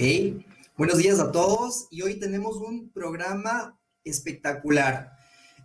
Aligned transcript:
Ok, 0.00 0.44
buenos 0.76 0.98
días 0.98 1.18
a 1.18 1.32
todos 1.32 1.88
y 1.90 2.02
hoy 2.02 2.20
tenemos 2.20 2.58
un 2.58 2.88
programa 2.90 3.76
espectacular. 4.04 5.10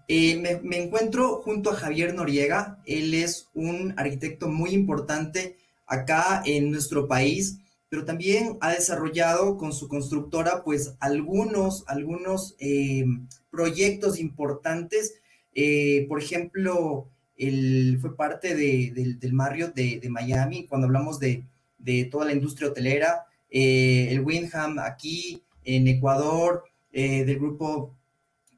Eh, 0.08 0.59
me, 0.63 0.77
encuentro 0.79 1.35
junto 1.43 1.69
a 1.69 1.75
Javier 1.75 2.16
Noriega, 2.16 2.82
él 2.88 3.14
es 3.14 3.50
un 3.54 3.93
arquitecto 3.96 4.48
muy 4.48 4.72
importante 4.72 5.58
acá 5.85 6.42
en 6.48 6.72
nuestro 6.72 7.08
país, 7.08 7.59
pero 7.90 8.05
también 8.05 8.57
ha 8.61 8.71
desarrollado 8.71 9.55
con 9.55 9.71
su 9.71 9.88
constructora 9.88 10.63
pues 10.63 10.95
algunos, 11.00 11.84
algunos 11.86 12.55
eh, 12.57 13.05
proyectos 13.52 14.20
importantes, 14.20 15.13
eh, 15.54 16.07
por 16.09 16.20
ejemplo, 16.20 17.07
él 17.38 18.00
fue 18.02 18.15
parte 18.15 18.55
de, 18.55 18.91
de, 18.95 19.13
del 19.13 19.34
Marriott 19.34 19.75
de, 19.75 20.00
de, 20.00 20.09
Miami, 20.09 20.65
cuando 20.65 20.88
hablamos 20.88 21.20
de, 21.20 21.45
de 21.77 22.05
toda 22.05 22.25
la 22.25 22.34
industria 22.34 22.70
hotelera, 22.70 23.27
eh, 23.56 24.08
el 24.10 24.22
Windham 24.22 24.80
aquí 24.80 25.43
en 25.64 25.88
Ecuador, 25.88 26.64
eh, 26.92 27.24
del 27.24 27.38
grupo 27.38 27.96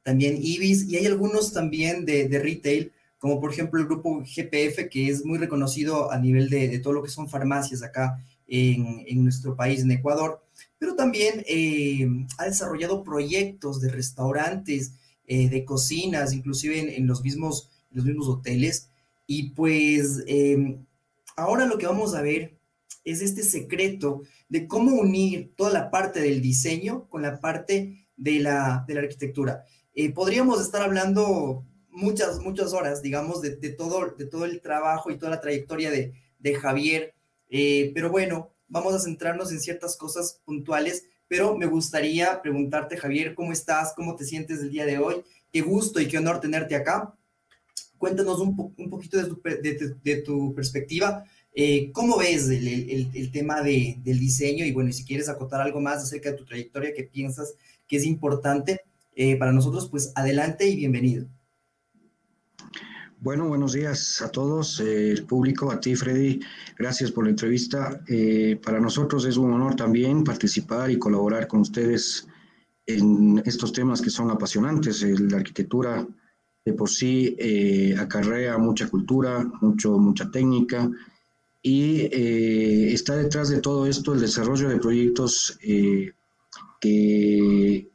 también 0.02 0.38
Ibis, 0.40 0.88
y 0.88 0.96
hay 0.96 1.04
algunos 1.04 1.52
también 1.52 2.06
de, 2.06 2.28
de, 2.28 2.38
retail, 2.38 2.92
como 3.18 3.38
por 3.38 3.52
ejemplo 3.52 3.78
el 3.78 3.86
grupo 3.86 4.20
GPF, 4.20 4.88
que 4.90 5.10
es 5.10 5.22
muy 5.22 5.36
reconocido 5.36 6.10
a 6.10 6.18
nivel 6.18 6.48
de, 6.48 6.68
de 6.68 6.78
todo 6.78 6.94
lo 6.94 7.02
que 7.02 7.10
son 7.10 7.28
farmacias 7.28 7.82
acá 7.82 8.24
en, 8.48 9.04
en 9.06 9.22
nuestro 9.22 9.54
país, 9.54 9.82
en 9.82 9.90
Ecuador, 9.90 10.42
pero 10.78 10.96
también 10.96 11.44
eh, 11.46 12.08
ha 12.38 12.46
desarrollado 12.46 13.04
proyectos 13.04 13.82
de 13.82 13.90
restaurantes, 13.90 14.92
de 15.28 15.64
cocinas, 15.64 16.32
inclusive 16.32 16.78
en, 16.78 16.88
en, 16.88 17.06
los, 17.08 17.20
mismos, 17.20 17.68
los 17.90 18.04
mismos 18.04 18.28
hoteles. 18.28 18.88
Y 19.26 19.50
pues 19.50 20.22
ahora 21.36 21.66
lo 21.66 21.78
que 21.78 21.86
vamos 21.86 22.14
a 22.14 22.22
ver 22.22 22.55
es 23.06 23.22
este 23.22 23.44
secreto 23.44 24.22
de 24.48 24.66
cómo 24.66 24.96
unir 24.96 25.54
toda 25.56 25.72
la 25.72 25.90
parte 25.90 26.20
del 26.20 26.42
diseño 26.42 27.08
con 27.08 27.22
la 27.22 27.40
parte 27.40 28.08
de 28.16 28.40
la, 28.40 28.84
de 28.86 28.94
la 28.94 29.00
arquitectura. 29.00 29.64
Eh, 29.94 30.12
podríamos 30.12 30.60
estar 30.60 30.82
hablando 30.82 31.64
muchas, 31.88 32.40
muchas 32.40 32.72
horas, 32.72 33.02
digamos, 33.02 33.40
de, 33.40 33.56
de, 33.56 33.70
todo, 33.70 34.14
de 34.18 34.26
todo 34.26 34.44
el 34.44 34.60
trabajo 34.60 35.10
y 35.10 35.18
toda 35.18 35.30
la 35.30 35.40
trayectoria 35.40 35.90
de, 35.90 36.14
de 36.40 36.54
Javier, 36.56 37.14
eh, 37.48 37.92
pero 37.94 38.10
bueno, 38.10 38.50
vamos 38.66 38.92
a 38.92 38.98
centrarnos 38.98 39.52
en 39.52 39.60
ciertas 39.60 39.96
cosas 39.96 40.42
puntuales, 40.44 41.04
pero 41.28 41.56
me 41.56 41.66
gustaría 41.66 42.42
preguntarte, 42.42 42.96
Javier, 42.96 43.34
¿cómo 43.36 43.52
estás? 43.52 43.92
¿Cómo 43.94 44.16
te 44.16 44.24
sientes 44.24 44.60
el 44.60 44.70
día 44.70 44.84
de 44.84 44.98
hoy? 44.98 45.22
Qué 45.52 45.60
gusto 45.60 46.00
y 46.00 46.08
qué 46.08 46.18
honor 46.18 46.40
tenerte 46.40 46.74
acá. 46.74 47.14
Cuéntanos 47.98 48.40
un, 48.40 48.74
un 48.76 48.90
poquito 48.90 49.16
de 49.16 49.28
tu, 49.28 49.40
de 50.02 50.16
tu 50.22 50.54
perspectiva 50.54 51.24
eh, 51.58 51.90
¿Cómo 51.92 52.18
ves 52.18 52.50
el, 52.50 52.68
el, 52.68 53.10
el 53.14 53.32
tema 53.32 53.62
de, 53.62 53.98
del 54.04 54.20
diseño? 54.20 54.64
Y 54.66 54.72
bueno, 54.72 54.92
si 54.92 55.04
quieres 55.04 55.30
acotar 55.30 55.62
algo 55.62 55.80
más 55.80 56.02
acerca 56.02 56.30
de 56.30 56.36
tu 56.36 56.44
trayectoria 56.44 56.92
que 56.94 57.04
piensas 57.04 57.54
que 57.88 57.96
es 57.96 58.04
importante 58.04 58.82
eh, 59.14 59.36
para 59.36 59.52
nosotros, 59.52 59.88
pues 59.90 60.12
adelante 60.14 60.68
y 60.68 60.76
bienvenido. 60.76 61.26
Bueno, 63.18 63.48
buenos 63.48 63.72
días 63.72 64.20
a 64.20 64.30
todos, 64.30 64.78
eh, 64.80 65.10
el 65.10 65.24
público, 65.24 65.72
a 65.72 65.80
ti 65.80 65.96
Freddy, 65.96 66.40
gracias 66.78 67.10
por 67.10 67.24
la 67.24 67.30
entrevista. 67.30 68.02
Eh, 68.06 68.60
para 68.62 68.78
nosotros 68.78 69.24
es 69.24 69.38
un 69.38 69.54
honor 69.54 69.74
también 69.74 70.24
participar 70.24 70.90
y 70.90 70.98
colaborar 70.98 71.48
con 71.48 71.60
ustedes 71.60 72.28
en 72.84 73.42
estos 73.46 73.72
temas 73.72 74.02
que 74.02 74.10
son 74.10 74.30
apasionantes. 74.30 75.02
La 75.02 75.38
arquitectura 75.38 76.06
de 76.66 76.72
por 76.74 76.90
sí 76.90 77.34
eh, 77.38 77.96
acarrea 77.98 78.58
mucha 78.58 78.88
cultura, 78.88 79.50
mucho, 79.62 79.98
mucha 79.98 80.30
técnica, 80.30 80.90
y 81.68 82.02
eh, 82.12 82.92
está 82.92 83.16
detrás 83.16 83.48
de 83.48 83.60
todo 83.60 83.86
esto 83.86 84.14
el 84.14 84.20
desarrollo 84.20 84.68
de 84.68 84.78
proyectos 84.78 85.58
eh, 85.64 86.12
que 86.80 87.90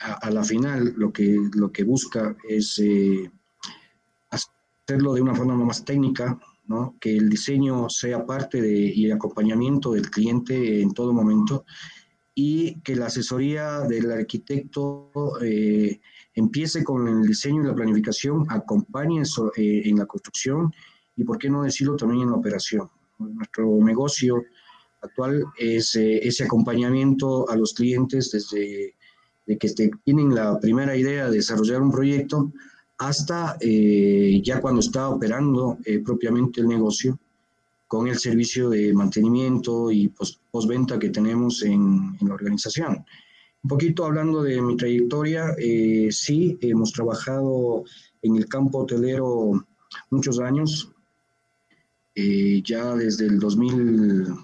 a, 0.00 0.30
la 0.30 0.42
final 0.42 0.94
lo 0.96 1.12
que, 1.12 1.38
lo 1.52 1.70
que 1.70 1.84
busca 1.84 2.34
es 2.48 2.78
eh, 2.78 3.30
hacerlo 4.30 5.12
de 5.12 5.20
una 5.20 5.34
forma 5.34 5.54
más 5.56 5.84
técnica, 5.84 6.40
¿no? 6.68 6.96
que 6.98 7.14
el 7.14 7.28
diseño 7.28 7.90
sea 7.90 8.24
parte 8.24 8.62
de, 8.62 8.78
y 8.78 9.10
acompañamiento 9.10 9.92
del 9.92 10.10
cliente 10.10 10.80
en 10.80 10.94
todo 10.94 11.12
momento 11.12 11.66
y 12.34 12.80
que 12.80 12.96
la 12.96 13.06
asesoría 13.08 13.80
del 13.80 14.10
arquitecto 14.10 15.10
empiece 16.32 16.82
con 16.82 17.06
el 17.08 17.26
diseño 17.26 17.62
y 17.62 17.66
la 17.66 17.74
planificación, 17.74 18.46
acompañe 18.48 19.22
en 19.56 19.98
la 19.98 20.06
construcción 20.06 20.72
y, 21.14 21.24
por 21.24 21.36
qué 21.36 21.50
no 21.50 21.62
decirlo, 21.62 21.94
también 21.94 22.22
en 22.22 22.30
la 22.30 22.36
operación 22.36 22.88
nuestro 23.28 23.76
negocio 23.82 24.42
actual 25.00 25.44
es 25.58 25.96
eh, 25.96 26.18
ese 26.26 26.44
acompañamiento 26.44 27.48
a 27.50 27.56
los 27.56 27.74
clientes 27.74 28.30
desde 28.30 28.94
de 29.46 29.58
que 29.58 29.68
tienen 30.04 30.34
la 30.34 30.58
primera 30.60 30.96
idea 30.96 31.28
de 31.28 31.36
desarrollar 31.36 31.82
un 31.82 31.90
proyecto 31.90 32.52
hasta 32.98 33.56
eh, 33.60 34.40
ya 34.44 34.60
cuando 34.60 34.80
está 34.80 35.08
operando 35.08 35.78
eh, 35.84 35.98
propiamente 35.98 36.60
el 36.60 36.68
negocio 36.68 37.18
con 37.88 38.06
el 38.06 38.18
servicio 38.18 38.70
de 38.70 38.94
mantenimiento 38.94 39.90
y 39.90 40.12
postventa 40.50 40.98
que 40.98 41.10
tenemos 41.10 41.62
en, 41.62 42.16
en, 42.20 42.28
la 42.28 42.34
organización. 42.34 43.04
Un 43.64 43.68
poquito 43.68 44.06
hablando 44.06 44.42
de 44.42 44.62
mi 44.62 44.76
trayectoria, 44.76 45.54
eh, 45.58 46.08
sí, 46.10 46.56
hemos 46.62 46.92
trabajado 46.92 47.84
en 48.22 48.36
el 48.36 48.46
campo 48.46 48.78
hotelero 48.78 49.66
muchos 50.10 50.38
años, 50.38 50.91
eh, 52.14 52.62
ya 52.64 52.94
desde 52.94 53.26
el 53.26 53.38
2000, 53.38 54.34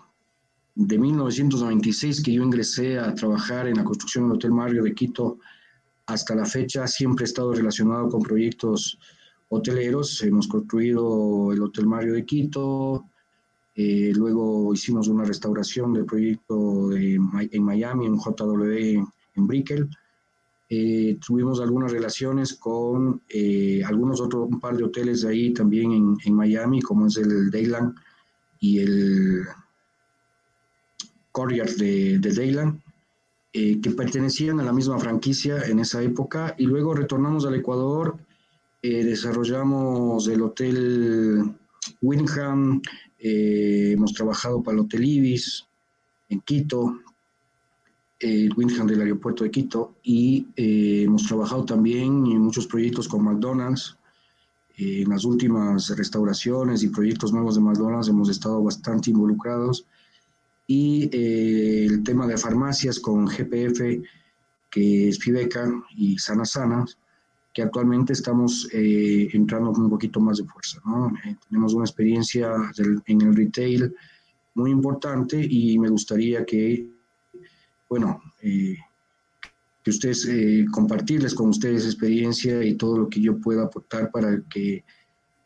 de 0.75 0.99
1996 0.99 2.23
que 2.23 2.33
yo 2.33 2.43
ingresé 2.43 2.99
a 2.99 3.15
trabajar 3.15 3.69
en 3.69 3.77
la 3.77 3.85
construcción 3.85 4.25
del 4.25 4.37
Hotel 4.37 4.53
Mario 4.53 4.85
de 4.85 4.95
Quito, 4.95 5.39
hasta 6.07 6.35
la 6.35 6.47
fecha 6.47 6.87
siempre 6.87 7.25
he 7.25 7.29
estado 7.29 7.53
relacionado 7.53 8.09
con 8.09 8.23
proyectos 8.23 8.99
hoteleros. 9.51 10.23
Hemos 10.23 10.49
construido 10.49 11.53
el 11.53 11.63
Hotel 11.63 11.87
Mario 11.87 12.15
de 12.15 12.25
Quito, 12.25 13.05
eh, 13.75 14.13
luego 14.15 14.73
hicimos 14.73 15.09
una 15.09 15.25
restauración 15.25 15.93
del 15.93 16.05
proyecto 16.05 16.93
en 16.93 17.63
Miami, 17.63 18.07
en 18.07 18.17
JW 18.17 19.07
en 19.37 19.47
Brickell. 19.47 19.89
Eh, 20.71 21.19
tuvimos 21.25 21.61
algunas 21.61 21.93
relaciones 21.93 22.55
con 22.55 23.23
eh, 23.29 23.83
algunos 23.85 24.21
otros, 24.21 24.49
un 24.51 24.61
par 24.61 24.77
de 24.77 24.85
hoteles 24.85 25.23
de 25.23 25.31
ahí 25.31 25.53
también 25.53 25.93
en, 25.93 26.17
en 26.25 26.35
Miami, 26.35 26.83
como 26.83 27.07
es 27.07 27.17
el 27.17 27.51
Dayland 27.51 27.95
y 28.61 28.81
el 28.81 29.45
Courtyard 31.33 31.77
de, 31.77 32.19
de 32.19 32.35
Dayland, 32.35 32.81
eh, 33.53 33.81
que 33.81 33.91
pertenecían 33.91 34.61
a 34.61 34.65
la 34.65 34.73
misma 34.73 34.99
franquicia 34.99 35.63
en 35.63 35.79
esa 35.79 36.03
época. 36.03 36.55
Y 36.59 36.65
luego 36.67 36.95
retornamos 36.95 37.47
al 37.47 37.55
Ecuador, 37.55 38.19
eh, 38.83 39.05
desarrollamos 39.05 40.29
el 40.29 40.43
Hotel 40.43 41.55
Windham, 42.03 42.83
eh, 43.19 43.93
hemos 43.95 44.13
trabajado 44.13 44.63
para 44.63 44.77
el 44.77 44.85
Hotel 44.85 45.05
Ibis 45.05 45.67
en 46.29 46.41
Quito, 46.41 47.01
el 48.21 48.53
Windham 48.57 48.87
del 48.87 49.01
aeropuerto 49.01 49.45
de 49.45 49.51
Quito 49.51 49.95
y 50.03 50.47
eh, 50.57 51.03
hemos 51.05 51.27
trabajado 51.27 51.65
también 51.65 52.27
en 52.27 52.41
muchos 52.41 52.67
proyectos 52.67 53.07
con 53.09 53.25
McDonald's. 53.25 53.97
Eh, 54.77 55.03
en 55.03 55.11
las 55.11 55.25
últimas 55.25 55.89
restauraciones 55.97 56.83
y 56.83 56.89
proyectos 56.89 57.33
nuevos 57.33 57.55
de 57.55 57.61
McDonald's 57.61 58.09
hemos 58.09 58.29
estado 58.29 58.63
bastante 58.63 59.11
involucrados. 59.11 59.87
Y 60.67 61.09
eh, 61.13 61.87
el 61.87 62.03
tema 62.03 62.27
de 62.27 62.37
farmacias 62.37 62.99
con 62.99 63.27
GPF, 63.27 64.03
que 64.71 65.09
es 65.09 65.19
Fibeca 65.19 65.71
y 65.97 66.19
Sana 66.19 66.45
Sana, 66.45 66.85
que 67.55 67.63
actualmente 67.63 68.13
estamos 68.13 68.69
eh, 68.73 69.29
entrando 69.33 69.73
con 69.73 69.85
un 69.85 69.91
poquito 69.91 70.21
más 70.21 70.39
de 70.39 70.45
fuerza. 70.45 70.81
¿no? 70.85 71.13
tenemos 71.49 71.73
una 71.73 71.85
experiencia 71.85 72.53
del, 72.77 73.03
en 73.07 73.23
el 73.23 73.35
retail 73.35 73.95
muy 74.55 74.71
importante 74.71 75.45
y 75.49 75.79
me 75.79 75.89
gustaría 75.89 76.45
que 76.45 76.98
bueno, 77.89 78.23
eh, 78.43 78.77
que 79.83 79.91
ustedes, 79.91 80.27
eh, 80.27 80.67
compartirles 80.71 81.35
con 81.35 81.49
ustedes 81.49 81.87
experiencia 81.87 82.63
y 82.63 82.75
todo 82.75 82.99
lo 82.99 83.09
que 83.09 83.21
yo 83.21 83.39
pueda 83.41 83.65
aportar 83.65 84.11
para 84.11 84.43
que 84.43 84.85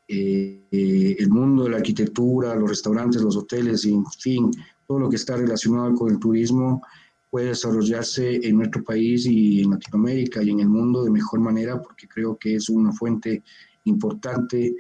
eh, 0.09 1.17
el 1.19 1.31
mundo 1.31 1.65
de 1.65 1.71
la 1.71 1.77
arquitectura, 1.77 2.55
los 2.57 2.69
restaurantes, 2.69 3.23
los 3.23 3.37
hoteles, 3.37 3.85
en 3.85 4.05
fin, 4.07 4.51
todo 4.87 4.99
lo 4.99 5.09
que 5.09 5.17
está 5.17 5.37
relacionado 5.37 5.95
con 5.95 6.11
el 6.11 6.19
turismo 6.19 6.83
pueda 7.31 7.49
desarrollarse 7.49 8.47
en 8.47 8.57
nuestro 8.57 8.83
país 8.85 9.25
y 9.27 9.63
en 9.63 9.71
Latinoamérica 9.71 10.43
y 10.43 10.51
en 10.51 10.61
el 10.61 10.69
mundo 10.69 11.05
de 11.05 11.11
mejor 11.11 11.41
manera, 11.41 11.81
porque 11.81 12.07
creo 12.07 12.37
que 12.37 12.57
es 12.57 12.69
una 12.69 12.93
fuente 12.93 13.43
importante 13.85 14.75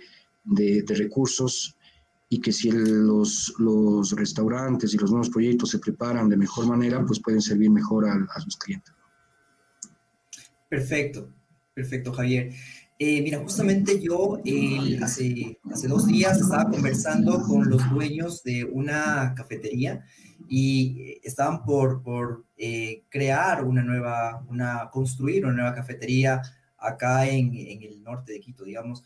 de 0.45 0.85
recursos 0.89 1.77
y 2.33 2.41
que 2.41 2.51
si 2.51 2.71
los, 2.71 3.55
los, 3.59 4.13
restaurantes 4.13 4.95
y 4.95 4.97
los 4.97 5.11
nuevos 5.11 5.29
proyectos 5.29 5.69
se 5.69 5.79
preparan 5.79 6.31
de 6.31 6.39
mejor 6.39 6.67
manera, 6.67 7.05
pues 7.05 7.21
pueden 7.21 7.43
servir 7.43 7.69
mejor 7.69 8.09
a, 8.09 8.15
a 8.35 8.41
sus 8.41 8.57
clientes. 8.57 8.91
Perfecto, 10.67 11.29
perfecto, 11.75 12.11
Javier. 12.11 12.51
Eh, 12.99 13.21
mira, 13.21 13.39
justamente 13.41 14.01
yo 14.01 14.39
hace, 15.03 15.59
hace 15.71 15.89
dos 15.89 16.07
días 16.07 16.41
estaba 16.41 16.71
conversando 16.71 17.43
con 17.43 17.69
los 17.69 17.91
dueños 17.91 18.43
de 18.43 18.65
una 18.65 19.35
cafetería 19.37 20.03
y 20.49 21.19
estaban 21.23 21.63
por, 21.63 22.03
por 22.03 22.47
eh, 22.57 23.03
crear 23.11 23.63
una 23.63 23.83
nueva, 23.83 24.43
una, 24.49 24.89
construir 24.91 25.45
una 25.45 25.53
nueva 25.53 25.75
cafetería 25.75 26.41
acá 26.79 27.29
en, 27.29 27.55
en 27.55 27.83
el 27.83 28.03
norte 28.03 28.33
de 28.33 28.41
Quito, 28.41 28.65
digamos. 28.65 29.05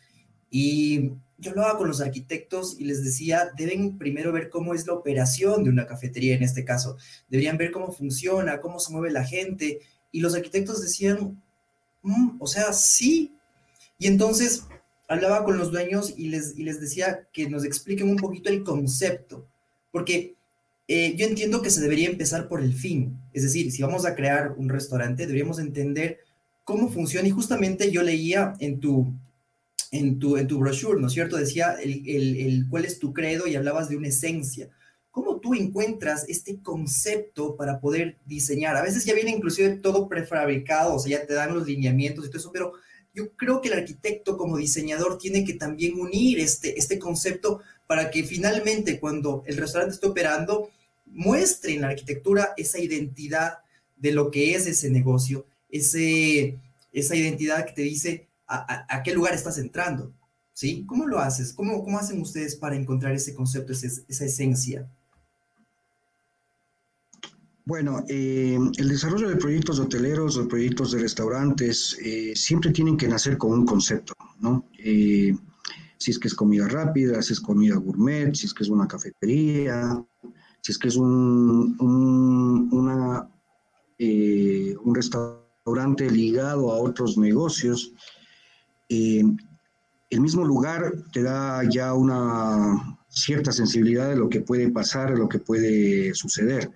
Y 0.50 1.10
yo 1.38 1.50
hablaba 1.50 1.76
con 1.76 1.88
los 1.88 2.00
arquitectos 2.00 2.76
y 2.78 2.84
les 2.84 3.04
decía, 3.04 3.50
deben 3.56 3.98
primero 3.98 4.32
ver 4.32 4.48
cómo 4.48 4.74
es 4.74 4.86
la 4.86 4.94
operación 4.94 5.64
de 5.64 5.70
una 5.70 5.86
cafetería 5.86 6.34
en 6.34 6.42
este 6.42 6.64
caso. 6.64 6.96
Deberían 7.28 7.58
ver 7.58 7.72
cómo 7.72 7.92
funciona, 7.92 8.60
cómo 8.60 8.80
se 8.80 8.92
mueve 8.92 9.10
la 9.10 9.24
gente. 9.24 9.80
Y 10.12 10.20
los 10.20 10.34
arquitectos 10.34 10.80
decían, 10.80 11.42
mm, 12.02 12.36
o 12.40 12.46
sea, 12.46 12.72
sí. 12.72 13.32
Y 13.98 14.06
entonces 14.06 14.64
hablaba 15.08 15.44
con 15.44 15.58
los 15.58 15.70
dueños 15.70 16.14
y 16.16 16.28
les, 16.28 16.56
y 16.56 16.64
les 16.64 16.80
decía 16.80 17.28
que 17.32 17.48
nos 17.48 17.64
expliquen 17.64 18.08
un 18.08 18.16
poquito 18.16 18.48
el 18.48 18.64
concepto. 18.64 19.46
Porque 19.92 20.36
eh, 20.88 21.14
yo 21.16 21.26
entiendo 21.26 21.62
que 21.62 21.70
se 21.70 21.80
debería 21.80 22.08
empezar 22.08 22.48
por 22.48 22.62
el 22.62 22.72
fin. 22.72 23.18
Es 23.34 23.42
decir, 23.42 23.70
si 23.72 23.82
vamos 23.82 24.06
a 24.06 24.14
crear 24.14 24.52
un 24.56 24.68
restaurante, 24.68 25.26
deberíamos 25.26 25.58
entender 25.58 26.20
cómo 26.64 26.88
funciona. 26.88 27.28
Y 27.28 27.32
justamente 27.32 27.90
yo 27.90 28.02
leía 28.02 28.54
en 28.58 28.80
tu, 28.80 29.12
en 29.98 30.18
tu, 30.18 30.36
en 30.36 30.46
tu 30.46 30.58
brochure, 30.58 31.00
¿no 31.00 31.08
es 31.08 31.12
cierto? 31.12 31.36
Decía 31.36 31.76
el, 31.82 32.08
el, 32.08 32.66
cuál 32.68 32.84
es 32.84 32.98
tu 32.98 33.12
credo 33.12 33.46
y 33.46 33.56
hablabas 33.56 33.88
de 33.88 33.96
una 33.96 34.08
esencia. 34.08 34.68
¿Cómo 35.10 35.40
tú 35.40 35.54
encuentras 35.54 36.24
este 36.28 36.60
concepto 36.60 37.56
para 37.56 37.80
poder 37.80 38.18
diseñar? 38.26 38.76
A 38.76 38.82
veces 38.82 39.04
ya 39.04 39.14
viene 39.14 39.30
inclusive 39.30 39.70
todo 39.76 40.08
prefabricado, 40.08 40.94
o 40.94 40.98
sea, 40.98 41.18
ya 41.18 41.26
te 41.26 41.34
dan 41.34 41.54
los 41.54 41.66
lineamientos 41.66 42.24
y 42.24 42.28
todo 42.28 42.38
eso, 42.38 42.52
pero 42.52 42.72
yo 43.14 43.30
creo 43.34 43.62
que 43.62 43.68
el 43.68 43.78
arquitecto 43.78 44.36
como 44.36 44.58
diseñador 44.58 45.16
tiene 45.16 45.44
que 45.44 45.54
también 45.54 45.98
unir 45.98 46.38
este, 46.38 46.78
este 46.78 46.98
concepto 46.98 47.62
para 47.86 48.10
que 48.10 48.24
finalmente 48.24 49.00
cuando 49.00 49.42
el 49.46 49.56
restaurante 49.56 49.94
esté 49.94 50.06
operando, 50.06 50.70
muestre 51.06 51.72
en 51.72 51.80
la 51.80 51.88
arquitectura 51.88 52.52
esa 52.58 52.78
identidad 52.78 53.58
de 53.96 54.12
lo 54.12 54.30
que 54.30 54.54
es 54.54 54.66
ese 54.66 54.90
negocio, 54.90 55.46
ese, 55.70 56.58
esa 56.92 57.16
identidad 57.16 57.64
que 57.64 57.72
te 57.72 57.82
dice 57.82 58.26
a, 58.48 59.02
qué 59.02 59.12
lugar 59.14 59.34
estás 59.34 59.58
entrando, 59.58 60.12
¿sí? 60.52 60.84
¿Cómo 60.86 61.06
lo 61.06 61.18
haces? 61.18 61.52
¿Cómo, 61.52 61.82
cómo 61.84 61.98
hacen 61.98 62.20
ustedes 62.20 62.56
para 62.56 62.76
encontrar 62.76 63.14
ese 63.14 63.34
concepto, 63.34 63.72
esa 63.72 64.24
esencia? 64.24 64.88
Bueno, 67.66 68.04
eh, 68.08 68.56
el 68.78 68.88
desarrollo 68.88 69.28
de 69.28 69.34
proyectos 69.34 69.80
hoteleros 69.80 70.36
o 70.36 70.46
proyectos 70.46 70.92
de 70.92 71.00
restaurantes 71.00 71.98
eh, 72.00 72.32
siempre 72.36 72.70
tienen 72.70 72.96
que 72.96 73.08
nacer 73.08 73.36
con 73.36 73.50
un 73.50 73.66
concepto, 73.66 74.14
¿no? 74.38 74.68
Eh, 74.78 75.36
si 75.98 76.12
es 76.12 76.18
que 76.20 76.28
es 76.28 76.34
comida 76.34 76.68
rápida, 76.68 77.20
si 77.22 77.32
es 77.32 77.40
comida 77.40 77.74
gourmet, 77.74 78.32
si 78.36 78.46
es 78.46 78.54
que 78.54 78.62
es 78.62 78.68
una 78.68 78.86
cafetería, 78.86 80.00
si 80.60 80.70
es 80.70 80.78
que 80.78 80.86
es 80.86 80.96
un, 80.96 81.76
un, 81.80 82.76
restaurante 84.94 86.08
ligado 86.08 86.70
a 86.70 86.76
otros 86.76 87.18
negocios, 87.18 87.92
eh, 88.88 89.22
el 90.10 90.20
mismo 90.20 90.44
lugar 90.44 90.92
te 91.12 91.22
da 91.22 91.62
ya 91.68 91.94
una 91.94 92.98
cierta 93.08 93.50
sensibilidad 93.50 94.08
de 94.08 94.16
lo 94.16 94.28
que 94.28 94.40
puede 94.40 94.70
pasar, 94.70 95.10
de 95.10 95.18
lo 95.18 95.28
que 95.28 95.38
puede 95.38 96.14
suceder. 96.14 96.70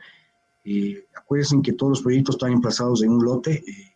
Eh, 0.65 1.05
acuérdense 1.15 1.61
que 1.63 1.73
todos 1.73 1.91
los 1.91 2.03
proyectos 2.03 2.37
están 2.37 2.53
emplazados 2.53 3.03
en 3.03 3.11
un 3.11 3.25
lote. 3.25 3.63
Eh, 3.67 3.95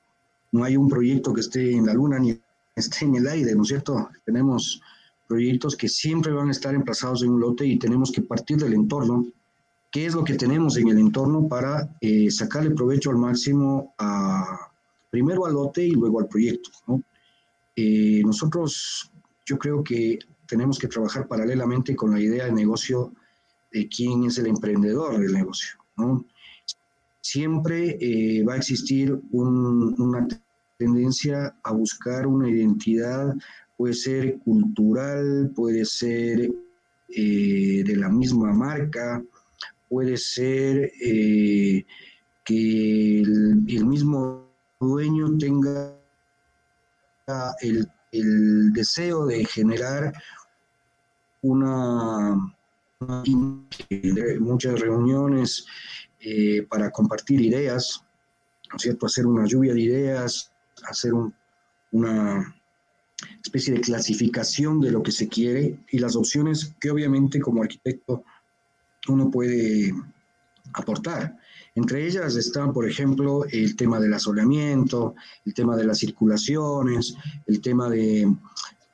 no 0.53 0.63
hay 0.65 0.77
un 0.77 0.89
proyecto 0.89 1.33
que 1.33 1.41
esté 1.41 1.73
en 1.73 1.87
la 1.87 1.95
luna 1.95 2.19
ni 2.19 2.39
esté 2.77 3.05
en 3.05 3.17
el 3.17 3.27
aire, 3.27 3.55
¿no 3.55 3.63
es 3.63 3.69
cierto? 3.69 4.09
Tenemos 4.25 4.81
proyectos 5.27 5.77
que 5.77 5.89
siempre 5.89 6.33
van 6.33 6.49
a 6.49 6.53
estar 6.53 6.75
emplazados 6.75 7.23
en 7.23 7.31
un 7.31 7.41
lote 7.41 7.67
y 7.67 7.79
tenemos 7.79 8.13
que 8.13 8.23
partir 8.23 8.59
del 8.59 8.75
entorno. 8.75 9.27
¿Qué 9.91 10.07
es 10.07 10.15
lo 10.15 10.25
que 10.25 10.35
tenemos 10.35 10.77
en 10.77 10.89
el 10.89 10.99
entorno 10.99 11.49
para 11.49 11.89
eh, 12.01 12.31
sacarle 12.31 12.71
provecho 12.73 13.11
al 13.11 13.17
máximo 13.17 13.95
a, 13.99 14.71
primero 15.11 15.47
al 15.47 15.55
lote 15.55 15.87
y 15.87 15.93
luego 15.93 16.21
al 16.21 16.29
proyecto? 16.29 16.71
¿no? 16.87 17.03
Eh, 17.77 18.23
nosotros, 18.25 19.11
yo 19.45 19.59
creo 19.59 19.83
que 19.83 20.19
tenemos 20.47 20.79
que 20.79 20.89
trabajar 20.89 21.27
paralelamente 21.27 21.97
con 21.97 22.13
la 22.13 22.21
idea 22.21 22.45
de 22.45 22.53
negocio 22.53 23.13
de 23.73 23.89
quién 23.89 24.25
es 24.25 24.39
el 24.39 24.47
emprendedor 24.47 25.19
del 25.19 25.33
negocio. 25.33 25.77
Siempre 27.21 27.97
eh, 28.01 28.45
va 28.45 28.55
a 28.55 28.59
existir 28.59 29.19
una 29.33 30.29
tendencia 30.79 31.57
a 31.65 31.73
buscar 31.73 32.27
una 32.27 32.49
identidad, 32.49 33.35
puede 33.77 33.95
ser 33.95 34.39
cultural, 34.41 35.51
puede 35.55 35.85
ser 35.85 36.53
eh, 37.09 37.83
de 37.85 37.97
la 37.97 38.09
misma 38.09 38.53
marca, 38.53 39.25
puede 39.89 40.17
ser 40.17 40.93
que 42.45 43.21
el 43.21 43.87
mismo 43.87 44.49
dueño 44.79 45.37
tenga 45.39 46.04
el, 47.61 48.73
deseo 48.73 49.27
de 49.27 49.45
generar 49.45 50.13
una, 51.43 52.57
muchas 54.39 54.81
reuniones 54.81 55.67
eh, 56.21 56.65
para 56.69 56.91
compartir 56.91 57.41
ideas, 57.41 58.05
¿no 58.71 58.77
es 58.77 58.83
cierto? 58.83 59.07
Hacer 59.07 59.27
una 59.27 59.47
lluvia 59.47 59.75
de 59.75 59.81
ideas, 59.81 60.53
hacer 60.89 61.13
una 61.91 62.55
especie 63.43 63.75
de 63.75 63.81
clasificación 63.81 64.81
de 64.81 64.93
lo 64.93 65.03
que 65.03 65.13
se 65.13 65.29
quiere 65.29 65.81
y 65.91 65.99
las 65.99 66.15
opciones 66.15 66.75
que 66.81 66.91
obviamente 66.91 67.41
como 67.41 67.63
arquitecto 67.63 68.25
uno 69.09 69.31
puede 69.31 69.93
aportar. 70.73 71.37
Entre 71.77 72.07
ellas 72.07 72.37
están, 72.37 72.73
por 72.73 72.89
ejemplo, 72.89 73.45
el 73.51 73.75
tema 73.75 73.99
del 73.99 74.15
asoleamiento, 74.15 75.15
el 75.45 75.55
tema 75.55 75.77
de 75.77 75.85
las 75.85 75.99
circulaciones, 75.99 77.17
el 77.47 77.61
tema 77.61 77.91
de, 77.91 78.33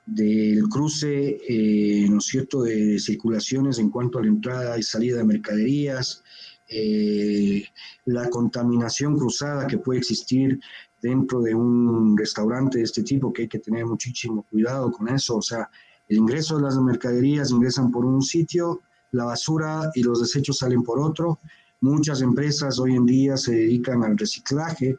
del 0.06 0.68
cruce, 0.68 1.40
eh, 1.46 2.08
¿no 2.08 2.18
es 2.18 2.24
cierto?, 2.24 2.62
de 2.62 2.98
circulaciones 2.98 3.78
en 3.78 3.90
cuanto 3.90 4.18
a 4.18 4.22
la 4.22 4.28
entrada 4.28 4.78
y 4.78 4.82
salida 4.82 5.18
de 5.18 5.24
mercaderías, 5.24 6.22
eh, 6.68 7.64
la 8.06 8.30
contaminación 8.30 9.16
cruzada 9.18 9.66
que 9.66 9.78
puede 9.78 9.98
existir 9.98 10.58
dentro 11.02 11.42
de 11.42 11.54
un 11.54 12.16
restaurante 12.16 12.78
de 12.78 12.84
este 12.84 13.02
tipo, 13.02 13.32
que 13.32 13.42
hay 13.42 13.48
que 13.48 13.58
tener 13.58 13.84
muchísimo 13.84 14.44
cuidado 14.50 14.90
con 14.90 15.08
eso, 15.08 15.36
o 15.36 15.42
sea, 15.42 15.68
el 16.08 16.16
ingreso 16.16 16.56
de 16.56 16.62
las 16.62 16.76
mercaderías 16.78 17.50
ingresan 17.50 17.90
por 17.90 18.04
un 18.04 18.22
sitio, 18.22 18.80
la 19.12 19.24
basura 19.24 19.90
y 19.94 20.02
los 20.02 20.20
desechos 20.20 20.58
salen 20.58 20.82
por 20.82 20.98
otro, 20.98 21.38
Muchas 21.82 22.20
empresas 22.20 22.78
hoy 22.78 22.94
en 22.94 23.06
día 23.06 23.38
se 23.38 23.52
dedican 23.52 24.04
al 24.04 24.18
reciclaje 24.18 24.98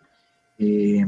eh, 0.58 1.06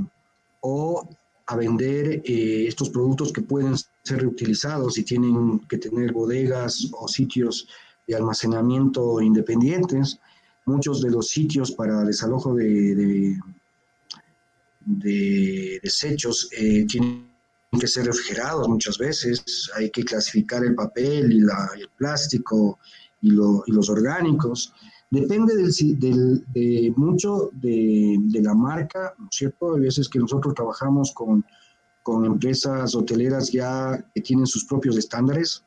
o 0.61 1.09
a 1.47 1.55
vender 1.55 2.21
eh, 2.23 2.67
estos 2.67 2.91
productos 2.91 3.33
que 3.33 3.41
pueden 3.41 3.75
ser 4.03 4.21
reutilizados 4.21 4.99
y 4.99 5.03
tienen 5.03 5.59
que 5.67 5.79
tener 5.79 6.13
bodegas 6.13 6.89
o 6.93 7.07
sitios 7.07 7.67
de 8.07 8.15
almacenamiento 8.15 9.19
independientes. 9.19 10.19
Muchos 10.65 11.01
de 11.01 11.09
los 11.09 11.29
sitios 11.29 11.71
para 11.71 12.03
desalojo 12.03 12.53
de, 12.53 13.35
de, 14.85 15.79
desechos 15.81 16.49
eh, 16.51 16.85
tienen 16.87 17.27
que 17.79 17.87
ser 17.87 18.05
refrigerados 18.05 18.69
muchas 18.69 18.99
veces. 18.99 19.71
Hay 19.75 19.89
que 19.89 20.03
clasificar 20.03 20.63
el 20.63 20.75
papel 20.75 21.33
y, 21.33 21.39
el 21.39 21.89
plástico 21.97 22.77
y, 23.21 23.33
y 23.33 23.71
los 23.71 23.89
orgánicos. 23.89 24.71
Depende 25.13 25.53
del, 25.55 26.43
de 26.47 26.91
mucho 26.95 27.51
de, 27.53 28.17
la 28.41 28.55
marca, 28.55 29.13
¿no 29.19 29.27
es 29.29 29.35
cierto? 29.37 29.75
Hay 29.75 29.81
veces 29.81 30.09
que 30.09 30.17
nosotros 30.17 30.55
trabajamos 30.55 31.13
con, 31.13 31.45
empresas 32.25 32.95
hoteleras 32.95 33.51
ya 33.51 34.03
que 34.15 34.21
tienen 34.21 34.47
sus 34.47 34.65
propios 34.65 34.97
estándares 34.97 35.63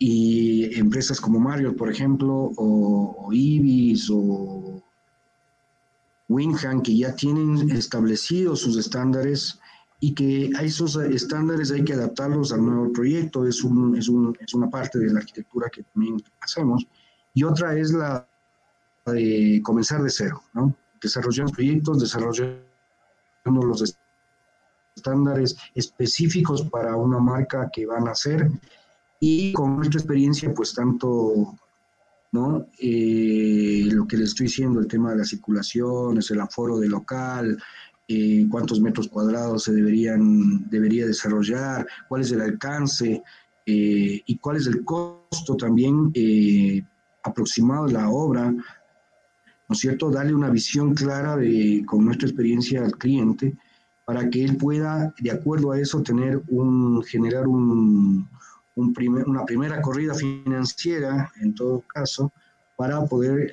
y 0.00 0.76
empresas 0.76 1.20
como 1.20 1.38
Marriott, 1.38 1.76
por 1.76 1.92
ejemplo, 1.92 2.50
o, 2.56 3.28
Ibis 3.30 4.10
o 4.10 4.82
Winham, 6.28 6.82
que 6.82 6.96
ya 6.96 7.14
tienen 7.14 7.70
establecidos 7.70 8.62
sus 8.62 8.76
estándares 8.76 9.60
y 10.00 10.12
que 10.12 10.50
esos 10.60 10.96
estándares 10.96 11.70
hay 11.70 11.84
que 11.84 11.92
adaptarlos 11.92 12.52
al 12.52 12.66
nuevo 12.66 12.92
proyecto, 12.92 13.46
es, 13.46 13.62
un, 13.62 13.96
es, 13.96 14.08
un, 14.08 14.36
es 14.40 14.52
una 14.54 14.68
parte 14.68 14.98
de 14.98 15.12
la 15.12 15.20
arquitectura 15.20 15.70
que 15.70 15.84
también 15.84 16.20
hacemos. 16.40 16.84
Y 17.32 17.44
otra 17.44 17.78
es 17.78 17.92
la 17.92 18.26
de 19.12 19.60
comenzar 19.62 20.02
de 20.02 20.10
cero, 20.10 20.42
¿no? 20.54 20.74
Desarrollando 21.00 21.52
proyectos, 21.52 22.00
desarrollando 22.00 22.62
los 23.44 23.96
estándares 24.94 25.56
específicos 25.74 26.62
para 26.62 26.96
una 26.96 27.18
marca 27.18 27.70
que 27.72 27.86
van 27.86 28.08
a 28.08 28.12
hacer 28.12 28.50
y 29.20 29.52
con 29.52 29.76
nuestra 29.76 30.00
experiencia, 30.00 30.52
pues 30.52 30.74
tanto, 30.74 31.54
¿no? 32.32 32.66
Eh, 32.78 33.88
lo 33.92 34.06
que 34.06 34.16
les 34.16 34.30
estoy 34.30 34.46
diciendo, 34.46 34.80
el 34.80 34.88
tema 34.88 35.10
de 35.10 35.18
las 35.18 35.28
circulaciones, 35.28 36.30
el 36.30 36.40
aforo 36.40 36.78
de 36.78 36.88
local, 36.88 37.58
eh, 38.08 38.46
cuántos 38.48 38.80
metros 38.80 39.08
cuadrados 39.08 39.64
se 39.64 39.72
deberían, 39.72 40.70
debería 40.70 41.06
desarrollar, 41.06 41.86
cuál 42.08 42.22
es 42.22 42.30
el 42.30 42.40
alcance 42.40 43.22
eh, 43.64 44.22
y 44.24 44.38
cuál 44.38 44.58
es 44.58 44.68
el 44.68 44.84
costo 44.84 45.56
también 45.56 46.12
eh, 46.14 46.84
aproximado 47.24 47.86
de 47.86 47.94
la 47.94 48.08
obra, 48.08 48.54
¿no 49.68 49.72
es 49.72 49.78
cierto? 49.78 50.10
Darle 50.10 50.34
una 50.34 50.50
visión 50.50 50.94
clara 50.94 51.36
de, 51.36 51.82
con 51.86 52.04
nuestra 52.04 52.28
experiencia 52.28 52.84
al 52.84 52.96
cliente 52.96 53.56
para 54.04 54.30
que 54.30 54.44
él 54.44 54.56
pueda, 54.56 55.12
de 55.18 55.30
acuerdo 55.30 55.72
a 55.72 55.80
eso, 55.80 56.02
tener 56.02 56.40
un, 56.48 57.02
generar 57.02 57.48
un, 57.48 58.28
una 58.76 59.44
primera 59.44 59.82
corrida 59.82 60.14
financiera, 60.14 61.32
en 61.40 61.54
todo 61.54 61.82
caso, 61.92 62.32
para 62.76 63.04
poder 63.06 63.50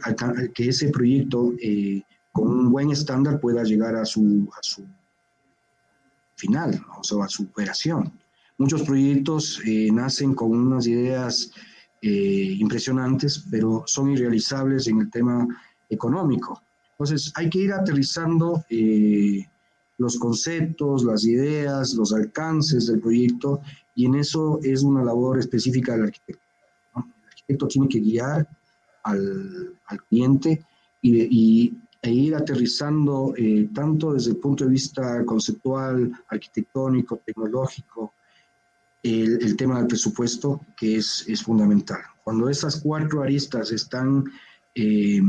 que 0.54 0.70
ese 0.70 0.90
proyecto 0.90 1.54
eh, 1.60 2.04
con 2.32 2.48
un 2.50 2.72
buen 2.72 2.92
estándar 2.92 3.40
pueda 3.40 3.64
llegar 3.64 3.96
a 3.96 4.06
su, 4.06 4.48
a 4.56 4.62
su 4.62 4.86
final, 6.36 6.86
o 7.00 7.04
sea, 7.04 7.24
a 7.24 7.30
su 7.30 7.44
operación. 7.44 8.12
Muchos 8.58 8.84
proyectos 8.84 9.62
eh, 9.66 9.90
nacen 9.92 10.36
con 10.36 10.52
unas 10.52 10.86
ideas 10.86 11.52
eh, 12.02 12.56
impresionantes, 12.60 13.46
pero 13.50 13.84
son 13.88 14.12
irrealizables 14.12 14.88
en 14.88 15.00
el 15.02 15.10
tema 15.10 15.48
económico. 15.94 16.62
Entonces, 16.92 17.32
hay 17.36 17.50
que 17.50 17.60
ir 17.60 17.74
aterrizando 17.74 18.64
los 19.98 20.18
conceptos, 20.18 21.04
las 21.04 21.26
ideas, 21.26 21.94
los 21.94 22.14
alcances 22.14 22.88
del 22.88 23.00
proyecto, 23.00 23.62
y 23.96 24.06
en 24.06 24.16
eso 24.16 24.60
es 24.64 24.84
una 24.84 25.04
labor 25.04 25.40
específica 25.40 25.94
del 25.94 26.04
arquitecto. 26.04 26.44
El 26.96 27.28
arquitecto 27.28 27.68
tiene 27.68 27.88
que 27.88 28.00
guiar 28.00 28.48
al, 29.04 29.76
cliente 30.10 30.66
y, 31.02 31.74
e 32.02 32.12
ir 32.12 32.36
aterrizando 32.36 33.34
eh, 33.38 33.70
tanto 33.74 34.14
desde 34.14 34.32
el 34.32 34.38
punto 34.38 34.66
de 34.66 34.72
vista 34.72 35.24
conceptual, 35.26 36.12
arquitectónico, 36.28 37.22
tecnológico, 37.26 38.14
el, 39.04 39.42
el 39.42 39.56
tema 39.56 39.78
del 39.78 39.88
presupuesto, 39.88 40.62
que 40.78 40.98
es, 40.98 41.26
es, 41.28 41.44
fundamental. 41.44 42.02
Cuando 42.24 42.50
esas 42.50 42.82
cuatro 42.82 43.22
aristas 43.22 43.72
están 43.72 44.26
eh, 44.76 45.22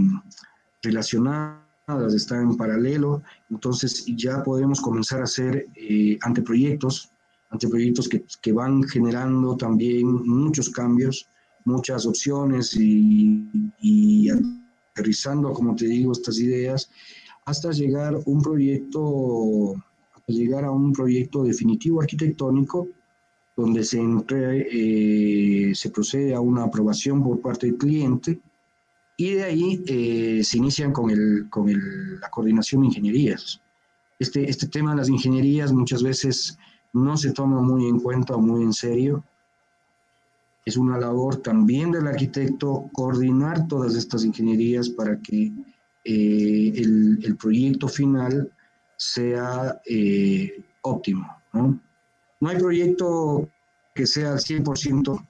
relacionadas, 0.84 2.14
están 2.14 2.42
en 2.42 2.56
paralelo, 2.56 3.22
entonces 3.50 4.06
ya 4.16 4.42
podemos 4.42 4.80
comenzar 4.80 5.20
a 5.20 5.24
hacer 5.24 5.66
eh, 5.74 6.16
anteproyectos, 6.22 7.10
anteproyectos 7.50 8.08
que, 8.08 8.24
que 8.40 8.52
van 8.52 8.82
generando 8.84 9.56
también 9.56 10.06
muchos 10.06 10.70
cambios 10.70 11.28
muchas 11.64 12.06
opciones 12.06 12.76
y, 12.76 13.48
y 13.80 14.28
aterrizando, 14.30 15.52
como 15.52 15.74
te 15.74 15.86
digo, 15.86 16.12
estas 16.12 16.38
ideas, 16.38 16.90
hasta 17.44 17.70
llegar 17.72 18.16
un 18.26 18.42
proyecto, 18.42 19.74
llegar 20.26 20.64
a 20.64 20.70
un 20.70 20.92
proyecto 20.92 21.42
definitivo 21.42 22.00
arquitectónico 22.00 22.88
donde 23.56 23.84
se, 23.84 23.98
entre, 24.00 24.66
eh, 24.70 25.74
se 25.74 25.90
procede 25.90 26.34
a 26.34 26.40
una 26.40 26.64
aprobación 26.64 27.22
por 27.22 27.40
parte 27.40 27.66
del 27.66 27.76
cliente 27.76 28.40
y 29.16 29.34
de 29.34 29.44
ahí 29.44 29.84
eh, 29.86 30.42
se 30.44 30.58
inician 30.58 30.92
con, 30.92 31.10
el, 31.10 31.46
con 31.50 31.68
el, 31.68 32.20
la 32.20 32.30
coordinación 32.30 32.82
de 32.82 32.88
ingenierías. 32.88 33.60
Este, 34.18 34.48
este 34.48 34.68
tema 34.68 34.90
de 34.92 34.98
las 34.98 35.08
ingenierías 35.08 35.72
muchas 35.72 36.02
veces 36.02 36.58
no 36.92 37.16
se 37.16 37.32
toma 37.32 37.60
muy 37.60 37.86
en 37.88 38.00
cuenta 38.00 38.34
o 38.34 38.40
muy 38.40 38.62
en 38.62 38.72
serio 38.72 39.24
es 40.64 40.76
una 40.76 40.98
labor 40.98 41.36
también 41.36 41.90
del 41.90 42.06
arquitecto 42.06 42.88
coordinar 42.92 43.68
todas 43.68 43.94
estas 43.94 44.24
ingenierías 44.24 44.88
para 44.88 45.18
que 45.20 45.52
eh, 46.04 46.72
el, 46.74 47.36
proyecto 47.38 47.88
final 47.88 48.50
sea 48.96 49.80
eh, 49.86 50.62
óptimo. 50.82 51.26
¿no? 51.52 51.78
no 52.40 52.48
hay 52.48 52.56
proyecto 52.56 53.48
que 53.94 54.06
sea 54.06 54.32
al 54.32 54.38
100% 54.38 55.26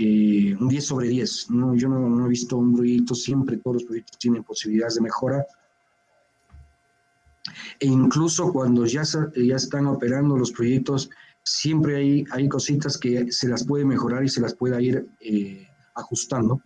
eh, 0.00 0.56
un 0.58 0.68
10 0.68 0.84
sobre 0.84 1.08
10. 1.08 1.50
¿no? 1.50 1.74
Yo 1.74 1.88
no, 1.88 1.98
no, 1.98 2.26
he 2.26 2.28
visto 2.28 2.56
un 2.56 2.76
proyecto, 2.76 3.16
siempre 3.16 3.56
todos 3.56 3.74
los 3.74 3.84
proyectos 3.84 4.16
tienen 4.16 4.44
posibilidades 4.44 4.94
de 4.94 5.00
mejora. 5.00 5.44
E 7.80 7.86
incluso 7.86 8.52
cuando 8.52 8.86
ya, 8.86 9.02
ya 9.02 9.56
están 9.56 9.86
operando 9.86 10.36
los 10.36 10.52
proyectos, 10.52 11.10
siempre 11.42 11.96
hay, 11.96 12.24
hay 12.30 12.48
cositas 12.48 12.96
que 12.96 13.32
se 13.32 13.48
las 13.48 13.64
puede 13.66 13.84
mejorar 13.84 14.22
y 14.22 14.28
se 14.28 14.40
las 14.40 14.54
puede 14.54 14.80
ir 14.82 15.08
eh, 15.20 15.66
ajustando, 15.94 16.60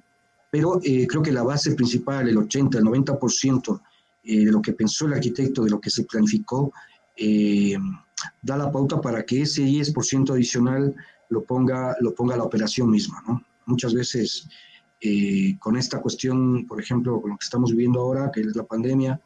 pero 0.50 0.80
eh, 0.82 1.06
creo 1.06 1.22
que 1.22 1.32
la 1.32 1.42
base 1.42 1.74
principal, 1.74 2.28
el 2.28 2.36
80, 2.36 2.78
el 2.78 2.84
90% 2.84 3.80
eh, 4.24 4.44
de 4.44 4.52
lo 4.52 4.60
que 4.60 4.72
pensó 4.72 5.06
el 5.06 5.14
arquitecto, 5.14 5.64
de 5.64 5.70
lo 5.70 5.80
que 5.80 5.88
se 5.90 6.04
planificó, 6.04 6.72
da 8.42 8.56
la 8.56 8.70
pauta 8.70 9.00
para 9.00 9.24
que 9.24 9.42
ese 9.42 9.62
10% 9.62 10.32
adicional 10.32 10.94
lo 11.32 11.42
ponga, 11.44 11.96
lo 12.00 12.14
ponga 12.14 12.36
la 12.36 12.44
operación 12.44 12.90
misma. 12.90 13.22
¿no? 13.26 13.44
Muchas 13.66 13.94
veces 13.94 14.48
con 15.58 15.76
esta 15.76 16.00
cuestión, 16.00 16.64
por 16.64 16.80
ejemplo, 16.80 17.20
con 17.20 17.30
lo 17.30 17.36
que 17.36 17.44
estamos 17.44 17.72
viviendo 17.72 18.00
ahora, 18.00 18.30
que 18.32 18.40
es 18.40 18.54
la 18.54 18.62
pandemia, 18.62 19.20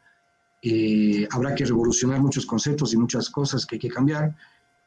habrá 1.31 1.55
que 1.55 1.67
revolucionar 1.67 2.19
muchos 2.23 2.47
conceptos 2.47 2.95
y 2.95 2.97
muchas 2.97 3.29
cosas 3.29 3.67
que 3.67 3.75
hay 3.75 3.81
que 3.81 3.91
cambiar, 3.91 4.35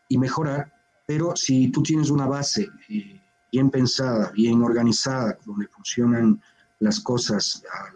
y 0.09 0.17
mejorar, 0.17 0.73
pero 1.05 1.35
si 1.35 1.69
tú 1.69 1.81
tienes 1.81 2.09
una 2.09 2.25
base 2.25 2.67
eh, 2.89 3.21
bien 3.51 3.69
pensada, 3.69 4.31
bien 4.31 4.61
organizada, 4.61 5.37
donde 5.45 5.67
funcionan 5.67 6.41
las 6.79 6.99
cosas 6.99 7.63
ah, 7.71 7.89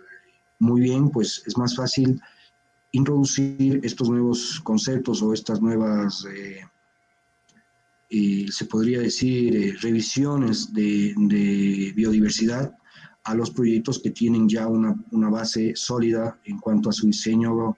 muy 0.60 0.82
bien, 0.82 1.10
pues 1.10 1.44
es 1.46 1.58
más 1.58 1.76
fácil 1.76 2.22
introducir 2.92 3.82
estos 3.84 4.10
nuevos 4.10 4.62
conceptos 4.64 5.22
o 5.22 5.34
estas 5.34 5.60
nuevas, 5.62 6.26
eh, 6.34 6.66
eh, 8.10 8.46
se 8.52 8.66
podría 8.66 9.00
decir, 9.00 9.78
revisiones 9.82 10.74
de, 10.74 11.14
de, 11.18 11.94
biodiversidad 11.96 12.76
a 13.24 13.36
los 13.36 13.52
proyectos 13.52 14.00
que 14.00 14.12
tienen 14.12 14.48
ya 14.48 14.68
una, 14.68 14.96
una 15.12 15.30
base 15.30 15.74
sólida 15.76 16.40
en 16.46 16.60
cuanto 16.60 16.90
a 16.90 16.94
su 16.94 17.08
diseño, 17.08 17.78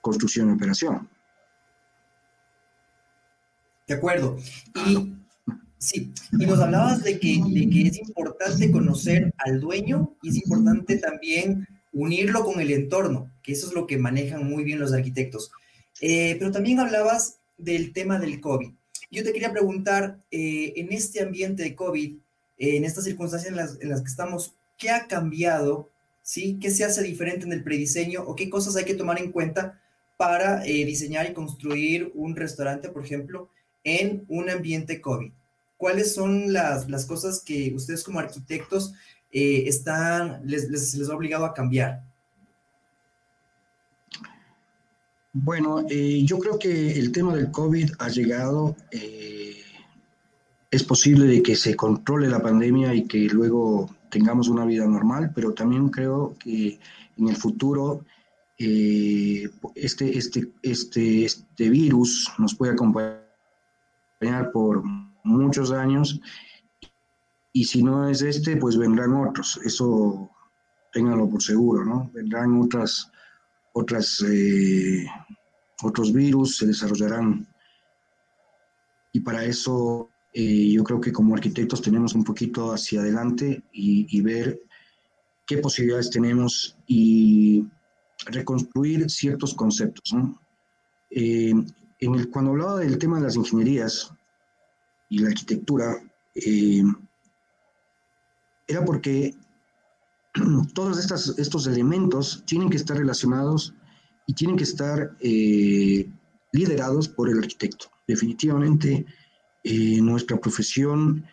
construcción 0.00 0.48
y 0.48 0.52
operación. 0.52 1.08
De 3.86 3.94
acuerdo. 3.94 4.36
Y 4.86 5.14
sí, 5.78 6.12
y 6.38 6.46
nos 6.46 6.60
hablabas 6.60 7.02
de 7.02 7.18
que, 7.18 7.40
de 7.46 7.70
que 7.70 7.82
es 7.88 7.98
importante 7.98 8.70
conocer 8.70 9.32
al 9.38 9.60
dueño 9.60 10.14
y 10.22 10.28
es 10.28 10.36
importante 10.36 10.98
también 10.98 11.66
unirlo 11.92 12.44
con 12.44 12.60
el 12.60 12.70
entorno, 12.70 13.30
que 13.42 13.52
eso 13.52 13.68
es 13.68 13.74
lo 13.74 13.86
que 13.86 13.98
manejan 13.98 14.48
muy 14.48 14.62
bien 14.62 14.78
los 14.78 14.92
arquitectos. 14.92 15.50
Eh, 16.00 16.36
pero 16.38 16.52
también 16.52 16.78
hablabas 16.80 17.38
del 17.56 17.92
tema 17.92 18.18
del 18.18 18.40
COVID. 18.40 18.70
Yo 19.10 19.24
te 19.24 19.32
quería 19.32 19.52
preguntar, 19.52 20.18
eh, 20.30 20.74
en 20.76 20.92
este 20.92 21.22
ambiente 21.22 21.62
de 21.62 21.74
COVID, 21.74 22.16
eh, 22.58 22.76
en 22.76 22.84
estas 22.84 23.04
circunstancias 23.04 23.50
en 23.50 23.88
las, 23.88 24.00
que 24.00 24.08
estamos, 24.08 24.54
¿qué 24.76 24.90
ha 24.90 25.06
cambiado? 25.06 25.88
¿Sí? 26.22 26.58
¿Qué 26.60 26.70
se 26.70 26.84
hace 26.84 27.02
diferente 27.02 27.46
en 27.46 27.52
el 27.52 27.64
prediseño 27.64 28.22
o 28.22 28.36
qué 28.36 28.50
cosas 28.50 28.76
hay 28.76 28.84
que 28.84 28.94
tomar 28.94 29.18
en 29.18 29.32
cuenta 29.32 29.80
para 30.18 30.60
diseñar 30.62 31.30
y 31.30 31.32
construir 31.32 32.10
un 32.14 32.36
restaurante, 32.36 32.90
por 32.90 33.04
ejemplo, 33.04 33.48
en 33.84 34.24
un 34.28 34.50
ambiente 34.50 35.00
COVID? 35.00 35.30
¿Cuáles 35.78 36.12
son 36.12 36.52
las, 36.52 36.90
las 36.90 37.06
cosas 37.06 37.40
que 37.40 37.72
ustedes 37.72 38.02
como 38.02 38.18
arquitectos 38.18 38.92
eh, 39.32 39.64
están, 39.66 40.42
les, 40.44 40.68
les, 40.68 41.08
ha 41.08 41.14
obligado 41.14 41.44
a 41.46 41.54
cambiar? 41.54 42.02
Bueno, 45.40 45.84
eh, 45.88 46.22
yo 46.24 46.38
creo 46.38 46.58
que 46.58 46.98
el 46.98 47.12
tema 47.12 47.34
del 47.36 47.52
COVID 47.52 47.92
ha 48.00 48.08
llegado, 48.08 48.74
eh, 48.90 49.62
es 50.70 50.82
posible 50.82 51.26
de 51.26 51.42
que 51.42 51.54
se 51.54 51.76
controle 51.76 52.28
la 52.28 52.42
pandemia 52.42 52.92
y 52.92 53.06
que 53.06 53.20
luego 53.28 53.88
tengamos 54.10 54.48
una 54.48 54.64
vida 54.64 54.86
normal, 54.86 55.30
pero 55.34 55.52
también 55.52 55.90
creo 55.90 56.34
que 56.40 56.80
en 57.16 57.28
el 57.28 57.36
futuro 57.36 58.04
este, 58.58 60.18
este, 60.18 60.50
este, 60.62 61.24
este 61.24 61.70
virus 61.70 62.28
nos 62.38 62.56
puede 62.56 62.72
acompañar 62.72 63.20
por 64.52 64.82
muchos 65.22 65.70
años 65.70 66.20
y 67.52 67.64
si 67.64 67.84
no 67.84 68.08
es 68.08 68.22
este, 68.22 68.56
pues 68.56 68.76
vendrán 68.76 69.14
otros. 69.14 69.60
Eso 69.64 70.30
ténganlo 70.92 71.28
por 71.30 71.40
seguro, 71.40 71.84
¿no? 71.84 72.10
Vendrán 72.12 72.60
otras, 72.60 73.12
otras, 73.72 74.24
eh, 74.28 75.06
otros 75.82 76.12
virus, 76.12 76.58
se 76.58 76.66
desarrollarán. 76.66 77.46
Y 79.12 79.20
para 79.20 79.44
eso 79.44 80.10
eh, 80.32 80.70
yo 80.70 80.84
creo 80.84 81.00
que 81.00 81.12
como 81.12 81.34
arquitectos 81.34 81.82
tenemos 81.82 82.14
un 82.14 82.24
poquito 82.24 82.72
hacia 82.72 83.00
adelante 83.00 83.62
y, 83.72 84.06
y 84.16 84.20
ver 84.20 84.60
qué 85.46 85.58
posibilidades 85.58 86.10
tenemos 86.10 86.76
y 86.86 87.64
reconstruir 88.26 89.10
ciertos 89.10 89.54
conceptos. 89.54 90.12
¿no? 90.12 90.40
Eh, 91.10 91.54
en 92.00 92.14
el, 92.14 92.30
cuando 92.30 92.52
hablaba 92.52 92.78
del 92.78 92.98
tema 92.98 93.16
de 93.16 93.24
las 93.24 93.36
ingenierías 93.36 94.12
y 95.08 95.18
la 95.18 95.28
arquitectura, 95.28 95.96
eh, 96.34 96.82
era 98.66 98.84
porque 98.84 99.34
todos 100.74 100.98
estos 101.38 101.66
elementos 101.66 102.42
tienen 102.46 102.70
que 102.70 102.76
estar 102.76 102.96
relacionados 102.96 103.74
y 104.26 104.34
tienen 104.34 104.56
que 104.56 104.64
estar 104.64 105.16
eh, 105.20 106.10
liderados 106.52 107.08
por 107.08 107.30
el 107.30 107.38
arquitecto. 107.38 107.86
Definitivamente, 108.06 109.06
eh, 109.64 110.00
nuestra 110.00 110.38
profesión 110.38 111.24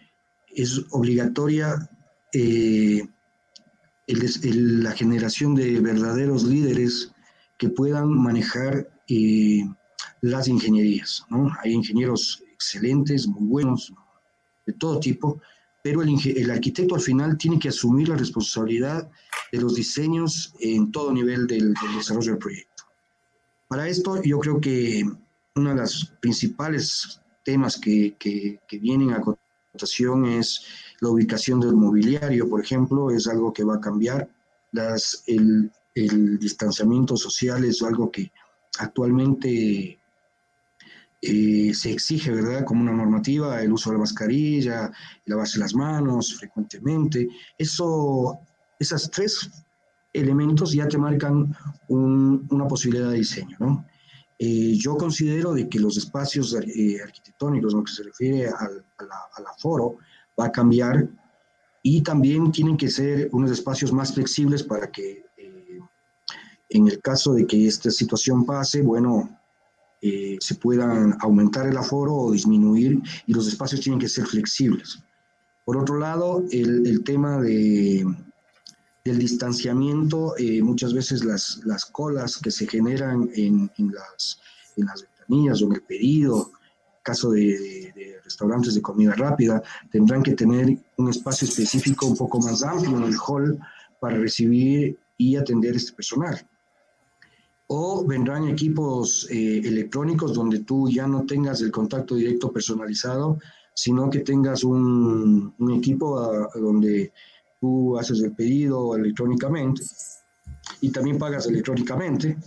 es 0.55 0.81
obligatoria 0.91 1.89
eh, 2.33 3.07
la 4.07 4.91
generación 4.91 5.55
de 5.55 5.79
verdaderos 5.81 6.43
líderes 6.43 7.11
que 7.57 7.69
puedan 7.69 8.09
manejar 8.09 8.89
las 10.21 10.47
ingenierías. 10.47 11.25
¿no? 11.29 11.51
Hay 11.63 11.73
ingenieros 11.73 12.43
excelentes, 12.53 13.27
muy 13.27 13.47
buenos, 13.47 13.93
de 14.65 14.73
todo 14.73 14.99
tipo, 14.99 15.41
pero 15.85 16.01
el, 16.01 16.17
el, 16.35 16.49
arquitecto 16.49 16.95
al 16.95 17.01
final 17.01 17.37
tiene 17.37 17.59
que 17.59 17.69
asumir 17.69 18.09
la 18.09 18.15
responsabilidad 18.15 19.07
de 19.51 19.61
los 19.61 19.75
diseños 19.75 20.55
en 20.59 20.91
todo 20.91 21.13
nivel 21.13 21.45
del, 21.45 21.75
desarrollo 21.95 22.31
del 22.31 22.39
proyecto. 22.39 22.85
Para 23.67 23.87
esto 23.87 24.19
yo 24.23 24.39
creo 24.39 24.59
que 24.59 25.07
uno 25.53 25.69
de 25.69 25.75
los 25.75 26.11
principales 26.19 27.21
temas 27.43 27.77
que, 27.77 28.15
que, 28.17 28.59
vienen 28.79 29.11
a 29.11 29.21
cotación 29.21 30.25
es 30.25 30.65
la 31.01 31.09
ubicación 31.09 31.59
del 31.59 31.75
mobiliario, 31.75 32.49
por 32.49 32.61
ejemplo, 32.61 33.11
es 33.11 33.27
algo 33.27 33.53
que 33.53 33.63
va 33.63 33.75
a 33.75 33.79
cambiar. 33.79 34.27
Las, 34.71 35.23
el, 35.27 35.71
el 35.93 36.39
distanciamiento 36.39 37.15
social 37.15 37.63
es 37.63 37.83
algo 37.83 38.09
que 38.09 38.31
actualmente 38.79 39.99
eh, 41.25 41.73
se 41.73 41.91
exige, 41.91 42.31
¿verdad?, 42.31 42.65
como 42.65 42.81
una 42.81 42.93
normativa, 42.93 43.61
el 43.61 43.73
uso 43.73 43.89
de 43.89 43.95
la 43.95 44.01
mascarilla, 44.01 44.91
lavarse 45.25 45.59
las 45.59 45.73
manos 45.73 46.35
frecuentemente. 46.35 47.27
Eso, 47.57 48.39
esos 48.79 49.09
tres 49.09 49.49
elementos 50.13 50.73
ya 50.73 50.87
te 50.87 50.97
marcan 50.97 51.55
una 51.89 52.67
posibilidad 52.67 53.09
de 53.09 53.17
diseño, 53.17 53.57
¿no? 53.59 53.85
Eh, 54.37 54.75
yo 54.75 54.97
considero 54.97 55.53
de 55.53 55.69
que 55.69 55.79
los 55.79 55.97
espacios 55.97 56.53
eh, 56.53 57.01
arquitectónicos, 57.01 57.73
lo 57.73 57.83
que 57.83 57.91
se 57.91 58.03
refiere 58.03 58.47
al, 58.47 58.83
aforo, 59.47 59.97
va 60.39 60.45
a 60.45 60.51
cambiar 60.51 61.07
y 61.81 62.01
también 62.01 62.51
tienen 62.51 62.75
que 62.75 62.89
ser 62.89 63.29
unos 63.31 63.51
espacios 63.51 63.93
más 63.93 64.13
flexibles 64.13 64.63
para 64.63 64.91
que 64.91 65.23
en 66.69 66.87
el 66.87 67.01
caso 67.01 67.33
de 67.33 67.45
que 67.45 67.67
esta 67.67 67.89
situación 67.89 68.45
pase, 68.45 68.81
bueno, 68.81 69.39
eh, 70.07 70.37
se 70.39 70.53
puedan 70.53 71.17
aumentar 71.19 71.65
el 71.65 71.75
aforo 71.77 72.13
o 72.13 72.31
disminuir 72.31 73.01
y 73.25 73.33
los 73.33 73.47
espacios 73.47 73.81
tienen 73.81 73.99
que 73.99 74.07
ser 74.07 74.27
flexibles. 74.27 74.99
Por 75.63 75.77
otro 75.77 75.97
lado, 75.97 76.43
el, 76.51 77.03
tema 77.03 77.41
de, 77.41 78.05
del 79.03 79.17
distanciamiento, 79.17 80.37
eh, 80.37 80.61
muchas 80.61 80.93
veces 80.93 81.25
las, 81.25 81.59
las, 81.65 81.85
colas 81.85 82.37
que 82.37 82.51
se 82.51 82.67
generan 82.67 83.31
en, 83.33 83.71
en, 83.79 83.91
las, 83.91 84.39
en 84.77 84.85
las 84.85 85.01
ventanillas 85.01 85.63
o 85.63 85.65
en 85.65 85.73
el 85.73 85.81
pedido, 85.81 86.51
caso 87.01 87.31
de, 87.31 87.91
de, 87.95 88.19
restaurantes 88.23 88.75
de 88.75 88.83
comida 88.83 89.15
rápida, 89.15 89.63
tendrán 89.91 90.21
que 90.21 90.33
tener 90.33 90.77
un 90.97 91.09
espacio 91.09 91.47
específico 91.47 92.05
un 92.05 92.15
poco 92.15 92.39
más 92.39 92.61
amplio 92.61 92.95
en 92.97 93.05
el 93.05 93.17
hall 93.17 93.57
para 93.99 94.19
recibir 94.19 94.99
y 95.17 95.35
atender 95.35 95.75
este 95.75 95.93
personal 95.93 96.47
o 97.67 98.05
vendrán 98.05 98.47
equipos 98.47 99.27
eh, 99.31 99.61
electrónicos 99.63 100.33
donde 100.33 100.59
tú 100.59 100.89
ya 100.89 101.07
no 101.07 101.25
tengas 101.25 101.61
el 101.61 101.71
contacto 101.71 102.15
directo 102.15 102.51
personalizado, 102.51 103.39
sino 103.73 104.09
que 104.09 104.19
tengas 104.19 104.63
un, 104.63 105.53
equipo 105.75 106.19
ah, 106.19 106.49
donde 106.55 107.11
tú 107.59 107.97
haces 107.97 108.21
el 108.21 108.35
pedido 108.35 108.95
electrónicamente 108.95 109.81
y 110.81 110.91
también 110.91 111.17
pagas 111.17 111.47
electrónicamente. 111.47 112.37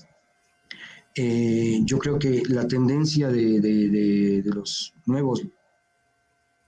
Eh, 1.14 1.80
yo 1.84 1.98
creo 1.98 2.18
que 2.18 2.42
la 2.48 2.68
tendencia 2.68 3.28
de, 3.28 3.60
de, 3.60 4.42
los 4.44 4.94
nuevos, 5.06 5.42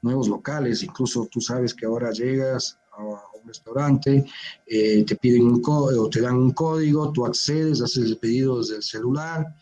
nuevos 0.03 0.29
locales, 0.29 0.83
incluso 0.83 1.29
tú 1.31 1.41
sabes 1.41 1.73
que 1.73 1.87
ahora 1.87 2.11
llegas 2.11 2.79
a 2.93 3.30
un 3.41 3.49
restaurante, 3.49 4.25
eh, 4.67 5.05
te 5.05 5.17
piden 5.17 5.43
un 5.43 5.63
código, 5.63 6.09
te 6.09 6.21
dan 6.21 6.37
un 6.37 6.53
código, 6.53 7.13
tú 7.13 7.27
accedes, 7.27 7.81
haces 7.81 8.05
el 8.05 8.19
pedido 8.19 8.59
desde 8.59 8.77
el 8.77 8.83
celular, 8.83 9.55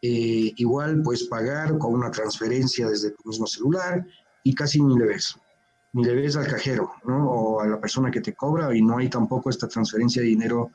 eh, 0.00 0.52
igual 0.56 1.02
puedes 1.02 1.24
pagar 1.24 1.78
con 1.78 1.94
una 1.94 2.10
transferencia 2.10 2.88
desde 2.88 3.10
tu 3.12 3.28
mismo 3.28 3.46
celular 3.46 4.04
y 4.42 4.54
casi 4.54 4.80
ni 4.80 4.98
le 4.98 5.06
ves, 5.06 5.36
ni 5.92 6.04
le 6.04 6.14
ves 6.14 6.36
al 6.36 6.46
cajero, 6.46 6.90
¿no? 7.04 7.30
O 7.30 7.60
a 7.60 7.66
la 7.66 7.80
persona 7.80 8.10
que 8.10 8.20
te 8.20 8.34
cobra 8.34 8.74
y 8.76 8.82
no 8.82 8.98
hay 8.98 9.08
tampoco 9.08 9.50
esta 9.50 9.68
transferencia 9.68 10.22
de 10.22 10.28
dinero 10.28 10.70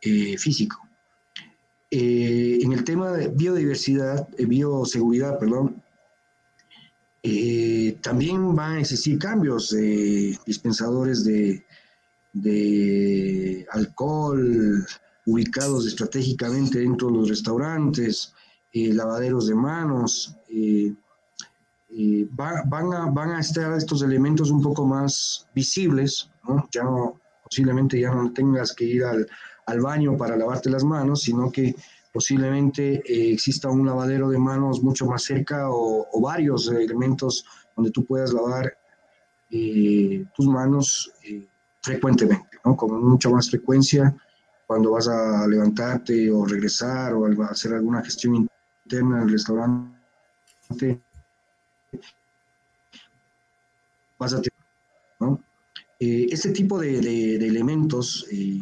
eh, 0.00 0.36
físico. 0.36 0.82
en 1.88 2.72
el 2.72 2.82
tema 2.84 3.12
de 3.12 3.28
biodiversidad, 3.28 4.28
bioseguridad, 4.36 5.38
perdón, 5.38 5.82
también 8.02 8.54
van 8.54 8.76
a 8.76 8.80
existir 8.80 9.18
cambios, 9.18 9.74
dispensadores 10.44 11.24
de, 11.24 11.64
de 12.42 13.66
alcohol 13.72 14.86
ubicados 15.26 15.86
estratégicamente 15.86 16.80
dentro 16.80 17.08
de 17.08 17.14
los 17.14 17.28
restaurantes, 17.28 18.32
eh, 18.72 18.92
lavaderos 18.92 19.48
de 19.48 19.54
manos. 19.54 20.36
Eh, 20.48 20.92
eh, 21.90 22.28
van, 22.30 22.92
a, 22.92 23.06
van 23.06 23.30
a 23.30 23.40
estar 23.40 23.72
estos 23.72 24.02
elementos 24.02 24.50
un 24.50 24.62
poco 24.62 24.84
más 24.84 25.46
visibles. 25.54 26.30
Ya 26.72 26.84
no, 26.84 27.18
posiblemente 27.42 27.98
ya 28.00 28.14
no 28.14 28.32
tengas 28.32 28.74
que 28.74 28.84
ir 28.84 29.04
al, 29.04 29.26
al 29.66 29.80
baño 29.80 30.16
para 30.16 30.36
lavarte 30.36 30.70
las 30.70 30.84
manos, 30.84 31.22
sino 31.22 31.50
que 31.50 31.74
posiblemente 32.12 33.02
exista 33.32 33.68
un 33.68 33.86
lavadero 33.86 34.28
de 34.30 34.38
manos 34.38 34.82
mucho 34.82 35.06
más 35.06 35.22
cerca 35.24 35.68
o 35.70 36.20
varios 36.20 36.68
elementos 36.68 37.44
donde 37.74 37.90
tú 37.90 38.04
puedas 38.06 38.32
lavar 38.32 38.74
tus 39.50 40.46
manos 40.46 41.12
frecuentemente, 41.86 42.58
¿no? 42.64 42.76
con 42.76 43.00
mucha 43.04 43.30
más 43.30 43.48
frecuencia 43.48 44.12
cuando 44.66 44.90
vas 44.90 45.06
a 45.06 45.46
levantarte 45.46 46.28
o 46.32 46.44
regresar 46.44 47.14
o 47.14 47.26
a 47.26 47.46
hacer 47.46 47.74
alguna 47.74 48.02
gestión 48.02 48.48
interna 48.84 49.20
del 49.20 49.30
restaurante. 49.30 51.00
Vas 54.18 54.34
a 54.34 54.40
¿no? 55.20 55.40
Eh, 56.00 56.26
este 56.30 56.50
tipo 56.50 56.80
de, 56.80 57.00
de, 57.00 57.46
elementos, 57.46 58.26
eh, 58.32 58.60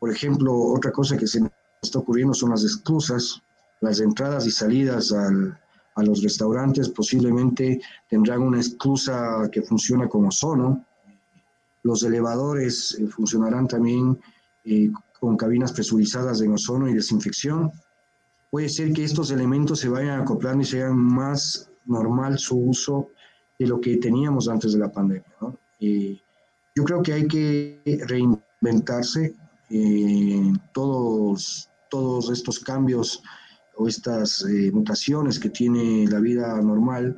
por 0.00 0.10
ejemplo, 0.10 0.52
otra 0.52 0.90
cosa 0.90 1.16
que 1.16 1.28
se 1.28 1.40
está 1.80 2.00
ocurriendo 2.00 2.34
son 2.34 2.50
las 2.50 2.64
esclusas, 2.64 3.40
las 3.80 4.00
entradas 4.00 4.46
y 4.46 4.50
salidas 4.50 5.12
al, 5.12 5.56
a 5.94 6.02
los 6.02 6.24
restaurantes 6.24 6.88
posiblemente 6.88 7.80
tendrán 8.08 8.42
una 8.42 8.58
esclusa 8.58 9.48
que 9.52 9.62
funciona 9.62 10.08
como 10.08 10.32
sono, 10.32 10.84
los 11.88 12.02
elevadores 12.02 12.96
eh, 13.00 13.06
funcionarán 13.06 13.66
también 13.66 14.18
eh, 14.64 14.90
con 15.18 15.36
cabinas 15.36 15.72
presurizadas 15.72 16.38
de 16.38 16.48
ozono 16.48 16.88
y 16.88 16.94
desinfección. 16.94 17.72
Puede 18.50 18.68
ser 18.68 18.92
que 18.92 19.04
estos 19.04 19.30
elementos 19.30 19.80
se 19.80 19.88
vayan 19.88 20.20
acoplando 20.20 20.62
y 20.62 20.66
sean 20.66 20.96
más 20.96 21.70
normal 21.86 22.38
su 22.38 22.58
uso 22.58 23.08
de 23.58 23.66
lo 23.66 23.80
que 23.80 23.96
teníamos 23.96 24.48
antes 24.48 24.72
de 24.72 24.78
la 24.78 24.92
pandemia. 24.92 25.24
yo 25.80 26.84
creo 26.84 27.02
que 27.02 27.12
hay 27.12 27.26
que 27.26 27.80
reinventarse 28.06 29.34
todos, 30.72 31.68
todos 31.90 32.30
estos 32.30 32.60
cambios 32.60 33.22
o 33.78 33.88
estas 33.88 34.44
eh, 34.44 34.70
mutaciones 34.72 35.38
que 35.38 35.50
tiene 35.50 36.06
la 36.08 36.20
vida 36.20 36.60
normal 36.60 37.16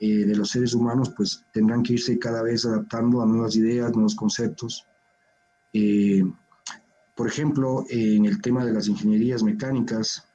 eh, 0.00 0.26
de 0.26 0.36
los 0.36 0.50
seres 0.50 0.74
humanos, 0.74 1.12
pues 1.16 1.44
tendrán 1.52 1.82
que 1.82 1.94
irse 1.94 2.18
cada 2.18 2.42
vez 2.42 2.66
adaptando 2.66 3.22
a 3.22 3.26
nuevas 3.26 3.54
ideas, 3.56 3.92
nuevos 3.92 4.14
conceptos. 4.14 4.86
Eh, 5.72 6.24
por 7.14 7.28
ejemplo, 7.28 7.84
en 7.88 8.26
el 8.26 8.42
tema 8.42 8.64
de 8.64 8.72
las 8.72 8.88
ingenierías 8.88 9.42
mecánicas, 9.42 10.26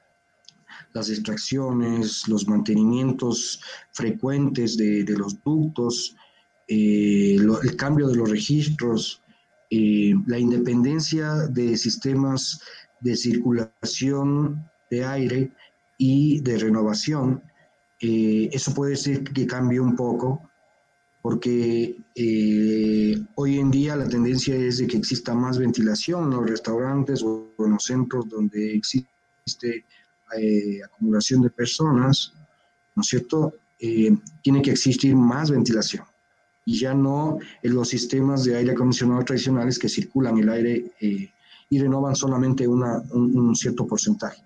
las 0.94 1.10
extracciones, 1.10 2.26
los 2.26 2.48
mantenimientos 2.48 3.60
frecuentes 3.92 4.76
de, 4.78 5.04
los 5.16 5.42
ductos, 5.44 6.16
eh, 6.66 7.36
el 7.36 7.76
cambio 7.76 8.08
de 8.08 8.16
los 8.16 8.30
registros, 8.30 9.22
la 9.70 10.38
independencia 10.38 11.46
de 11.48 11.76
sistemas 11.76 12.60
de 13.00 13.14
circulación 13.14 14.68
de 14.90 15.04
aire 15.04 15.52
y 15.96 16.40
de 16.40 16.58
renovación 16.58 17.42
eh, 18.00 18.48
eso 18.52 18.72
puede 18.72 18.96
ser 18.96 19.24
que 19.24 19.46
cambie 19.46 19.78
un 19.78 19.94
poco, 19.94 20.48
porque 21.22 21.96
eh, 22.14 23.14
hoy 23.34 23.58
en 23.58 23.70
día 23.70 23.94
la 23.94 24.08
tendencia 24.08 24.54
es 24.54 24.78
de 24.78 24.86
que 24.86 24.96
exista 24.96 25.34
más 25.34 25.58
ventilación 25.58 26.24
en 26.24 26.30
los 26.30 26.48
restaurantes 26.48 27.22
o 27.22 27.52
en 27.58 27.72
los 27.72 27.84
centros 27.84 28.28
donde 28.28 28.74
existe 28.74 29.84
eh, 30.38 30.82
acumulación 30.82 31.42
de 31.42 31.50
personas, 31.50 32.32
¿no 32.94 33.02
es 33.02 33.08
cierto? 33.08 33.54
tiene 34.42 34.60
que 34.60 34.72
existir 34.72 35.16
más 35.16 35.50
ventilación 35.50 36.04
y 36.66 36.78
ya 36.78 36.92
no 36.92 37.38
en 37.62 37.74
los 37.74 37.88
sistemas 37.88 38.44
de 38.44 38.54
aire 38.54 38.72
acondicionado 38.72 39.24
tradicionales 39.24 39.78
que 39.78 39.88
circulan 39.88 40.36
el 40.36 40.50
aire 40.50 40.92
y 41.70 41.80
renovan 41.80 42.14
solamente 42.14 42.68
una, 42.68 43.00
un, 43.12 43.56
cierto 43.56 43.86
porcentaje. 43.86 44.42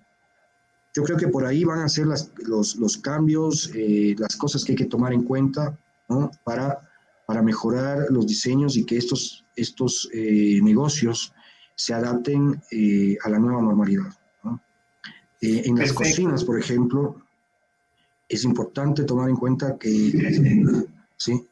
Yo 0.95 1.03
creo 1.03 1.17
que 1.17 1.27
por 1.27 1.45
ahí 1.45 1.65
van 1.65 1.79
a 1.79 1.89
ser 1.89 2.07
las, 2.07 2.31
los, 2.37 2.77
los, 2.77 2.97
cambios, 2.97 3.69
eh, 3.75 4.15
las 4.17 4.37
cosas 4.37 4.63
que 4.63 4.71
hay 4.71 4.77
que 4.77 4.85
tomar 4.85 5.11
en 5.11 5.23
cuenta 5.23 5.77
¿no? 6.07 6.31
para, 6.45 6.89
para 7.27 7.41
mejorar 7.41 8.05
los 8.09 8.25
diseños 8.25 8.77
y 8.77 8.85
que 8.85 8.95
estos, 8.95 9.43
estos 9.57 10.09
eh, 10.13 10.61
negocios 10.63 11.33
se 11.75 11.93
adapten 11.93 12.61
eh, 12.71 13.17
a 13.21 13.29
la 13.29 13.39
nueva 13.39 13.61
normalidad. 13.61 14.17
¿no? 14.43 14.61
en 15.41 15.77
las 15.77 15.91
cocinas, 15.91 16.45
por 16.45 16.57
ejemplo, 16.57 17.21
es 18.29 18.45
importante 18.45 19.03
tomar 19.03 19.29
en 19.29 19.35
cuenta 19.35 19.77
que... 19.77 20.87
¿Sí? 21.17 21.45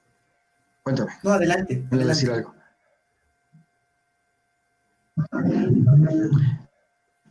Cuéntame. 0.83 1.11
No, 1.21 1.31
adelante. 1.31 1.85
Voy 1.89 2.01
a 2.01 2.05
decir 2.05 2.31
algo. 2.31 2.53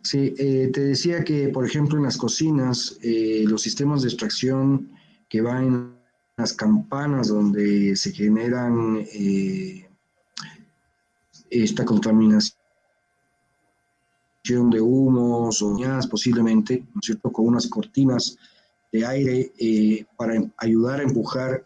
Sí, 0.02 0.34
eh, 0.36 0.68
te 0.72 0.80
decía 0.80 1.22
que, 1.22 1.48
por 1.48 1.64
ejemplo, 1.64 1.96
en 1.96 2.04
las 2.04 2.16
cocinas, 2.16 2.98
eh, 3.02 3.44
los 3.46 3.62
sistemas 3.62 4.02
de 4.02 4.08
extracción 4.08 4.90
que 5.28 5.40
van 5.40 5.64
en 5.64 5.94
las 6.36 6.52
campanas 6.52 7.28
donde 7.28 7.94
se 7.94 8.10
generan 8.10 9.06
eh, 9.12 9.88
esta 11.50 11.84
contaminación 11.84 12.56
de 14.70 14.80
humos 14.80 15.62
o 15.62 15.78
posiblemente, 16.10 16.84
¿no 16.94 17.00
es 17.00 17.06
cierto?, 17.06 17.30
con 17.30 17.46
unas 17.46 17.68
cortinas 17.68 18.36
de 18.90 19.06
aire 19.06 20.06
para 20.16 20.34
ayudar 20.56 20.98
a 20.98 21.04
empujar 21.04 21.64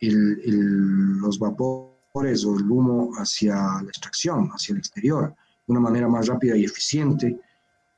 los 0.00 1.38
vapores 1.38 2.44
o 2.44 2.56
el 2.56 2.70
humo 2.70 3.12
hacia 3.14 3.54
la 3.54 3.88
extracción, 3.88 4.50
hacia 4.50 4.74
el 4.74 4.78
exterior, 4.78 5.34
de 5.66 5.72
una 5.72 5.80
manera 5.80 6.06
más 6.06 6.26
rápida 6.26 6.54
y 6.54 6.64
eficiente 6.64 7.40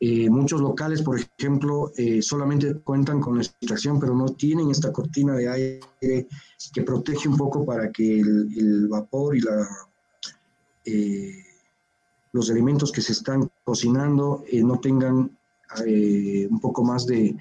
eh, 0.02 0.30
muchos 0.30 0.62
locales, 0.62 1.02
por 1.02 1.20
ejemplo, 1.20 1.92
eh, 1.94 2.22
solamente 2.22 2.74
cuentan 2.76 3.20
con 3.20 3.36
la 3.36 3.42
extracción, 3.42 4.00
pero 4.00 4.14
no 4.14 4.30
tienen 4.30 4.70
esta 4.70 4.90
cortina 4.90 5.34
de 5.34 5.46
aire 5.46 6.26
que 6.72 6.82
protege 6.82 7.28
un 7.28 7.36
poco 7.36 7.66
para 7.66 7.92
que 7.92 8.20
el, 8.20 8.88
vapor 8.88 9.36
y 9.36 9.40
la, 9.40 9.68
eh, 10.86 11.44
los 12.32 12.50
alimentos 12.50 12.90
que 12.92 13.02
se 13.02 13.12
están 13.12 13.50
cocinando 13.62 14.42
no 14.64 14.80
tengan 14.80 15.36
un 15.86 16.60
poco 16.60 16.82
más 16.82 17.04
de, 17.06 17.36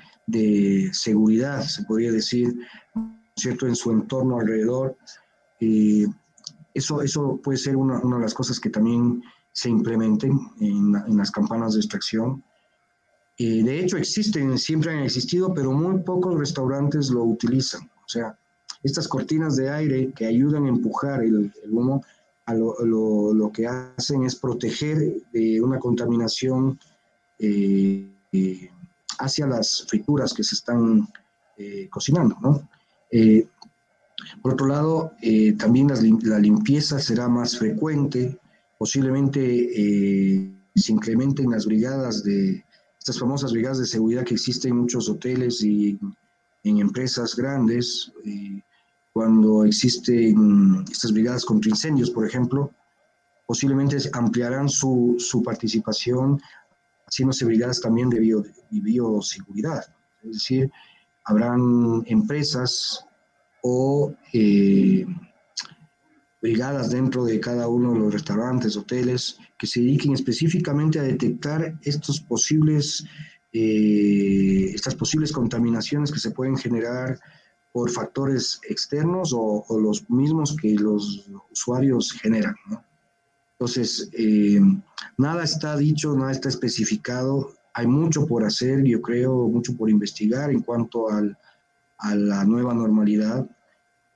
seguridad, 0.91 1.61
se 1.61 1.83
podría 1.85 2.11
decir, 2.11 2.53
¿cierto?, 3.37 3.67
en 3.67 3.75
su 3.75 3.91
entorno 3.91 4.37
alrededor. 4.37 4.97
eso, 6.73 7.01
eso 7.01 7.39
puede 7.41 7.57
ser 7.57 7.77
una, 7.77 7.99
una, 8.01 8.17
de 8.17 8.23
las 8.23 8.33
cosas 8.33 8.59
que 8.59 8.69
también 8.69 9.23
se 9.53 9.69
implementen 9.69 10.37
en, 10.59 10.93
en 11.07 11.17
las 11.17 11.31
campanas 11.31 11.73
de 11.73 11.79
extracción 11.79 12.43
de 13.39 13.79
hecho, 13.79 13.97
existen, 13.97 14.57
siempre 14.57 14.91
han 14.91 15.03
existido, 15.03 15.53
pero 15.53 15.71
muy 15.71 16.01
pocos 16.01 16.37
restaurantes 16.37 17.09
lo 17.09 17.23
utilizan. 17.23 17.89
O 18.05 18.09
sea, 18.09 18.37
estas 18.83 19.07
cortinas 19.07 19.55
de 19.55 19.69
aire 19.69 20.11
que 20.13 20.25
ayudan 20.25 20.65
a 20.65 20.69
empujar 20.69 21.23
el, 21.23 21.51
humo, 21.69 22.03
a 22.45 22.53
lo, 22.53 23.33
lo, 23.33 23.51
que 23.51 23.67
hacen 23.67 24.23
es 24.23 24.35
proteger 24.35 25.21
de 25.31 25.61
una 25.61 25.79
contaminación 25.79 26.79
eh, 27.37 28.09
eh, 28.31 28.69
hacia 29.19 29.47
las 29.47 29.85
frituras 29.87 30.33
que 30.33 30.43
se 30.43 30.55
están 30.55 31.07
eh, 31.57 31.87
cocinando. 31.89 32.37
¿no? 32.41 32.67
por 34.41 34.53
otro 34.53 34.67
lado, 34.67 35.13
también 35.57 35.87
la 36.23 36.39
limpieza 36.39 36.99
será 36.99 37.27
más 37.27 37.57
frecuente, 37.57 38.37
posiblemente 38.77 40.53
se 40.75 40.91
incrementen 40.91 41.49
las 41.49 41.65
brigadas 41.65 42.23
de 42.23 42.63
estas 43.09 43.21
famosas 43.21 43.51
brigadas 43.51 43.79
de 43.79 43.87
seguridad 43.87 44.23
que 44.23 44.35
existen 44.35 44.71
en 44.71 44.81
muchos 44.81 45.09
hoteles 45.09 45.63
y 45.63 45.97
en 46.63 46.77
empresas 46.77 47.35
grandes, 47.35 48.11
eh, 48.23 48.61
cuando 49.11 49.65
existen 49.65 50.85
estas 50.91 51.11
brigadas 51.11 51.43
contra 51.43 51.71
incendios, 51.71 52.11
por 52.11 52.27
ejemplo, 52.27 52.71
posiblemente 53.47 53.97
ampliarán 54.13 54.69
su, 54.69 55.15
su 55.17 55.41
participación 55.41 56.39
haciéndose 57.07 57.45
brigadas 57.45 57.81
también 57.81 58.11
de, 58.11 58.19
bio, 58.19 58.43
bioseguridad. 58.69 59.83
Es 60.21 60.33
decir, 60.33 60.71
habrán 61.25 62.03
empresas 62.05 63.03
o 63.63 64.13
eh, 64.33 65.07
brigadas 66.41 66.91
dentro 66.91 67.25
de 67.25 67.39
cada 67.39 67.67
uno 67.67 67.93
de 67.93 67.99
los 67.99 68.13
restaurantes, 68.13 68.77
hoteles, 68.77 69.37
que 69.57 69.67
se 69.67 69.81
dediquen 69.81 70.13
específicamente 70.13 70.99
a 70.99 71.03
detectar 71.03 71.77
estos 71.83 72.21
posibles, 72.21 73.05
eh, 73.51 74.71
estas 74.73 74.95
posibles 74.95 75.31
contaminaciones 75.31 76.11
que 76.11 76.19
se 76.19 76.31
pueden 76.31 76.57
generar 76.57 77.19
por 77.73 77.91
factores 77.91 78.61
externos 78.67 79.33
o, 79.35 79.65
los 79.79 80.09
mismos 80.09 80.55
que 80.55 80.73
los 80.75 81.29
usuarios 81.51 82.13
generan. 82.13 82.55
Entonces, 83.53 84.09
eh, 84.13 84.61
nada 85.17 85.43
está 85.43 85.75
dicho, 85.75 86.15
nada 86.15 86.31
está 86.31 86.49
especificado. 86.49 87.53
Hay 87.73 87.85
mucho 87.85 88.25
por 88.25 88.45
hacer, 88.45 88.83
yo 88.85 89.01
creo, 89.01 89.47
mucho 89.49 89.75
por 89.75 89.89
investigar 89.89 90.49
en 90.51 90.61
cuanto 90.61 91.09
al, 91.09 91.37
a 91.97 92.15
la 92.15 92.45
nueva 92.45 92.73
normalidad 92.73 93.45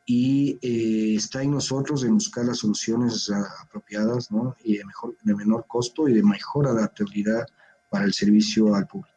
y 0.05 0.59
eh, 0.61 1.15
está 1.15 1.43
en 1.43 1.51
nosotros 1.51 2.03
en 2.03 2.15
buscar 2.15 2.45
las 2.45 2.59
soluciones 2.59 3.31
apropiadas 3.61 4.31
¿no? 4.31 4.55
y 4.63 4.77
de, 4.77 4.85
mejor, 4.85 5.15
de 5.21 5.35
menor 5.35 5.65
costo 5.67 6.09
y 6.09 6.13
de 6.13 6.23
mejor 6.23 6.67
adaptabilidad 6.67 7.47
para 7.89 8.05
el 8.05 8.13
servicio 8.13 8.75
al 8.75 8.87
público. 8.87 9.13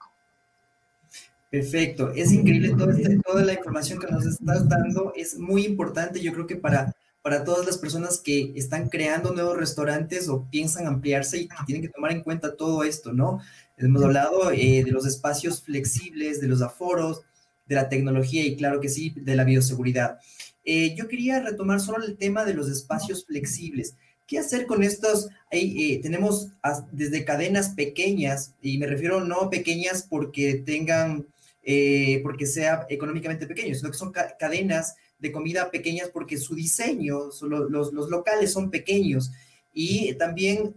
Perfecto, 1.50 2.10
es 2.10 2.32
increíble 2.32 2.74
este, 2.90 3.18
toda 3.24 3.42
la 3.42 3.54
información 3.54 3.98
que 3.98 4.08
nos 4.08 4.26
estás 4.26 4.68
dando, 4.68 5.12
es 5.16 5.38
muy 5.38 5.64
importante 5.64 6.20
yo 6.20 6.32
creo 6.32 6.46
que 6.46 6.56
para, 6.56 6.92
para 7.22 7.44
todas 7.44 7.64
las 7.64 7.78
personas 7.78 8.20
que 8.20 8.52
están 8.56 8.88
creando 8.88 9.32
nuevos 9.32 9.56
restaurantes 9.56 10.28
o 10.28 10.46
piensan 10.50 10.86
ampliarse 10.86 11.38
y 11.38 11.48
tienen 11.64 11.82
que 11.82 11.88
tomar 11.88 12.12
en 12.12 12.22
cuenta 12.22 12.56
todo 12.56 12.84
esto, 12.84 13.12
¿no? 13.12 13.40
Hemos 13.76 14.02
hablado 14.02 14.50
eh, 14.50 14.82
de 14.84 14.90
los 14.90 15.06
espacios 15.06 15.62
flexibles, 15.62 16.40
de 16.40 16.48
los 16.48 16.62
aforos, 16.62 17.22
de 17.66 17.74
la 17.74 17.88
tecnología 17.88 18.44
y 18.44 18.56
claro 18.56 18.80
que 18.80 18.88
sí, 18.88 19.12
de 19.16 19.36
la 19.36 19.44
bioseguridad. 19.44 20.18
Eh, 20.66 20.96
yo 20.96 21.06
quería 21.06 21.40
retomar 21.40 21.80
solo 21.80 22.04
el 22.04 22.16
tema 22.16 22.44
de 22.44 22.52
los 22.52 22.68
espacios 22.68 23.24
flexibles. 23.24 23.94
¿Qué 24.26 24.40
hacer 24.40 24.66
con 24.66 24.82
estos? 24.82 25.28
Ahí, 25.52 25.92
eh, 25.92 26.00
tenemos 26.02 26.48
desde 26.90 27.24
cadenas 27.24 27.70
pequeñas, 27.70 28.54
y 28.60 28.76
me 28.76 28.88
refiero 28.88 29.24
no 29.24 29.48
pequeñas 29.48 30.04
porque 30.10 30.54
tengan, 30.66 31.28
eh, 31.62 32.20
porque 32.24 32.46
sea 32.46 32.84
económicamente 32.90 33.46
pequeño, 33.46 33.76
sino 33.76 33.92
que 33.92 33.96
son 33.96 34.12
cadenas 34.38 34.96
de 35.20 35.30
comida 35.30 35.70
pequeñas 35.70 36.10
porque 36.12 36.36
su 36.36 36.56
diseño, 36.56 37.30
los, 37.42 37.92
los, 37.92 38.10
locales 38.10 38.52
son 38.52 38.70
pequeños. 38.70 39.30
Y 39.72 40.14
también 40.14 40.74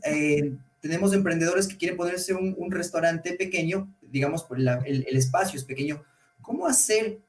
tenemos 0.82 1.14
emprendedores 1.14 1.68
que 1.68 1.78
quieren 1.78 1.98
ponerse 1.98 2.34
un, 2.36 2.72
restaurante 2.72 3.34
pequeño, 3.34 3.92
digamos, 4.02 4.46
el, 4.56 5.06
el 5.08 5.18
espacio 5.18 5.58
es 5.58 5.66
pequeño. 5.66 6.04
¿Cómo 6.42 6.68
hacer 6.68 7.20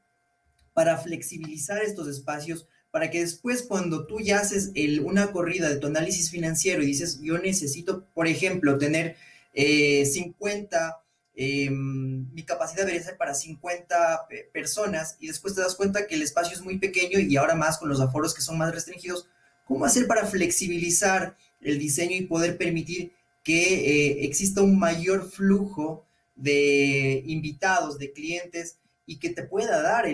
para 0.72 0.96
flexibilizar 0.98 1.82
estos 1.82 2.08
espacios, 2.08 2.66
para 2.90 3.10
que 3.10 3.20
después 3.20 3.62
cuando 3.62 4.06
tú 4.06 4.20
ya 4.20 4.40
haces 4.40 4.72
una 5.02 5.32
corrida 5.32 5.68
de 5.68 5.76
tu 5.76 5.86
análisis 5.86 6.30
financiero 6.30 6.82
y 6.82 6.86
dices, 6.86 7.20
yo 7.22 7.38
necesito, 7.38 8.06
por 8.14 8.26
ejemplo, 8.26 8.78
tener 8.78 9.16
50, 9.54 11.02
eh, 11.34 11.64
em, 11.66 12.32
mi 12.32 12.42
capacidad 12.44 12.86
debería 12.86 13.02
ser 13.02 13.16
para 13.16 13.34
50 13.34 14.26
personas 14.52 15.16
y 15.20 15.28
después 15.28 15.54
te 15.54 15.60
das 15.60 15.74
cuenta 15.74 16.06
que 16.06 16.14
el 16.14 16.22
espacio 16.22 16.56
es 16.56 16.62
muy 16.62 16.78
pequeño 16.78 17.18
y 17.18 17.36
ahora 17.36 17.54
más 17.54 17.78
con 17.78 17.88
los 17.88 18.00
aforos 18.00 18.34
que 18.34 18.42
son 18.42 18.58
más 18.58 18.72
restringidos, 18.72 19.28
¿cómo 19.66 19.84
hacer 19.84 20.06
para 20.06 20.26
flexibilizar 20.26 21.36
el 21.60 21.78
diseño 21.78 22.16
y 22.16 22.26
poder 22.26 22.56
permitir 22.56 23.12
que 23.44 23.62
eh, 23.62 24.24
exista 24.24 24.62
un 24.62 24.78
mayor 24.78 25.30
flujo 25.30 26.06
de 26.36 27.22
invitados, 27.26 27.98
de 27.98 28.12
clientes 28.12 28.76
y 29.10 29.18
que 29.18 29.30
te 29.30 29.42
pueda 29.42 29.82
dar 29.82 30.04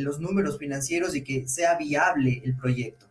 los 0.00 0.18
números 0.18 0.58
financieros 0.58 1.14
y 1.14 1.22
que 1.22 1.46
sea 1.46 1.78
viable 1.78 2.42
el 2.44 2.56
proyecto? 2.56 3.06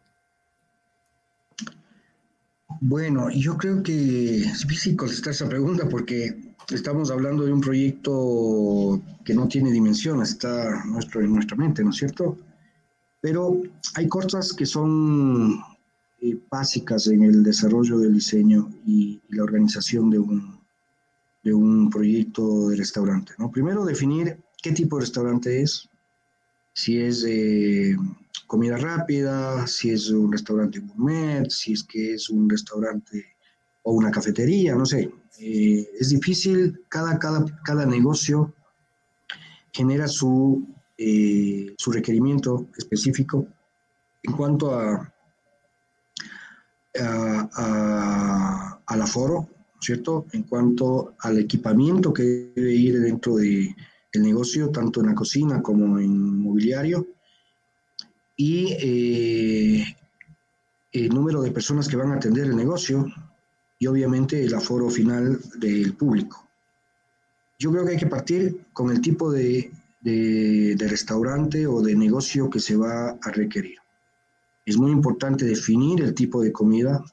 Bueno, 2.81 3.29
yo 3.29 3.55
creo 3.55 3.81
que 3.81 4.39
es 4.39 4.67
difícil 4.67 4.97
contestar 4.97 5.31
esa 5.31 5.47
pregunta 5.47 5.87
porque 5.87 6.53
estamos 6.69 7.09
hablando 7.09 7.45
de 7.45 7.53
un 7.53 7.61
proyecto 7.61 9.01
que 9.23 9.33
no 9.33 9.47
tiene 9.47 9.71
dimensión, 9.71 10.21
está 10.21 10.83
nuestro, 10.83 11.21
en 11.21 11.33
nuestra 11.33 11.55
mente, 11.55 11.85
¿no 11.85 11.91
es 11.91 11.95
cierto? 11.95 12.37
Pero 13.21 13.61
hay 13.95 14.09
cosas 14.09 14.51
que 14.51 14.65
son 14.65 15.57
eh, 16.19 16.37
básicas 16.51 17.07
en 17.07 17.23
el 17.23 17.43
desarrollo 17.43 17.97
del 17.99 18.13
diseño 18.13 18.69
y, 18.85 19.21
y, 19.29 19.35
la 19.37 19.43
organización 19.43 20.09
de 20.09 20.19
un, 20.19 20.59
de 21.45 21.53
un 21.53 21.89
proyecto 21.89 22.67
de 22.67 22.75
restaurante. 22.75 23.31
¿no? 23.37 23.49
Primero, 23.49 23.85
definir 23.85 24.37
qué 24.61 24.71
tipo 24.71 24.97
de 24.97 25.01
restaurante 25.01 25.61
es, 25.61 25.89
si 26.73 26.99
es 26.99 27.23
de 27.23 27.97
comida 28.45 28.77
rápida, 28.77 29.65
si 29.67 29.91
es 29.91 30.09
un 30.09 30.31
restaurante 30.31 30.79
gourmet, 30.79 31.49
si 31.49 31.73
es 31.73 31.83
que 31.83 32.13
es 32.13 32.29
un 32.29 32.49
restaurante 32.49 33.25
o 33.83 33.93
una 33.93 34.11
cafetería, 34.11 34.75
no 34.75 34.85
sé. 34.85 35.11
Eh, 35.39 35.89
es 35.99 36.09
difícil, 36.09 36.81
cada, 36.89 37.17
cada, 37.19 37.45
cada 37.63 37.85
negocio 37.85 38.53
genera 39.71 40.07
su, 40.07 40.67
su 41.77 41.91
requerimiento 41.91 42.67
específico 42.77 43.47
en 44.23 44.33
cuanto 44.33 44.73
a, 44.73 45.13
a, 46.99 48.81
al 48.85 49.01
aforo, 49.01 49.49
¿cierto? 49.79 50.25
En 50.33 50.43
cuanto 50.43 51.15
al 51.19 51.37
equipamiento 51.37 52.13
que 52.13 52.51
debe 52.55 52.73
ir 52.73 52.99
dentro 52.99 53.35
del 54.17 54.27
negocio, 54.27 54.69
tanto 54.69 55.01
en 55.01 55.07
la 55.07 55.15
cocina 55.15 55.61
como 55.61 55.99
en 55.99 56.41
mobiliario, 56.41 57.07
y 58.35 58.73
eh, 58.79 59.97
el 60.91 61.09
número 61.09 61.41
de 61.41 61.51
personas 61.51 61.87
que 61.87 61.95
van 61.95 62.11
a 62.11 62.15
atender 62.15 62.45
el 62.45 62.55
negocio 62.55 63.05
y 63.79 63.87
obviamente 63.87 64.43
el 64.43 64.53
aforo 64.53 64.89
final 64.89 65.39
del 65.55 65.93
público. 65.95 66.47
Yo 67.59 67.71
creo 67.71 67.85
que 67.85 67.91
hay 67.91 67.97
que 67.97 68.07
partir 68.07 68.65
con 68.73 68.91
el 68.91 69.01
tipo 69.01 69.31
de, 69.31 69.71
de 70.01 70.87
restaurante 70.87 71.65
o 71.65 71.81
de 71.81 71.95
negocio 71.95 72.49
que 72.49 72.59
se 72.59 72.75
va 72.75 73.17
a 73.21 73.31
requerir. 73.31 73.77
Es 74.67 74.77
muy 74.77 74.91
importante 74.91 75.45
definir 75.45 76.01
el 76.01 76.13
tipo 76.13 76.41
de 76.41 76.51
comida, 76.51 77.03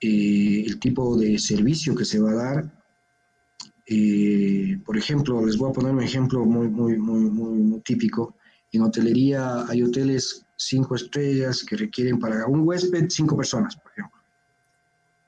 eh, 0.00 0.64
el 0.66 0.80
tipo 0.80 1.16
de 1.16 1.38
servicio 1.38 1.94
que 1.94 2.04
se 2.04 2.18
va 2.18 2.32
a 2.32 2.34
dar. 2.34 2.81
Eh, 3.86 4.78
por 4.84 4.96
ejemplo, 4.96 5.44
les 5.44 5.56
voy 5.56 5.70
a 5.70 5.72
poner 5.72 5.92
un 5.92 6.02
ejemplo 6.02 6.44
muy, 6.44 6.68
muy, 6.68 6.96
muy, 6.96 7.30
muy, 7.30 7.80
típico. 7.80 8.36
En 8.70 8.82
hotelería 8.82 9.66
hay 9.68 9.82
hoteles 9.82 10.44
cinco 10.56 10.94
estrellas 10.94 11.64
que 11.64 11.76
requieren 11.76 12.18
para 12.18 12.46
un 12.46 12.60
huésped 12.66 13.06
cinco 13.08 13.36
personas, 13.36 13.76
por 13.76 13.92
ejemplo. 13.92 14.18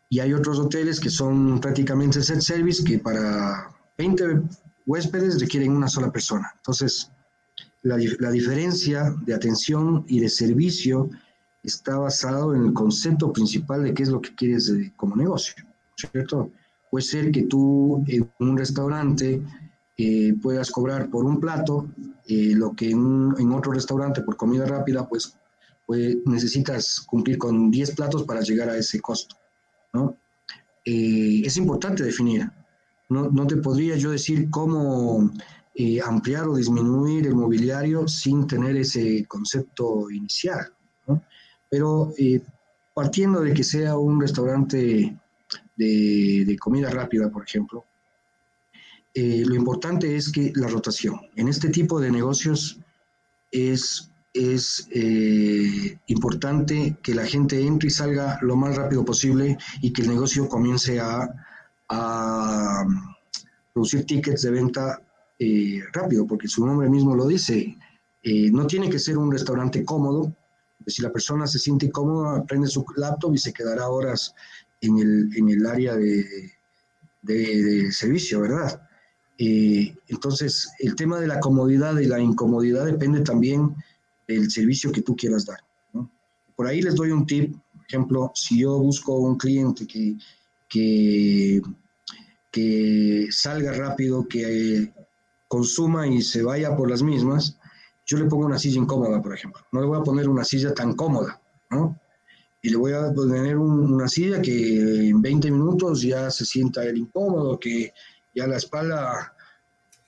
Y 0.09 0.21
hay 0.21 0.33
otros 0.33 0.59
hoteles 0.59 1.01
que 1.01 1.11
son 1.11 1.61
prácticamente 1.61 2.23
set 2.23 2.41
service 2.41 2.85
que 2.85 2.99
para 2.99 3.71
20 3.99 4.43
huéspedes 4.87 5.41
requieren 5.41 5.73
una 5.73 5.89
sola 5.89 6.13
persona. 6.13 6.53
Entonces, 6.57 7.11
la, 7.83 7.99
la 8.21 8.31
diferencia 8.31 9.15
de 9.27 9.35
atención 9.35 10.05
y 10.07 10.21
de 10.21 10.29
servicio 10.29 11.11
está 11.65 11.97
basado 11.97 12.55
en 12.55 12.67
el 12.67 12.73
concepto 12.73 13.33
principal 13.33 13.83
de 13.83 13.95
qué 13.95 14.05
es 14.05 14.11
lo 14.11 14.21
que 14.21 14.35
quieres 14.35 14.73
como 14.97 15.17
negocio, 15.17 15.55
¿cierto? 15.97 16.51
Puede 16.95 17.07
ser 17.07 17.33
que 17.33 17.43
tú 17.43 18.05
en 18.07 18.31
un 18.39 18.57
restaurante 18.57 19.43
eh, 19.97 20.33
puedas 20.41 20.71
cobrar 20.71 21.11
por 21.11 21.25
un 21.25 21.41
plato 21.41 21.89
eh, 22.29 22.53
lo 22.55 22.73
que 22.73 22.89
en, 22.89 23.53
otro 23.53 23.73
restaurante 23.73 24.21
por 24.21 24.37
comida 24.37 24.65
rápida, 24.65 25.09
pues, 25.09 25.37
pues, 25.87 26.19
necesitas 26.25 27.01
cumplir 27.01 27.37
con 27.37 27.69
10 27.69 27.97
platos 27.97 28.23
para 28.23 28.43
llegar 28.43 28.69
a 28.69 28.77
ese 28.77 29.01
costo, 29.01 29.35
¿no? 29.93 30.17
Eh, 30.85 31.43
es 31.45 31.57
importante 31.57 32.05
definir. 32.05 32.49
No, 33.09 33.29
no, 33.29 33.45
te 33.45 33.57
podría 33.57 33.97
yo 33.97 34.13
decir 34.13 34.49
cómo 34.49 35.33
ampliar 36.07 36.47
o 36.47 36.55
disminuir 36.55 37.27
el 37.27 37.35
mobiliario 37.35 38.07
sin 38.07 38.47
tener 38.47 38.77
ese 38.77 39.25
concepto 39.27 40.09
inicial, 40.13 40.73
¿no? 41.09 41.21
pero 41.69 42.13
eh, 42.17 42.41
partiendo 42.95 43.41
de 43.41 43.53
que 43.53 43.65
sea 43.65 43.99
un 43.99 44.21
restaurante 44.21 45.19
de, 45.77 46.57
comida 46.61 46.91
rápida, 46.91 47.31
por 47.31 47.45
ejemplo, 47.45 47.85
eh, 49.13 49.43
lo 49.47 49.55
importante 49.55 50.17
es 50.17 50.31
que 50.31 50.53
la 50.57 50.69
rotación. 50.69 51.21
En 51.37 51.49
este 51.49 51.69
tipo 51.69 52.01
de 52.01 52.11
negocios 52.11 52.81
es, 53.51 54.11
es 54.33 54.89
eh, 54.91 55.99
importante 56.07 56.97
que 57.03 57.15
la 57.15 57.25
gente 57.25 57.65
entre 57.65 57.89
y 57.89 57.91
salga 57.91 58.39
lo 58.43 58.57
más 58.57 58.77
rápido 58.77 59.05
posible 59.05 59.57
y 59.81 59.93
que 59.93 60.03
el 60.03 60.09
negocio 60.09 60.49
comience 60.49 60.99
a, 60.99 61.29
a 61.89 62.85
producir 63.73 64.05
tickets 64.05 64.43
de 64.43 64.51
venta 64.51 65.01
rápido, 65.93 66.27
porque 66.27 66.49
su 66.49 66.65
nombre 66.65 66.89
mismo 66.89 67.15
lo 67.15 67.27
dice. 67.27 67.77
no 68.53 68.67
tiene 68.67 68.89
que 68.89 68.99
ser 68.99 69.19
un 69.19 69.31
restaurante 69.31 69.85
cómodo, 69.85 70.33
si 70.87 71.03
la 71.03 71.13
persona 71.13 71.47
se 71.47 71.59
siente 71.59 71.87
incómoda, 71.87 72.45
prende 72.45 72.69
su 72.69 72.85
laptop 72.97 73.35
y 73.35 73.39
se 73.39 73.53
quedará 73.53 73.89
horas 73.89 74.35
en 74.87 74.99
el, 74.99 75.37
en 75.37 75.49
el 75.49 75.67
área 75.67 75.97
de, 75.97 76.53
de, 77.23 77.93
servicio, 77.93 78.41
¿verdad? 78.41 78.83
Eh, 79.39 79.95
entonces, 80.09 80.71
el 80.79 80.95
tema 80.95 81.19
de 81.19 81.27
la 81.27 81.41
comodidad 81.41 81.99
y 81.99 82.07
la 82.07 82.21
incomodidad 82.21 82.87
depende 82.87 83.21
también 83.21 83.75
del 84.29 84.51
servicio 84.51 84.93
que 84.93 85.03
tú 85.03 85.17
quieras 85.17 85.47
dar. 85.47 85.59
Por 86.57 86.67
ahí 86.67 86.83
les 86.83 86.95
doy 86.95 87.11
un 87.11 87.27
tip, 87.27 87.53
por 87.73 87.85
ejemplo, 87.87 88.33
si 88.35 88.61
yo 88.61 88.79
busco 88.79 89.17
un 89.17 89.37
cliente 89.37 89.87
que, 89.87 90.17
que, 90.69 91.61
que 92.51 93.27
salga 93.31 93.73
rápido, 93.73 94.27
que 94.29 94.93
consuma 95.49 96.07
y 96.07 96.23
se 96.23 96.43
vaya 96.43 96.77
por 96.77 96.89
las 96.89 97.03
mismas, 97.03 97.59
yo 98.07 98.19
le 98.19 98.27
pongo 98.27 98.47
una 98.47 98.59
silla 98.59 98.81
incómoda, 98.81 99.21
por 99.21 99.35
ejemplo. 99.35 99.63
No 99.73 99.81
le 99.81 99.87
voy 99.87 99.99
a 99.99 100.03
poner 100.03 100.29
una 100.29 100.45
silla 100.45 100.73
tan 100.75 100.95
cómoda, 100.95 101.41
¿no? 101.71 101.99
Y 102.65 102.71
le 102.71 102.77
voy 102.77 102.93
a 102.95 103.13
poner 103.13 103.59
una 103.59 104.09
silla 104.09 104.41
que 104.41 105.11
en 105.11 105.21
20 105.21 105.51
minutos 105.51 106.01
ya 106.01 106.31
se 106.31 106.47
sienta 106.47 106.83
el 106.83 106.97
incómodo, 106.97 107.61
que 107.61 107.93
ya 108.35 108.47
la 108.47 108.57
espalda... 108.57 109.35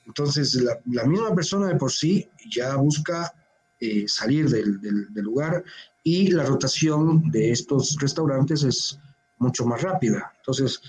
Entonces, 0.06 0.54
la, 0.86 1.04
misma 1.04 1.34
persona 1.34 1.66
de 1.68 1.74
por 1.74 1.92
sí 1.92 2.26
ya 2.48 2.76
busca 2.76 3.30
eh, 3.78 4.04
salir 4.08 4.48
del, 4.48 5.06
lugar 5.22 5.62
y 6.02 6.28
la 6.28 6.44
rotación 6.44 7.30
de 7.30 7.50
estos 7.50 7.96
restaurantes 8.00 8.62
es 8.62 8.98
mucho 9.36 9.66
más 9.66 9.82
rápida. 9.82 10.32
Entonces, 10.38 10.80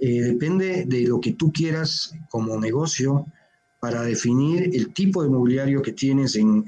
eh, 0.00 0.20
depende 0.20 0.84
de 0.86 1.06
lo 1.06 1.20
que 1.20 1.32
tú 1.32 1.50
quieras 1.50 2.12
como 2.28 2.60
negocio, 2.60 3.24
para 3.84 4.00
definir 4.00 4.70
el 4.72 4.94
tipo 4.94 5.22
de 5.22 5.28
mobiliario 5.28 5.82
que 5.82 5.92
tienes 5.92 6.36
en, 6.36 6.64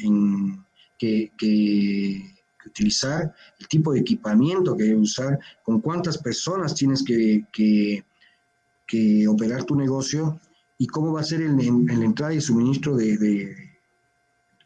que, 0.99 2.36
utilizar, 2.77 3.35
el 3.59 3.69
tipo 3.69 3.93
de 3.93 4.01
equipamiento 4.01 4.77
que 4.77 4.85
debes 4.85 5.03
usar, 5.03 5.39
con 5.65 5.81
cuántas 5.81 6.19
personas 6.19 6.75
tienes 6.75 7.03
que, 7.03 7.45
que, 7.53 8.05
operar 9.29 9.65
tu 9.65 9.75
negocio 9.75 10.39
y 10.79 10.87
cómo 10.87 11.13
va 11.13 11.21
a 11.21 11.25
ser 11.25 11.43
el 11.43 11.59
entrada 12.03 12.35
y 12.35 12.41
suministro 12.41 12.97
de, 12.97 13.17
de 13.17 13.67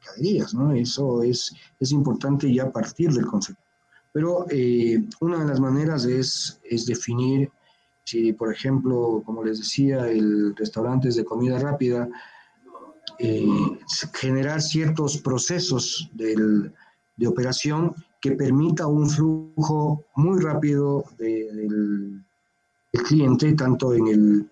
mercaderías, 0.01 0.55
¿no? 0.55 0.73
Eso 0.73 1.23
es, 1.23 1.55
es 1.79 1.93
importante 1.93 2.53
ya 2.53 2.71
partir 2.71 3.13
del 3.13 3.27
concepto. 3.27 3.63
Pero 4.13 4.47
eh, 4.51 5.03
una 5.21 5.39
de 5.39 5.47
las 5.47 5.61
maneras 5.61 6.05
es, 6.05 6.61
es 6.65 6.87
definir 6.87 7.51
si, 8.05 8.33
por 8.33 8.53
ejemplo, 8.53 9.23
como 9.25 9.45
les 9.45 9.59
decía, 9.59 10.09
el 10.09 10.55
restaurante 10.57 11.09
es 11.09 11.17
de 11.17 11.25
comida 11.25 11.59
rápida, 11.59 12.09
eh, 13.19 13.47
generar 14.15 14.61
ciertos 14.61 15.19
procesos 15.19 16.11
del, 16.13 16.73
de 17.21 17.27
operación 17.27 17.95
que 18.19 18.33
permita 18.33 18.87
un 18.87 19.09
flujo 19.09 20.07
muy 20.17 20.41
rápido 20.41 21.05
del, 21.19 22.25
cliente, 23.07 23.53
tanto 23.53 23.93
en 23.95 24.07
el 24.09 24.51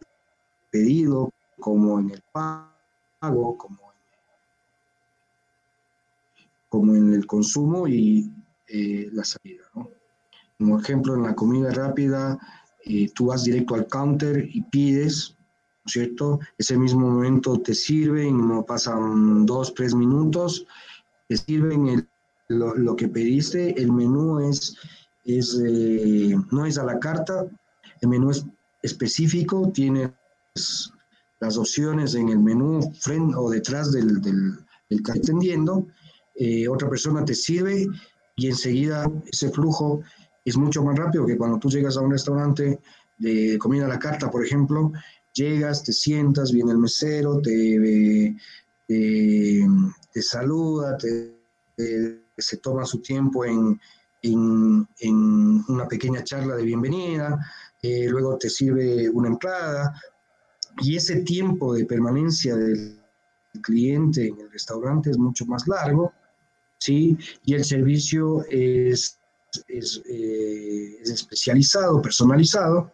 pedido 0.70 1.33
como 1.59 1.98
en 1.98 2.11
el 2.11 2.22
pago, 2.31 3.57
como, 3.57 3.78
como 6.68 6.94
en 6.94 7.14
el 7.14 7.26
consumo 7.26 7.88
y 7.88 8.31
eh, 8.68 9.09
la 9.12 9.24
salida. 9.24 9.64
Como 10.59 10.78
ejemplo, 10.78 11.14
en 11.14 11.22
la 11.22 11.35
comida 11.35 11.72
rápida, 11.72 12.38
eh, 12.85 13.11
tú 13.14 13.26
vas 13.26 13.44
directo 13.44 13.74
al 13.74 13.88
counter 13.88 14.46
y 14.52 14.61
pides 14.62 15.38
cierto? 15.87 16.38
Ese 16.59 16.76
mismo 16.76 17.11
momento 17.11 17.61
te 17.61 17.74
sirven, 17.74 18.46
no 18.46 18.64
pasan 18.64 19.46
dos, 19.46 19.72
tres 19.74 19.94
minutos, 19.94 20.66
te 21.28 21.37
sirven 21.37 21.88
el, 21.88 22.08
lo, 22.49 22.97
que 22.97 23.09
pediste, 23.09 23.81
el 23.81 23.93
menú 23.93 24.41
es, 24.41 24.77
es 25.25 25.61
eh, 25.65 26.35
no 26.51 26.67
es 26.67 26.79
a 26.79 26.85
la 26.85 26.99
carta, 26.99 27.47
el 28.01 28.09
menú 28.09 28.31
es 28.31 28.45
específico, 28.83 29.71
tienes 29.73 30.11
las 31.41 31.57
opciones 31.57 32.15
en 32.15 32.29
el 32.31 32.39
menú 32.39 32.81
frente 33.01 33.35
o 33.37 33.51
detrás 33.51 33.93
del, 33.93 34.21
del, 34.21 34.59
del 34.89 35.03
que 35.03 35.13
atendiendo, 35.13 35.87
eh, 36.35 36.69
otra 36.69 36.89
persona 36.89 37.25
te 37.25 37.35
sirve 37.35 37.87
y 38.37 38.47
enseguida 38.47 39.11
ese 39.31 39.51
flujo 39.51 40.03
es 40.45 40.57
mucho 40.57 40.83
más 40.83 40.97
rápido 40.97 41.27
que 41.27 41.37
cuando 41.37 41.59
tú 41.59 41.69
llegas 41.69 41.97
a 41.97 42.01
un 42.01 42.13
restaurante 42.13 42.81
de 43.19 43.59
comida 43.59 43.85
a 43.85 43.89
la 43.89 43.99
carta, 43.99 44.31
por 44.31 44.45
ejemplo, 44.45 44.93
Llegas, 45.39 45.85
te 45.85 45.93
sientas, 45.93 46.51
viene 46.51 46.73
el 46.73 46.79
mesero, 46.79 47.41
te, 47.41 48.35
te, 48.89 50.23
saluda, 50.23 50.97
te, 50.97 51.33
se 52.38 52.59
toma 52.59 52.85
su 52.85 53.01
tiempo 53.01 53.44
en, 53.44 53.81
en, 54.22 55.64
una 55.68 55.87
pequeña 55.88 56.24
charla 56.24 56.57
de 56.57 56.64
bienvenida, 56.64 57.38
eh, 57.83 58.07
luego 58.09 58.37
te 58.38 58.51
sirve 58.51 59.09
una 59.11 59.29
entrada 59.29 59.94
y 60.81 60.96
ese 60.96 61.22
tiempo 61.22 61.74
de 61.74 61.85
permanencia 61.85 62.57
del 62.57 63.01
cliente 63.62 64.29
en 64.29 64.40
el 64.40 64.51
restaurante 64.51 65.11
es 65.11 65.18
mucho 65.18 65.44
más 65.46 65.66
largo, 65.66 66.12
¿sí? 66.79 67.16
Y 67.44 67.55
el 67.55 67.64
servicio 67.64 68.44
es, 68.51 69.18
es, 69.66 70.03
eh, 70.09 70.98
es 71.01 71.11
especializado, 71.11 72.01
personalizado, 72.01 72.92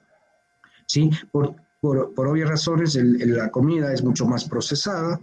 ¿sí? 0.86 1.10
Por, 1.30 1.56
por, 1.80 2.26
obvias 2.28 2.48
razones, 2.48 2.94
la 2.94 3.50
comida 3.50 3.92
es 3.92 4.02
mucho 4.02 4.24
más 4.24 4.44
procesada. 4.48 5.20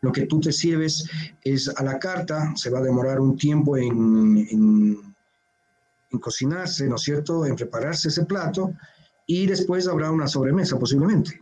Lo 0.00 0.12
que 0.12 0.26
tú 0.26 0.40
te 0.40 0.52
sirves 0.52 1.08
es 1.42 1.68
a 1.68 1.82
la 1.82 1.98
carta, 1.98 2.52
se 2.54 2.70
va 2.70 2.78
a 2.78 2.82
demorar 2.82 3.20
un 3.20 3.36
tiempo 3.36 3.76
en, 3.76 4.46
en, 4.50 5.14
cocinarse, 6.20 6.88
¿no 6.88 6.96
es 6.96 7.02
cierto?, 7.02 7.44
en 7.44 7.54
prepararse 7.54 8.08
ese 8.08 8.24
plato 8.24 8.72
y 9.26 9.46
después 9.46 9.86
habrá 9.86 10.10
una 10.10 10.26
sobremesa 10.26 10.78
posiblemente. 10.78 11.38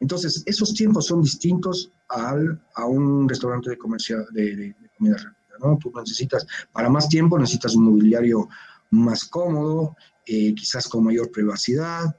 Entonces, 0.00 0.42
esos 0.46 0.74
tiempos 0.74 1.06
son 1.06 1.22
distintos 1.22 1.92
al, 2.08 2.60
a 2.74 2.84
un 2.86 3.28
restaurante 3.28 3.70
de, 3.70 3.78
comercio, 3.78 4.26
de, 4.32 4.56
de, 4.56 4.76
comida 4.96 5.16
rápida. 5.16 5.56
¿no? 5.60 5.78
Tú 5.78 5.92
necesitas, 5.96 6.46
para 6.72 6.90
más 6.90 7.08
tiempo, 7.08 7.38
necesitas 7.38 7.74
un 7.76 7.84
mobiliario 7.84 8.48
más 8.90 9.24
cómodo, 9.24 9.96
eh, 10.26 10.54
quizás 10.54 10.88
con 10.88 11.04
mayor 11.04 11.30
privacidad, 11.30 12.16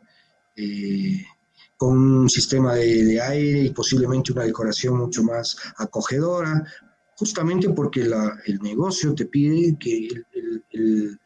eh, 0.55 1.23
con 1.77 1.97
un 1.97 2.29
sistema 2.29 2.73
de, 2.73 3.05
de, 3.05 3.21
aire 3.21 3.61
y 3.61 3.69
posiblemente 3.69 4.33
una 4.33 4.43
decoración 4.43 4.97
mucho 4.97 5.23
más 5.23 5.55
acogedora, 5.77 6.65
justamente 7.17 7.69
porque 7.69 8.03
la, 8.03 8.37
el 8.45 8.59
negocio 8.59 9.13
te 9.13 9.25
pide 9.25 9.77
que 9.79 10.07
el, 10.71 11.19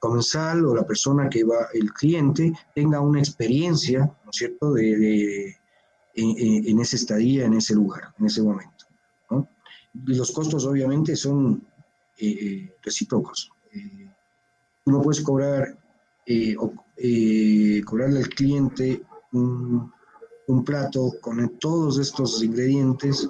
comensal 0.00 0.64
o 0.66 0.74
la 0.74 0.86
persona 0.86 1.28
que 1.28 1.44
va, 1.44 1.68
el 1.72 1.92
cliente, 1.92 2.52
tenga 2.74 3.00
una 3.00 3.20
experiencia, 3.20 4.00
¿no 4.00 4.30
es 4.30 4.36
cierto?, 4.36 4.72
de, 4.72 5.56
en, 6.14 6.80
esa 6.80 6.96
estadía, 6.96 7.44
en 7.44 7.54
ese 7.54 7.74
lugar, 7.74 8.12
en 8.18 8.26
ese 8.26 8.42
momento. 8.42 8.86
Y 9.94 10.14
los 10.14 10.32
costos 10.32 10.66
obviamente 10.66 11.14
son 11.14 11.64
eh, 12.18 12.26
eh 12.28 12.76
recíprocos. 12.82 13.52
Eh, 13.72 14.10
tú 14.84 14.90
no 14.90 15.00
puedes 15.00 15.22
cobrar, 15.22 15.78
eh, 16.26 16.56
cobrarle 17.84 18.18
al 18.18 18.28
cliente 18.28 19.02
un, 19.34 19.92
un, 20.48 20.64
plato 20.64 21.12
con 21.20 21.58
todos 21.58 21.98
estos 21.98 22.42
ingredientes 22.42 23.28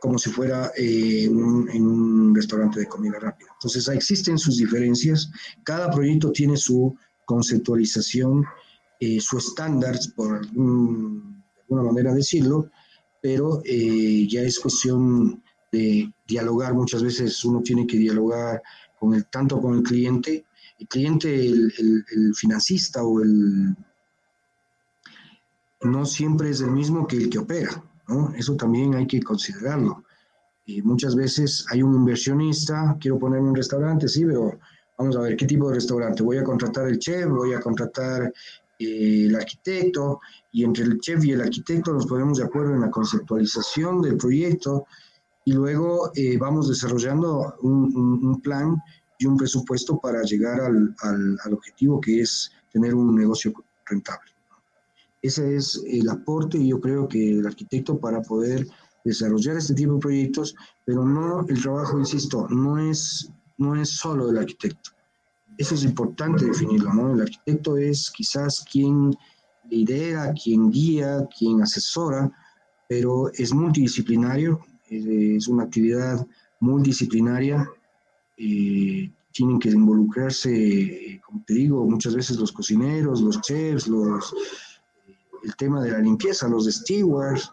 como 0.00 0.18
si 0.18 0.30
fuera 0.30 0.70
en 0.76 1.36
un, 1.36 1.68
en, 1.70 1.86
un, 1.86 2.34
restaurante 2.34 2.80
de 2.80 2.86
comida 2.86 3.18
rápida. 3.18 3.48
Entonces, 3.54 3.88
existen 3.88 4.38
sus 4.38 4.58
diferencias, 4.58 5.30
cada 5.64 5.90
proyecto 5.90 6.30
tiene 6.30 6.56
su 6.56 6.94
conceptualización, 7.24 8.44
su 9.20 9.38
estándar, 9.38 9.98
por 10.14 10.36
algún 10.36 11.36
una 11.68 11.82
manera 11.82 12.10
de 12.10 12.18
decirlo, 12.18 12.70
pero 13.20 13.60
eh, 13.64 14.26
ya 14.28 14.42
es 14.42 14.58
cuestión 14.58 15.42
de 15.72 16.12
dialogar. 16.26 16.74
Muchas 16.74 17.02
veces 17.02 17.44
uno 17.44 17.60
tiene 17.62 17.86
que 17.86 17.98
dialogar 17.98 18.62
con 18.98 19.14
el, 19.14 19.26
tanto 19.26 19.60
con 19.60 19.74
el 19.74 19.82
cliente, 19.82 20.46
el 20.78 20.88
cliente, 20.88 21.34
el, 21.34 21.72
el, 21.78 22.04
el 22.14 22.34
financista 22.34 23.02
o 23.02 23.20
el... 23.20 23.76
no 25.86 26.04
siempre 26.04 26.50
es 26.50 26.60
el 26.60 26.70
mismo 26.70 27.06
que 27.06 27.16
el 27.16 27.30
que 27.30 27.38
opera, 27.38 27.82
¿no? 28.08 28.32
Eso 28.34 28.56
también 28.56 28.94
hay 28.94 29.06
que 29.06 29.22
considerarlo. 29.22 30.04
Y 30.64 30.82
muchas 30.82 31.14
veces 31.14 31.64
hay 31.70 31.82
un 31.82 31.94
inversionista, 31.94 32.96
quiero 33.00 33.18
poner 33.18 33.40
un 33.40 33.54
restaurante, 33.54 34.08
sí, 34.08 34.24
pero 34.24 34.58
vamos 34.98 35.16
a 35.16 35.20
ver 35.20 35.36
qué 35.36 35.46
tipo 35.46 35.68
de 35.68 35.76
restaurante. 35.76 36.22
Voy 36.22 36.38
a 36.38 36.44
contratar 36.44 36.88
el 36.88 36.98
chef, 36.98 37.28
voy 37.28 37.54
a 37.54 37.60
contratar 37.60 38.32
eh, 38.78 39.26
el 39.26 39.36
arquitecto, 39.36 40.20
y 40.52 40.64
entre 40.64 40.84
el 40.84 40.98
chef 41.00 41.24
y 41.24 41.32
el 41.32 41.42
arquitecto 41.42 41.92
nos 41.92 42.06
ponemos 42.06 42.38
de 42.38 42.44
acuerdo 42.44 42.74
en 42.74 42.80
la 42.80 42.90
conceptualización 42.90 44.02
del 44.02 44.16
proyecto 44.16 44.86
y 45.44 45.52
luego 45.52 46.10
eh, 46.14 46.36
vamos 46.38 46.68
desarrollando 46.68 47.54
un, 47.62 48.40
plan 48.42 48.76
y 49.18 49.26
un 49.26 49.36
presupuesto 49.36 49.98
para 50.00 50.22
llegar 50.22 50.60
al, 50.60 50.94
al, 51.02 51.38
al, 51.44 51.52
objetivo 51.52 52.00
que 52.00 52.20
es 52.20 52.50
tener 52.72 52.94
un 52.94 53.14
negocio 53.14 53.52
rentable. 53.84 54.35
Ese 55.26 55.56
es 55.56 55.82
el 55.86 56.08
aporte, 56.08 56.64
yo 56.64 56.80
creo 56.80 57.08
que 57.08 57.30
el 57.30 57.46
arquitecto 57.46 57.98
para 57.98 58.22
poder 58.22 58.66
desarrollar 59.04 59.56
este 59.56 59.74
tipo 59.74 59.94
de 59.94 60.00
proyectos, 60.00 60.54
pero 60.84 61.04
no 61.04 61.46
el 61.48 61.62
trabajo, 61.62 61.98
insisto, 61.98 62.46
no 62.48 62.78
es, 62.78 63.30
no 63.58 63.80
es 63.80 63.90
solo 63.90 64.26
del 64.26 64.38
arquitecto 64.38 64.96
eso 65.58 65.74
es 65.74 65.84
importante 65.84 66.44
definirlo, 66.44 66.92
¿no? 66.92 67.14
El 67.14 67.22
arquitecto 67.22 67.76
es 67.76 68.10
quizás 68.10 68.64
quien 68.70 69.16
lidera, 69.70 70.32
quien 70.32 70.70
guía, 70.70 71.26
quien 71.36 71.62
asesora, 71.62 72.30
pero 72.88 73.30
es 73.32 73.54
multidisciplinario, 73.54 74.60
es 74.88 75.48
una 75.48 75.64
actividad 75.64 76.26
multidisciplinaria. 76.60 77.68
Eh, 78.36 79.10
tienen 79.32 79.58
que 79.58 79.70
involucrarse, 79.70 81.20
como 81.24 81.42
te 81.44 81.54
digo, 81.54 81.84
muchas 81.88 82.14
veces 82.14 82.38
los 82.38 82.52
cocineros, 82.52 83.20
los 83.20 83.40
chefs, 83.42 83.86
los, 83.86 84.34
el 85.46 85.56
tema 85.56 85.80
de 85.80 85.92
la 85.92 85.98
limpieza, 85.98 86.48
los 86.48 86.66
stewards, 86.66 87.50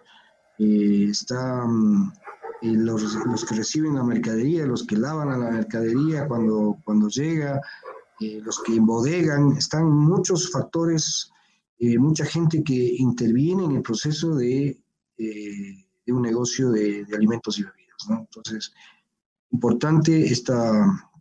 eh, 0.58 1.12
eh, 1.12 2.73
los, 2.73 3.15
los, 3.25 3.45
que 3.45 3.56
reciben 3.56 3.95
la 3.95 4.03
mercadería, 4.03 4.65
los 4.65 4.86
que 4.86 4.97
lavan 4.97 5.29
a 5.29 5.38
la 5.38 5.51
mercadería 5.51 6.27
cuando, 6.27 6.77
cuando 6.84 7.08
llega, 7.08 7.62
eh, 8.19 8.41
los 8.43 8.62
que 8.63 8.75
embodegan, 8.75 9.53
están 9.58 9.89
muchos 9.89 10.51
factores, 10.51 11.29
mucha 11.99 12.23
gente 12.23 12.63
que 12.63 12.95
interviene 12.97 13.65
en 13.65 13.71
el 13.73 13.82
proceso 13.82 14.36
de, 14.36 14.82
eh, 15.17 15.86
de 16.06 16.13
un 16.13 16.21
negocio 16.21 16.71
de, 16.71 17.03
de, 17.03 17.15
alimentos 17.15 17.60
y 17.60 17.63
bebidas. 17.63 18.10
¿no? 18.10 18.19
Entonces, 18.19 18.73
importante 19.51 20.25
esta 20.25 21.12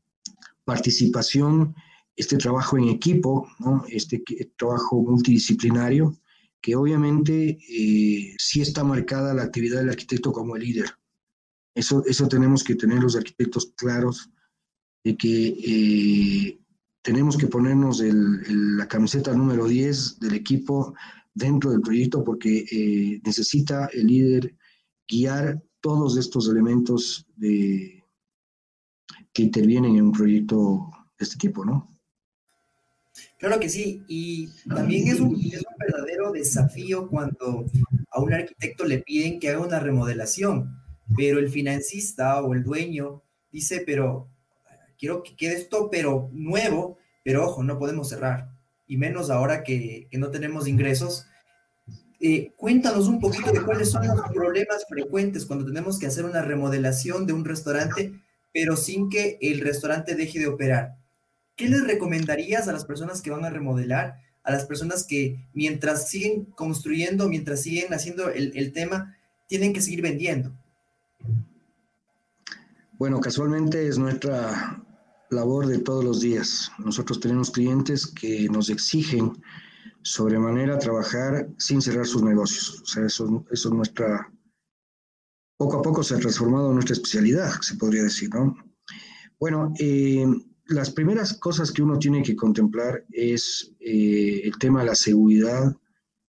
participación, 0.65 1.75
este 2.17 2.37
trabajo 2.37 2.79
en 2.79 2.89
equipo, 2.89 3.49
¿no? 3.59 3.85
este 3.89 4.23
trabajo 4.57 5.03
multidisciplinario, 5.03 6.17
que 6.63 6.77
obviamente 6.77 7.59
eh, 7.69 8.35
sí 8.39 8.63
está 8.63 8.85
marcada 8.85 9.35
la 9.35 9.43
actividad 9.43 9.81
del 9.81 9.91
arquitecto 9.91 10.33
como 10.33 10.57
el 10.57 10.63
líder. 10.63 10.91
Eso, 11.75 12.05
eso 12.07 12.29
tenemos 12.29 12.63
que 12.63 12.77
tener 12.77 13.01
los 13.01 13.17
arquitectos 13.17 13.73
claros 13.77 14.31
de 15.05 15.17
que 15.17 15.49
eh, 15.49 16.61
tenemos 17.03 17.37
que 17.37 17.49
ponernos 17.49 18.01
el, 18.01 18.77
la 18.77 18.87
camiseta 18.87 19.35
número 19.35 19.67
10 19.67 20.21
del 20.21 20.35
equipo 20.35 20.95
dentro 21.35 21.73
del 21.73 21.81
proyecto 21.81 22.23
porque 22.23 22.65
eh, 22.71 23.21
necesita 23.25 23.87
el 23.87 24.07
líder 24.07 24.57
guiar 25.09 25.61
todos 25.81 26.17
estos 26.17 26.49
elementos 26.49 27.27
de, 27.35 28.05
que 29.33 29.43
intervienen 29.43 29.97
en 29.97 30.05
un 30.05 30.13
proyecto 30.13 30.91
de 31.19 31.25
este 31.25 31.37
tipo, 31.39 31.65
¿no? 31.65 31.92
Claro 33.43 33.59
que 33.59 33.69
sí, 33.69 34.05
y 34.07 34.51
también 34.69 35.09
es 35.09 35.19
un, 35.19 35.35
es 35.35 35.65
un 35.69 35.77
verdadero 35.77 36.31
desafío 36.31 37.09
cuando 37.09 37.67
a 38.13 38.21
un 38.21 38.33
arquitecto 38.33 38.85
le 38.85 38.99
piden 38.99 39.41
que 39.41 39.49
haga 39.49 39.59
una 39.59 39.81
remodelación, 39.81 40.81
pero 41.17 41.41
el 41.41 41.51
financista 41.51 42.41
o 42.41 42.55
el 42.55 42.63
dueño 42.63 43.25
dice, 43.51 43.83
pero 43.85 44.29
quiero 44.97 45.25
que 45.25 45.35
quede 45.35 45.55
esto, 45.55 45.89
pero 45.91 46.31
nuevo, 46.33 46.99
pero 47.25 47.47
ojo, 47.47 47.65
no 47.65 47.81
podemos 47.81 48.11
cerrar, 48.11 48.49
y 48.87 48.97
menos 48.97 49.29
ahora 49.29 49.65
que, 49.65 50.07
que 50.09 50.19
no 50.19 50.31
tenemos 50.31 50.69
ingresos. 50.69 51.27
Eh, 52.21 52.53
cuéntanos 52.57 53.09
un 53.09 53.19
poquito 53.19 53.51
de 53.51 53.63
cuáles 53.63 53.91
son 53.91 54.07
los 54.07 54.21
problemas 54.33 54.87
frecuentes 54.89 55.47
cuando 55.47 55.67
tenemos 55.67 55.99
que 55.99 56.07
hacer 56.07 56.25
una 56.25 56.43
remodelación 56.43 57.27
de 57.27 57.33
un 57.33 57.45
restaurante, 57.45 58.13
pero 58.53 58.77
sin 58.77 59.11
que 59.11 59.39
el 59.41 59.63
restaurante 59.63 60.15
deje 60.15 60.39
de 60.39 60.47
operar. 60.47 61.02
¿Qué 61.57 61.69
les 61.69 61.87
recomendarías 61.87 62.69
a 62.69 62.73
las 62.73 62.85
personas 62.85 63.21
que 63.21 63.31
van 63.31 63.45
a 63.45 63.51
remodelar, 63.51 64.21
a 64.43 64.53
las 64.53 64.65
personas 64.65 65.05
que 65.05 65.49
mientras 65.53 66.09
siguen 66.09 66.47
construyendo, 66.47 67.29
mientras 67.29 67.63
siguen 67.63 67.93
haciendo 67.93 68.31
el, 68.31 68.73
tema, 68.73 69.17
tienen 69.49 69.73
que 69.73 69.83
seguir 69.83 70.03
vendiendo? 70.03 70.53
Bueno, 72.99 73.21
casualmente 73.21 73.87
es 73.87 73.99
nuestra 73.99 74.83
labor 75.31 75.67
de 75.67 75.79
todos 75.79 76.05
los 76.05 76.21
días. 76.21 76.71
Nosotros 76.79 77.21
tenemos 77.21 77.51
clientes 77.51 78.07
que 78.07 78.49
nos 78.49 78.71
exigen 78.71 79.33
sobremanera 80.03 80.79
trabajar 80.79 81.49
sin 81.59 81.83
cerrar 81.83 82.07
sus 82.07 82.23
negocios. 82.23 82.81
O 82.83 82.87
sea, 82.87 83.07
eso, 83.07 83.45
eso 83.51 83.69
es 83.69 83.75
nuestra... 83.75 84.31
Poco 85.57 85.79
a 85.79 85.83
poco 85.83 86.03
se 86.03 86.15
ha 86.15 86.19
transformado 86.19 86.69
en 86.69 86.75
nuestra 86.75 86.95
especialidad, 86.95 87.53
se 87.61 87.77
podría 87.77 88.03
decir, 88.03 88.31
¿no? 88.35 88.57
Bueno, 89.39 89.73
eh, 89.79 90.27
las 90.73 90.91
primeras 90.91 91.39
cosas 91.39 91.71
que 91.71 91.83
uno 91.83 91.99
tiene 91.99 92.23
que 92.23 92.35
contemplar 92.35 93.05
es 93.11 93.75
eh, 93.81 94.41
el 94.45 94.57
tema 94.59 94.81
de 94.81 94.87
la 94.87 94.95
seguridad, 94.95 95.77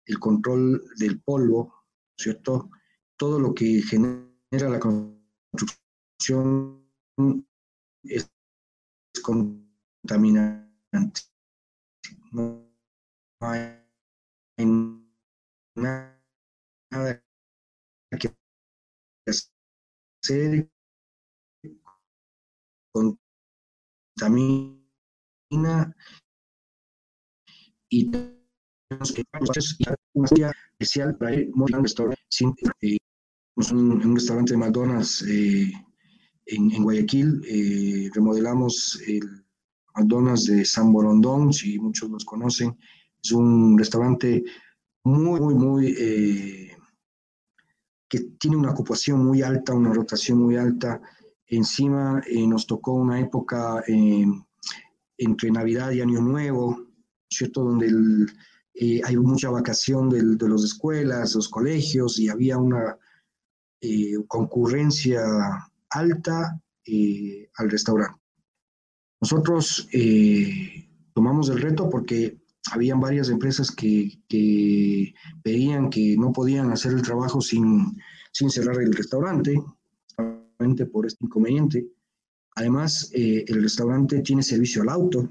el 0.06 0.18
control 0.18 0.82
del 0.96 1.20
polvo, 1.20 1.74
¿cierto? 2.16 2.70
Todo 3.16 3.38
lo 3.38 3.52
que 3.54 3.82
genera 3.82 4.30
la 4.52 4.80
construcción 4.80 6.82
es 8.02 8.30
contaminante. 9.22 11.20
No 12.32 12.66
hay 13.40 13.76
nada 15.76 16.18
que 18.18 18.30
hacer. 20.22 20.68
Contamina 24.16 25.94
y 27.88 28.06
una 28.06 28.40
especial 30.78 31.16
para 31.16 31.34
ir 31.34 31.50
restaurante 31.82 32.22
sin 32.28 32.54
eh, 32.80 32.98
un, 33.56 34.04
un 34.04 34.14
restaurante 34.14 34.52
de 34.52 34.58
McDonald's 34.58 35.22
eh, 35.28 35.72
en, 36.46 36.82
Guayaquil, 36.82 37.42
eh, 37.48 38.10
remodelamos 38.14 39.00
el 39.06 39.44
McDonald's 39.94 40.46
de 40.46 40.64
San 40.64 40.92
Borondón, 40.92 41.52
si 41.52 41.78
muchos 41.78 42.10
los 42.10 42.24
conocen. 42.24 42.76
Es 43.22 43.32
un 43.32 43.78
restaurante 43.78 44.42
muy, 45.04 45.40
muy, 45.40 45.54
muy, 45.54 45.94
que 48.08 48.20
tiene 48.38 48.56
una 48.56 48.72
ocupación 48.72 49.24
muy 49.24 49.42
alta, 49.42 49.74
una 49.74 49.92
rotación 49.92 50.38
muy 50.38 50.56
alta. 50.56 51.00
Encima 51.50 52.22
nos 52.46 52.66
tocó 52.66 52.94
una 52.94 53.20
época 53.20 53.82
entre 55.18 55.50
Navidad 55.50 55.90
y 55.90 56.00
Año 56.00 56.20
Nuevo, 56.20 56.86
¿cierto? 57.28 57.64
Donde 57.64 57.90
hay 59.04 59.16
mucha 59.16 59.50
vacación 59.50 60.08
de, 60.08 60.48
las 60.48 60.64
escuelas, 60.64 61.34
los 61.34 61.48
colegios, 61.48 62.18
y 62.18 62.28
había 62.28 62.56
una 62.56 62.96
eh, 63.82 64.14
concurrencia 64.28 65.22
alta 65.90 66.60
eh, 66.86 67.48
al 67.56 67.70
restaurante. 67.70 68.20
Nosotros 69.20 69.88
eh, 69.92 70.88
tomamos 71.14 71.48
el 71.50 71.60
reto 71.60 71.88
porque 71.90 72.40
habían 72.72 73.00
varias 73.00 73.28
empresas 73.28 73.70
que, 73.70 74.22
que, 74.28 75.14
veían 75.44 75.90
que 75.90 76.16
no 76.18 76.32
podían 76.32 76.70
hacer 76.72 76.92
el 76.92 77.02
trabajo 77.02 77.40
sin, 77.40 77.96
sin 78.32 78.50
cerrar 78.50 78.80
el 78.80 78.92
restaurante, 78.92 79.62
por 80.86 81.06
este 81.06 81.24
inconveniente. 81.24 81.86
Además, 82.56 83.10
el 83.12 83.62
restaurante 83.62 84.20
tiene 84.20 84.42
servicio 84.42 84.82
al 84.82 84.88
auto. 84.88 85.28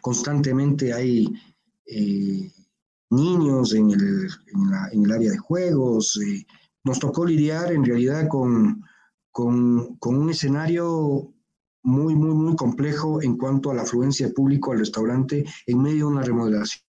Constantemente 0.00 0.92
hay 0.92 1.32
niños 3.10 3.74
en 3.74 3.90
el, 3.90 4.28
en, 4.92 5.04
el, 5.04 5.12
área 5.12 5.30
de 5.30 5.38
juegos, 5.38 6.18
nos 6.84 6.98
tocó 6.98 7.24
lidiar 7.24 7.72
en 7.72 7.84
realidad 7.84 8.28
con, 8.28 8.82
con, 9.30 9.98
un 10.02 10.30
escenario 10.30 11.34
muy, 11.82 12.14
muy, 12.14 12.34
muy 12.34 12.56
complejo 12.56 13.22
en 13.22 13.36
cuanto 13.36 13.70
a 13.70 13.74
la 13.74 13.82
afluencia 13.82 14.28
de 14.28 14.32
público 14.32 14.72
al 14.72 14.78
restaurante 14.78 15.44
en 15.66 15.82
medio 15.82 16.06
de 16.06 16.12
una 16.12 16.22
remodelación. 16.22 16.82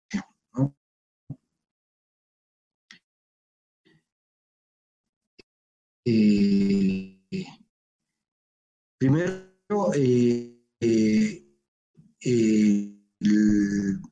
Eh, 6.04 6.97
primero, 8.98 9.92
eh, 9.94 10.58
eh, 10.80 11.44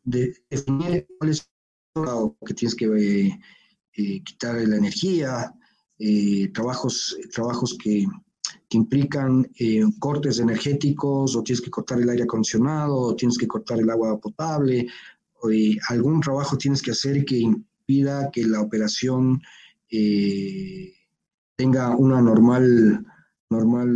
definir 0.05 1.07
cuál 1.19 1.31
es 1.31 1.51
lo 1.95 2.37
que 2.45 2.55
tienes 2.55 2.75
que 2.75 3.39
quitar 4.25 4.57
la 4.57 4.77
energía, 4.77 5.53
eh, 5.99 6.51
trabajos, 6.53 7.17
trabajos 7.33 7.77
que, 7.83 8.07
implican 8.71 9.49
eh, 9.59 9.81
cortes 9.99 10.39
energéticos, 10.39 11.35
o 11.35 11.43
tienes 11.43 11.63
que 11.63 11.71
cortar 11.71 11.99
el 11.99 12.11
aire 12.11 12.25
acondicionado, 12.25 12.95
o 12.95 13.17
tienes 13.17 13.39
que 13.39 13.47
cortar 13.47 13.79
el 13.79 13.89
agua 13.89 14.21
potable, 14.21 14.87
o, 15.41 15.51
eh, 15.51 15.79
algún 15.89 16.21
trabajo 16.21 16.59
tienes 16.59 16.83
que 16.83 16.91
hacer 16.91 17.25
que 17.25 17.39
impida 17.39 18.31
que 18.31 18.45
la 18.45 18.61
operación 18.61 19.41
tenga 21.57 21.97
una 21.97 22.21
normal, 22.21 23.05
normal, 23.51 23.89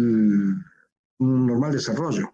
un 1.19 1.47
normal 1.47 1.73
desarrollo. 1.73 2.33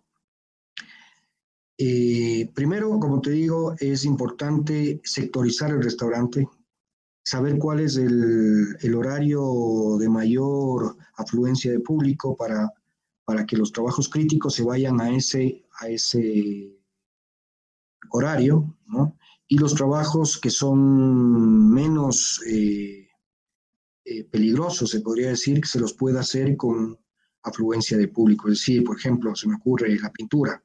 primero, 2.55 2.99
como 3.01 3.21
te 3.21 3.31
digo, 3.31 3.75
es 3.79 4.05
importante 4.05 5.01
sectorizar 5.05 5.71
el 5.71 5.83
restaurante, 5.83 6.49
saber 7.25 7.59
cuál 7.59 7.81
es 7.81 7.97
el, 7.97 8.95
horario 8.95 9.99
de 9.99 10.09
mayor 10.09 10.97
afluencia 11.17 11.73
de 11.73 11.81
público 11.81 12.37
para, 12.37 12.73
para 13.25 13.45
que 13.45 13.57
los 13.57 13.73
trabajos 13.73 14.09
críticos 14.09 14.55
se 14.55 14.63
vayan 14.63 15.01
a 15.01 15.11
ese, 15.11 15.65
a 15.81 15.89
ese 15.89 16.73
horario, 18.11 18.77
¿no? 18.87 19.17
Y 19.49 19.59
los 19.59 19.75
trabajos 19.75 20.39
que 20.39 20.51
son 20.51 21.73
menos 21.73 22.41
eh, 22.49 23.06
eh, 24.07 24.29
se 24.87 25.01
podría 25.01 25.29
decir, 25.31 25.61
que 25.61 25.69
se 25.69 25.81
los 25.81 25.93
pueda 25.95 26.21
hacer 26.21 26.57
con 26.57 26.99
afluencia 27.43 27.97
de 27.99 28.09
público. 28.09 28.49
Es 28.49 28.59
decir, 28.59 28.85
por 28.85 28.97
ejemplo, 28.97 29.35
se 29.35 29.49
me 29.49 29.57
ocurre 29.57 29.99
la 29.99 30.11
pintura. 30.11 30.63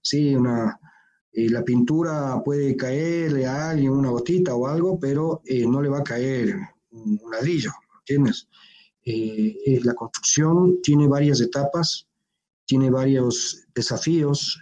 Sí, 0.00 0.34
una, 0.34 0.78
eh, 1.36 1.50
la 1.50 1.62
pintura 1.62 2.42
puede 2.42 2.74
caerle 2.76 3.44
a 3.44 3.68
alguien 3.70 3.90
una 3.90 4.08
gotita 4.08 4.54
o 4.54 4.66
algo, 4.66 4.98
pero 4.98 5.42
eh, 5.44 5.66
no 5.66 5.82
le 5.82 5.90
va 5.90 5.98
a 5.98 6.02
caer 6.02 6.56
un, 6.90 7.20
ladrillo, 7.30 7.72
¿entiendes? 7.98 8.48
Eh, 9.04 9.78
la 9.84 9.92
construcción 9.92 10.80
tiene 10.82 11.06
varias 11.06 11.42
etapas, 11.42 12.08
tiene 12.64 12.90
varios 12.90 13.66
desafíos, 13.74 14.58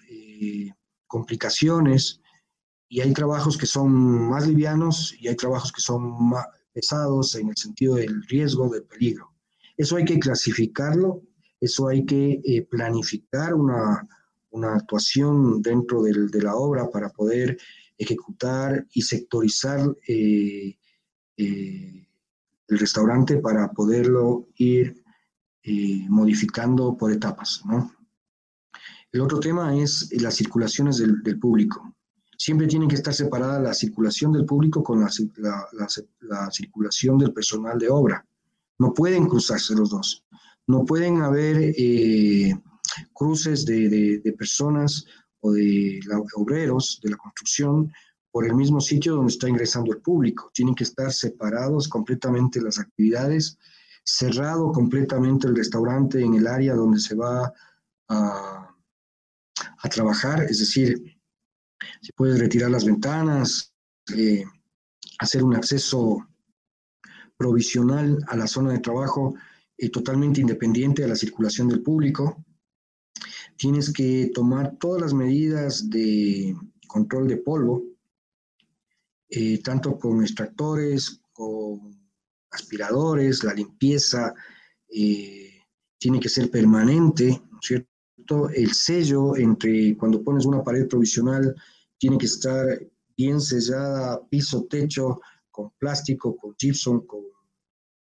complicaciones, 1.06 2.20
y 2.88 3.00
hay 3.00 3.12
trabajos 3.12 3.56
que 3.56 3.66
son 3.66 3.92
más 4.28 4.46
livianos 4.46 5.14
y 5.18 5.28
hay 5.28 5.36
trabajos 5.36 5.70
que 5.70 5.80
son 5.80 6.28
más 6.28 6.44
pesados 6.74 7.34
en 7.36 7.48
el 7.48 7.56
sentido 7.56 7.94
del 7.94 8.22
riesgo, 8.24 8.68
del 8.68 8.82
peligro. 8.84 9.32
Eso 9.76 9.96
hay 9.96 10.04
que 10.04 10.18
clasificarlo, 10.18 11.22
eso 11.60 11.88
hay 11.88 12.04
que 12.04 12.66
planificar 12.70 13.54
una, 13.54 14.06
una 14.50 14.74
actuación 14.74 15.62
dentro 15.62 16.02
de 16.02 16.42
la 16.42 16.54
obra 16.54 16.88
para 16.88 17.08
poder 17.08 17.56
ejecutar 17.98 18.86
y 18.92 19.02
sectorizar 19.02 19.80
eh, 20.06 20.76
eh, 21.36 22.08
el 22.68 22.78
restaurante 22.78 23.38
para 23.38 23.70
poderlo 23.72 24.48
ir 24.56 25.02
eh, 25.62 26.06
modificando 26.08 26.96
por 26.96 27.12
etapas. 27.12 27.62
El 29.10 29.20
otro 29.20 29.40
tema 29.40 29.76
es 29.76 30.10
las 30.20 30.36
circulaciones 30.36 30.98
del, 30.98 31.38
público. 31.38 31.93
Siempre 32.36 32.66
tienen 32.66 32.88
que 32.88 32.96
estar 32.96 33.14
separadas 33.14 33.62
la 33.62 33.74
circulación 33.74 34.32
del 34.32 34.44
público 34.44 34.82
con 34.82 35.00
la, 35.00 35.10
la 36.20 36.50
circulación 36.50 37.18
del 37.18 37.32
personal 37.32 37.78
de 37.78 37.88
obra. 37.88 38.26
No 38.78 38.92
pueden 38.92 39.26
cruzarse 39.26 39.74
los 39.74 39.90
dos. 39.90 40.24
No 40.66 40.84
pueden 40.84 41.22
haber 41.22 41.74
cruces 43.12 43.64
de, 43.64 44.34
personas 44.38 45.04
o 45.40 45.52
de 45.52 46.00
obreros 46.36 47.00
de 47.02 47.10
la 47.10 47.16
construcción 47.16 47.92
por 48.30 48.46
el 48.46 48.54
mismo 48.54 48.80
sitio 48.80 49.14
donde 49.14 49.32
está 49.32 49.48
ingresando 49.48 49.92
el 49.92 50.00
público. 50.00 50.50
Tienen 50.52 50.74
que 50.74 50.84
estar 50.84 51.12
separados 51.12 51.88
completamente 51.88 52.60
las 52.60 52.78
actividades, 52.78 53.58
cerrado 54.04 54.72
completamente 54.72 55.46
el 55.46 55.56
restaurante 55.56 56.20
en 56.20 56.34
el 56.34 56.46
área 56.46 56.74
donde 56.74 56.98
se 56.98 57.14
va 57.14 57.52
a, 58.08 58.70
trabajar, 59.90 60.42
es 60.44 60.58
decir, 60.58 61.13
se 62.00 62.12
puede 62.12 62.38
retirar 62.38 62.70
las 62.70 62.84
ventanas, 62.84 63.72
eh, 64.14 64.44
hacer 65.18 65.42
un 65.42 65.54
acceso 65.54 66.26
provisional 67.36 68.18
a 68.28 68.36
la 68.36 68.46
zona 68.46 68.72
de 68.72 68.78
trabajo 68.78 69.34
eh, 69.76 69.88
totalmente 69.90 70.40
independiente 70.40 71.02
de 71.02 71.08
la 71.08 71.16
circulación 71.16 71.68
del 71.68 71.82
público 71.82 72.44
tienes 73.56 73.92
que 73.92 74.30
tomar 74.34 74.76
todas 74.78 75.02
las 75.02 75.14
medidas 75.14 75.88
de 75.90 76.56
control 76.86 77.28
de 77.28 77.38
polvo, 77.38 77.84
eh, 79.28 79.62
tanto 79.62 79.98
con 79.98 80.22
extractores, 80.22 81.20
con 81.32 81.80
aspiradores, 82.50 83.42
la 83.42 83.54
limpieza 83.54 84.34
eh, 84.88 85.62
tiene 85.98 86.20
que 86.20 86.28
ser 86.28 86.50
permanente, 86.50 87.28
¿no 87.50 87.58
es 87.60 87.66
cierto? 87.66 88.48
El 88.50 88.72
sello 88.72 89.36
entre 89.36 89.96
cuando 89.96 90.22
pones 90.22 90.46
una 90.46 90.62
pared 90.62 90.86
provisional 90.88 91.54
tiene 92.04 92.18
que 92.18 92.26
estar 92.26 92.66
bien 93.16 93.40
sellada, 93.40 94.20
piso, 94.28 94.66
techo, 94.68 95.20
con 95.50 95.70
plástico, 95.78 96.36
con 96.36 96.54
gypsum, 96.54 97.06
con 97.06 97.22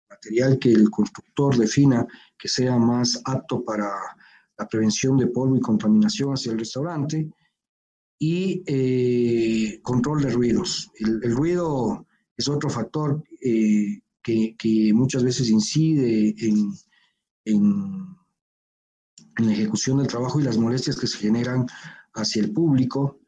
material 0.09 0.57
que 0.57 0.71
el 0.71 0.89
constructor 0.89 1.57
defina 1.57 2.07
que 2.37 2.47
sea 2.47 2.77
más 2.77 3.21
apto 3.25 3.61
para 3.61 3.91
la 4.57 4.67
prevención 4.69 5.17
de 5.17 5.27
polvo 5.27 5.57
y 5.57 5.59
contaminación 5.59 6.31
hacia 6.31 6.53
el 6.53 6.59
restaurante 6.59 7.29
y 8.17 8.63
eh, 8.65 9.81
control 9.81 10.21
de 10.21 10.29
ruidos. 10.29 10.89
El, 10.95 11.35
ruido 11.35 12.07
es 12.37 12.47
otro 12.47 12.69
factor 12.69 13.21
eh, 13.41 13.99
que, 14.23 14.93
muchas 14.93 15.25
veces 15.25 15.49
incide 15.49 16.35
en, 16.39 16.71
en, 17.43 18.15
la 19.39 19.51
ejecución 19.51 19.97
del 19.97 20.07
trabajo 20.07 20.39
y 20.39 20.43
las 20.43 20.57
molestias 20.57 20.97
que 20.97 21.07
se 21.07 21.17
generan 21.17 21.67
hacia 22.13 22.41
el 22.41 22.53
público. 22.53 23.18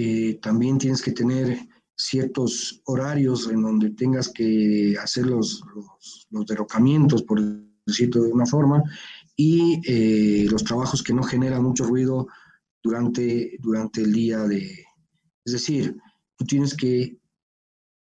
Eh, 0.00 0.38
también 0.40 0.78
tienes 0.78 1.02
que 1.02 1.10
tener 1.10 1.58
ciertos 1.96 2.80
horarios 2.84 3.48
en 3.48 3.62
donde 3.62 3.90
tengas 3.90 4.28
que 4.28 4.96
hacer 5.02 5.26
los, 5.26 5.60
los, 5.74 6.28
los 6.30 6.46
derrocamientos, 6.46 7.24
por 7.24 7.40
decirlo 7.84 8.22
de 8.22 8.32
una 8.32 8.46
forma, 8.46 8.80
y 9.34 9.80
eh, 9.84 10.46
los 10.48 10.62
trabajos 10.62 11.02
que 11.02 11.12
no 11.12 11.24
generan 11.24 11.64
mucho 11.64 11.82
ruido 11.82 12.28
durante, 12.80 13.56
durante 13.58 14.02
el 14.02 14.12
día 14.12 14.38
de... 14.44 14.86
Es 15.44 15.52
decir, 15.52 15.96
tú 16.36 16.44
tienes 16.44 16.76
que 16.76 17.18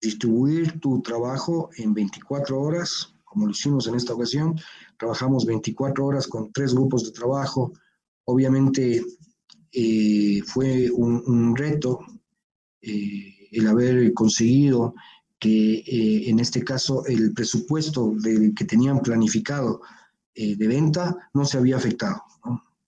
distribuir 0.01 0.81
tu 0.81 1.01
trabajo 1.03 1.71
en 1.77 1.95
24 1.95 2.61
horas 2.61 3.15
como 3.23 3.47
lo 3.47 3.53
hicimos 3.53 3.87
en 3.87 3.95
esta 3.95 4.15
ocasión. 4.15 4.59
Trabajamos 4.99 5.47
24 5.47 6.05
horas 6.05 6.27
con 6.27 6.51
tres 6.53 6.75
grupos 6.75 7.05
de 7.05 7.13
trabajo. 7.13 7.73
Obviamente 8.25 9.05
eh, 9.79 10.41
fue 10.47 10.91
un, 10.91 11.55
reto 11.55 12.01
eh, 12.81 13.49
el 13.53 13.67
haber 13.67 14.15
conseguido 14.15 14.95
que 15.39 15.81
eh, 15.81 16.31
en 16.31 16.41
este 16.41 16.65
caso 16.65 17.05
el 17.05 17.35
presupuesto 17.35 18.15
del 18.17 18.55
que 18.55 18.65
tenían 18.65 19.01
planificado 19.01 19.83
de 20.35 20.67
venta 20.67 21.31
no 21.33 21.45
se 21.47 21.59
había 21.59 21.77
afectado. 21.77 22.23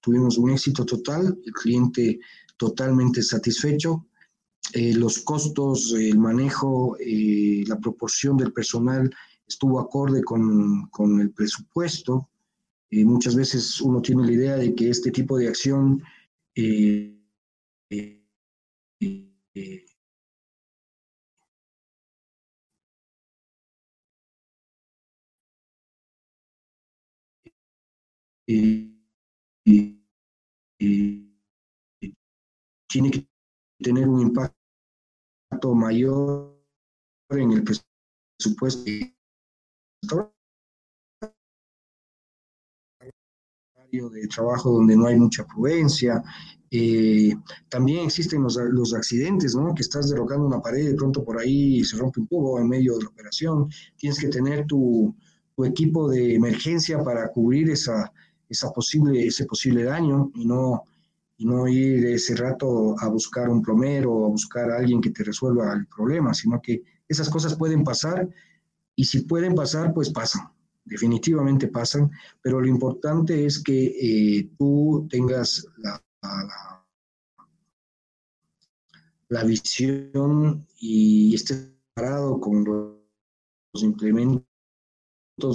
Tuvimos 0.01 0.36
un 0.39 0.51
éxito 0.51 0.84
total, 0.84 1.39
el 1.45 1.53
cliente 1.53 2.20
totalmente 2.59 3.22
satisfecho, 3.22 4.07
los 4.74 5.20
costos, 5.20 5.95
el 5.95 6.18
manejo, 6.18 6.97
la 7.01 7.78
proporción 7.78 8.36
del 8.36 8.53
personal 8.53 9.11
estuvo 9.47 9.80
acorde 9.80 10.22
con, 10.22 10.89
con 10.91 11.20
el 11.20 11.30
presupuesto. 11.30 12.28
muchas 12.91 13.34
veces 13.34 13.80
uno 13.80 14.03
tiene 14.03 14.26
la 14.26 14.32
idea 14.32 14.57
de 14.57 14.74
que 14.74 14.91
este 14.91 15.11
tipo 15.11 15.39
de 15.39 15.49
acción 15.49 16.03
eh, 16.61 17.14
tiene 32.88 33.11
que 33.11 33.28
tener 33.80 34.09
un 34.09 34.20
impacto 34.20 35.74
mayor 35.74 36.61
en 37.30 37.52
el 37.52 37.62
presupuesto 37.62 38.90
de 43.91 44.28
trabajo 44.28 44.70
donde 44.70 44.97
no 44.97 45.07
hay 45.07 45.16
mucha 45.16 45.47
prudencia. 45.47 46.22
Eh, 46.70 47.34
también 47.68 48.05
existen 48.05 48.43
los, 48.43 48.57
los, 48.57 48.93
accidentes, 48.95 49.55
¿no? 49.55 49.74
Que 49.74 49.82
estás 49.82 50.11
derrocando 50.11 50.47
una 50.47 50.61
pared 50.61 50.82
y 50.82 50.89
de 50.89 50.95
pronto 50.95 51.24
por 51.24 51.41
ahí 51.41 51.82
se 51.82 51.97
rompe 51.97 52.20
un 52.20 52.26
tubo 52.26 52.61
en 52.61 52.68
medio 52.68 52.97
de 52.97 53.05
la 53.05 53.09
operación. 53.09 53.70
Tienes 53.97 54.18
que 54.18 54.28
tener 54.28 54.66
tu, 54.66 55.14
tu 55.57 55.64
equipo 55.64 56.09
de 56.09 56.34
emergencia 56.34 57.03
para 57.03 57.28
cubrir 57.30 57.70
esa, 57.70 58.12
esa 58.49 58.70
posible, 58.70 59.26
ese 59.26 59.47
posible 59.47 59.84
daño 59.84 60.30
y 60.34 60.45
no, 60.45 60.82
y 61.39 61.47
no 61.47 61.66
ir 61.66 62.05
ese 62.07 62.36
rato 62.36 62.95
a 63.01 63.09
buscar 63.09 63.49
un 63.49 63.62
plomero 63.62 64.12
o 64.12 64.26
a 64.26 64.30
buscar 64.30 64.70
a 64.70 64.76
alguien 64.76 65.01
que 65.01 65.11
te 65.11 65.24
resuelva 65.24 65.72
el 65.72 65.86
problema, 65.86 66.34
sino 66.34 66.61
que 66.61 66.82
esas 67.09 67.30
cosas 67.30 67.57
pueden 67.57 67.82
pasar 67.82 68.28
y 68.95 69.05
si 69.05 69.22
pueden 69.22 69.55
pasar, 69.55 69.95
pues 69.95 70.11
pasan 70.11 70.51
definitivamente 70.89 71.68
pasan, 71.68 72.11
pero 72.43 72.61
lo 72.61 72.66
importante 72.66 73.45
es 73.45 73.62
que 73.62 73.86
eh, 73.86 74.51
tú 74.59 75.07
tengas 75.11 75.66
la, 75.76 76.03
la, 79.28 79.45
visión 79.45 80.66
y 80.78 81.34
estés 81.34 81.70
preparado 81.95 82.41
con 82.41 82.64
los, 82.64 83.82
implementos 83.82 84.45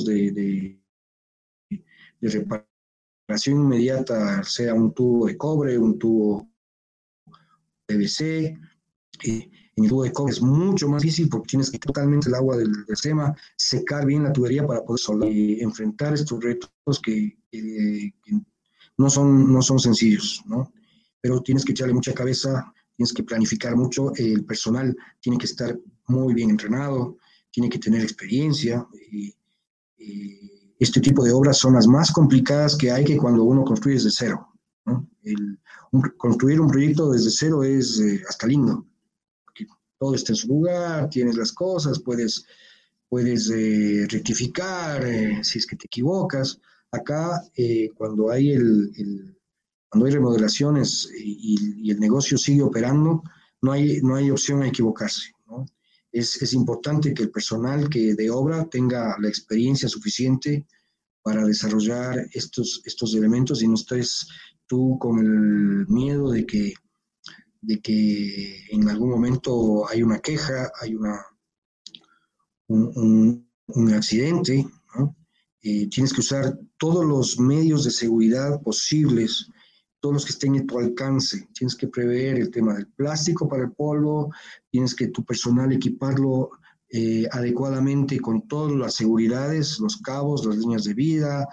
de, 0.05 0.79
reparación 2.21 3.61
inmediata, 3.61 4.43
sea 4.43 4.73
un 4.73 4.93
tubo 4.93 5.25
de 5.27 5.37
cobre, 5.37 5.77
un 5.77 5.99
tubo 5.99 6.47
PVC, 7.85 8.57
eh, 9.25 9.51
en 9.75 9.83
el 9.83 9.89
tubo 9.89 10.03
de 10.03 10.11
cobre 10.11 10.33
es 10.33 10.41
mucho 10.41 10.87
más 10.87 11.01
difícil 11.01 11.29
porque 11.29 11.47
tienes 11.47 11.71
que 11.71 11.79
totalmente 11.79 12.29
el 12.29 12.35
agua 12.35 12.57
del, 12.57 12.71
sistema, 12.87 13.35
secar 13.55 14.05
bien 14.05 14.23
la 14.23 14.33
tubería 14.33 14.65
para 14.65 14.83
poder 14.83 15.01
enfrentar 15.61 16.13
estos 16.13 16.43
retos 16.43 16.99
que, 17.01 17.37
no, 18.97 19.09
son, 19.09 19.51
no 19.51 19.61
son 19.61 19.79
sencillos, 19.79 20.43
¿no? 20.45 20.71
Pero 21.21 21.41
tienes 21.41 21.65
que 21.65 21.71
echarle 21.71 21.93
mucha 21.93 22.13
cabeza, 22.13 22.71
tienes 22.95 23.13
que 23.13 23.23
planificar 23.23 23.75
mucho, 23.75 24.13
el 24.15 24.45
personal 24.45 24.95
tiene 25.19 25.37
que 25.37 25.45
estar 25.45 25.77
muy 26.07 26.33
bien 26.33 26.51
entrenado, 26.51 27.17
tiene 27.49 27.69
que 27.69 27.79
tener 27.79 28.01
experiencia. 28.01 28.85
este 30.77 30.99
tipo 30.99 31.23
de 31.23 31.31
obras 31.31 31.57
son 31.57 31.73
las 31.73 31.87
más 31.87 32.11
complicadas 32.11 32.75
que 32.75 32.91
hay 32.91 33.05
que 33.05 33.17
cuando 33.17 33.43
uno 33.43 33.63
construye 33.63 33.95
desde 33.95 34.11
cero. 34.11 34.47
¿no? 34.85 35.09
El, 35.23 35.59
construir 36.17 36.59
un 36.59 36.67
proyecto 36.67 37.11
desde 37.11 37.29
cero 37.29 37.63
es 37.63 37.99
eh, 37.99 38.23
hasta 38.27 38.47
lindo, 38.47 38.85
todo 40.03 40.15
está 40.15 40.33
en 40.33 40.35
su 40.35 40.49
lugar, 40.49 41.09
tienes 41.09 41.37
las 41.37 41.53
cosas, 41.53 41.97
puedes, 41.97 42.45
puedes 43.07 43.49
eh, 43.49 44.05
rectificar 44.09 45.01
eh, 45.05 45.41
si 45.41 45.59
es 45.59 45.65
que 45.65 45.77
te 45.77 45.87
equivocas. 45.87 46.59
Acá, 46.91 47.41
eh, 47.55 47.89
cuando, 47.95 48.29
hay 48.29 48.51
el, 48.51 49.33
cuando 49.87 50.05
hay 50.05 50.11
remodelaciones 50.11 51.09
y, 51.17 51.89
el 51.89 52.01
negocio 52.01 52.37
sigue 52.37 52.63
operando, 52.63 53.23
no 53.61 53.71
hay, 53.71 54.01
no 54.01 54.17
hay 54.17 54.29
opción 54.29 54.61
a 54.61 54.67
equivocarse. 54.67 55.31
Es, 56.11 56.41
es, 56.41 56.51
importante 56.51 57.13
que 57.13 57.23
el 57.23 57.31
personal 57.31 57.89
que 57.89 58.13
de 58.13 58.29
obra 58.29 58.65
tenga 58.65 59.15
la 59.21 59.29
experiencia 59.29 59.87
suficiente 59.87 60.67
para 61.21 61.45
desarrollar 61.45 62.27
estos, 62.33 62.81
estos 62.83 63.15
elementos 63.15 63.63
y 63.63 63.69
no 63.69 63.75
estés 63.75 64.27
tú 64.67 64.97
con 64.99 65.19
el 65.19 65.87
miedo 65.87 66.29
de 66.29 66.45
que 66.45 66.73
de 67.63 67.79
que 67.79 68.65
en 68.71 68.89
algún 68.89 69.09
momento 69.09 69.87
hay 69.87 70.03
una 70.03 70.19
queja, 70.19 70.71
hay 70.81 70.95
una, 70.95 71.25
un, 72.67 73.47
accidente, 73.93 74.67
eh, 75.61 75.87
tienes 75.87 76.11
que 76.11 76.19
usar 76.19 76.59
todos 76.77 77.05
los 77.05 77.39
medios 77.39 77.85
de 77.85 77.91
seguridad 77.91 78.61
posibles, 78.61 79.47
todos 80.01 80.15
los 80.15 80.25
que 80.25 80.33
estén 80.33 80.57
a 80.57 80.65
tu 80.65 80.77
alcance. 80.77 81.47
Tienes 81.53 81.75
que 81.75 81.87
prever 81.87 82.37
el 82.37 82.51
tema 82.51 82.73
del 82.73 82.87
plástico 82.87 83.47
para 83.47 83.63
el 83.63 83.71
polvo, 83.71 84.33
tienes 84.69 84.93
que 84.93 85.07
tu 85.07 85.23
personal 85.23 85.71
equiparlo 85.71 86.51
eh, 86.89 87.25
adecuadamente 87.31 88.19
con 88.19 88.45
todas 88.45 88.73
las 88.73 88.95
seguridades, 88.95 89.79
los 89.79 89.97
cabos, 89.97 90.45
las 90.45 90.57
líneas 90.57 90.83
de 90.83 90.93
vida, 90.93 91.47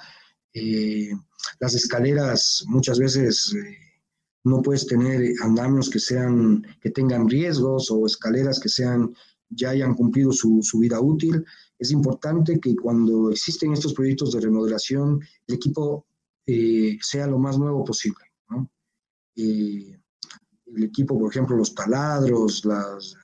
eh, 0.53 1.13
las 1.61 1.75
escaleras 1.75 2.65
muchas 2.67 2.99
veces 2.99 3.55
no 4.45 4.63
puedes 4.63 4.87
tener 4.87 5.33
andamios 5.43 5.91
que 5.91 5.99
sean, 5.99 6.67
que 6.81 6.91
tengan 6.91 7.29
riesgos 7.29 7.91
o 7.91 8.07
escaleras 8.07 8.59
que 8.59 8.69
sean, 8.69 9.15
ya 9.51 9.71
hayan 9.71 9.95
cumplido 9.95 10.33
su, 10.33 10.63
vida 10.79 11.01
útil. 11.01 11.45
Es 11.79 11.91
importante 11.91 12.59
que 12.61 12.75
cuando 12.77 13.31
existen 13.31 13.73
estos 13.73 13.95
proyectos 13.95 14.33
de 14.33 14.41
remodelación, 14.41 15.21
el 15.47 15.55
equipo 15.55 16.07
eh, 16.47 16.99
sea 17.03 17.27
lo 17.27 17.39
más 17.39 17.59
nuevo 17.59 17.85
posible. 17.85 18.25
Eh, 19.37 19.99
el 20.75 20.85
equipo, 20.85 21.19
por 21.19 21.31
ejemplo, 21.31 21.57
los 21.57 21.75
taladros, 21.75 22.65
las, 22.65 23.17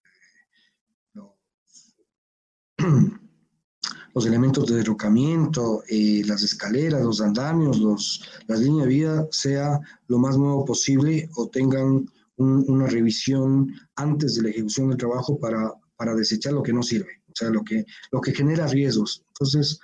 elementos 4.25 4.67
de 4.67 4.77
derrocamiento, 4.77 5.83
eh, 5.89 6.23
las 6.25 6.43
escaleras, 6.43 7.03
los 7.03 7.21
andamios, 7.21 7.79
los, 7.79 8.25
las 8.47 8.61
líneas 8.61 8.87
de 8.87 8.95
vida 8.95 9.29
sea 9.31 9.79
lo 10.09 10.19
más 10.19 10.39
nuevo 10.39 10.65
posible 10.65 11.29
o 11.37 11.49
tengan 11.49 12.09
una 12.39 12.87
revisión 12.87 13.71
antes 13.95 14.37
de 14.37 14.43
la 14.43 14.49
ejecución 14.51 14.89
del 14.89 14.99
trabajo 14.99 15.39
para, 15.39 15.73
para 15.97 16.15
desechar 16.15 16.53
lo 16.53 16.63
que 16.63 16.73
no 16.73 16.83
sirve, 16.83 17.23
o 17.29 17.33
sea, 17.35 17.51
lo 17.51 17.63
que, 17.63 17.85
lo 18.11 18.21
que 18.23 18.33
genera 18.33 18.67
riesgos. 18.67 19.23
Entonces, 19.29 19.79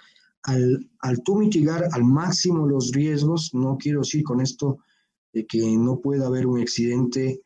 al, 0.45 0.91
al 1.01 1.23
tú 1.23 1.37
mitigar 1.37 1.89
al 1.93 2.05
máximo 2.05 2.67
los 2.67 2.93
riesgos, 2.93 3.51
no 3.53 3.77
quiero 3.79 4.01
decir 4.01 4.23
con 4.23 4.41
esto 4.41 4.79
de 5.33 5.47
que 5.47 5.77
no 5.77 6.01
pueda 6.01 6.27
haber 6.27 6.47
un 6.47 6.61
accidente, 6.61 7.43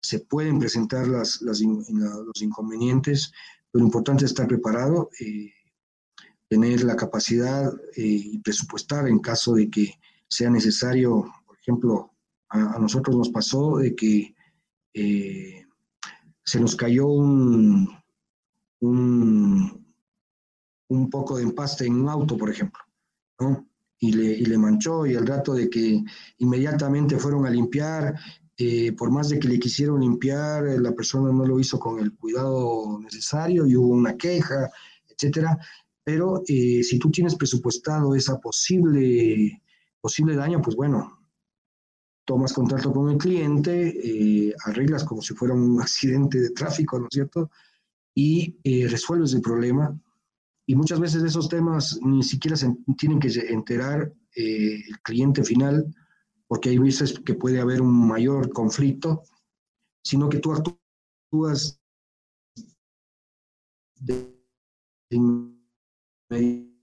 se 0.00 0.20
pueden 0.20 0.58
presentar 0.58 1.08
las, 1.08 1.42
las, 1.42 1.60
los 1.60 2.42
inconvenientes, 2.42 3.32
lo 3.72 3.80
importante 3.80 4.24
es 4.24 4.30
estar 4.30 4.46
preparado. 4.46 5.10
Eh, 5.20 5.50
tener 6.48 6.82
la 6.84 6.96
capacidad 6.96 7.72
eh, 7.94 8.02
y 8.02 8.38
presupuestar 8.38 9.06
en 9.08 9.18
caso 9.18 9.54
de 9.54 9.70
que 9.70 9.94
sea 10.28 10.50
necesario, 10.50 11.24
por 11.46 11.56
ejemplo, 11.58 12.12
a, 12.48 12.78
nosotros 12.78 13.16
nos 13.16 13.28
pasó 13.28 13.78
de 13.78 13.94
que 13.94 14.34
eh, 14.94 15.66
se 16.44 16.60
nos 16.60 16.74
cayó 16.74 17.06
un, 17.08 17.88
un, 18.80 19.84
poco 21.10 21.36
de 21.36 21.42
empaste 21.42 21.86
en 21.86 22.00
un 22.00 22.08
auto, 22.08 22.36
por 22.36 22.50
ejemplo, 22.50 22.80
¿no? 23.38 23.68
Y 24.00 24.12
le, 24.12 24.24
y 24.24 24.44
le 24.44 24.56
manchó 24.56 25.06
y 25.06 25.16
al 25.16 25.26
rato 25.26 25.54
de 25.54 25.68
que 25.68 26.02
inmediatamente 26.38 27.18
fueron 27.18 27.46
a 27.46 27.50
limpiar, 27.50 28.14
eh, 28.56 28.92
por 28.92 29.10
más 29.10 29.28
de 29.28 29.38
que 29.38 29.48
le 29.48 29.58
quisieron 29.58 30.00
limpiar, 30.00 30.64
la 30.80 30.92
persona 30.92 31.32
no 31.32 31.44
lo 31.44 31.60
hizo 31.60 31.78
con 31.78 31.98
el 32.00 32.14
cuidado 32.14 32.98
necesario 33.00 33.66
y 33.66 33.76
hubo 33.76 33.88
una 33.88 34.16
queja, 34.16 34.70
etcétera. 35.08 35.58
Pero 36.08 36.42
eh, 36.48 36.82
si 36.82 36.98
tú 36.98 37.10
tienes 37.10 37.36
presupuestado 37.36 38.14
esa 38.14 38.40
posible, 38.40 39.60
posible 40.00 40.34
daño, 40.36 40.62
pues 40.62 40.74
bueno, 40.74 41.18
tomas 42.24 42.54
contacto 42.54 42.90
con 42.94 43.10
el 43.10 43.18
cliente, 43.18 43.88
eh, 43.88 44.54
arreglas 44.64 45.04
como 45.04 45.20
si 45.20 45.34
fuera 45.34 45.52
un 45.52 45.78
accidente 45.82 46.40
de 46.40 46.48
tráfico, 46.52 46.98
¿no 46.98 47.08
es 47.08 47.10
cierto? 47.12 47.50
Y 48.14 48.56
eh, 48.64 48.88
resuelves 48.88 49.34
el 49.34 49.42
problema 49.42 50.00
y 50.64 50.74
muchas 50.74 50.98
veces 50.98 51.22
esos 51.24 51.46
temas 51.46 52.00
ni 52.02 52.22
siquiera 52.22 52.56
se 52.56 52.74
tienen 52.96 53.20
que 53.20 53.28
enterar 53.50 54.10
el 54.34 54.98
cliente 55.02 55.44
final, 55.44 55.94
porque 56.46 56.70
hay 56.70 56.78
veces 56.78 57.20
que 57.20 57.34
puede 57.34 57.60
haber 57.60 57.82
un 57.82 58.08
mayor 58.08 58.50
conflicto, 58.50 59.24
sino 60.02 60.30
que 60.30 60.38
tú 60.38 60.54
actúas 60.54 61.78
de 64.00 64.38
y, 66.30 66.78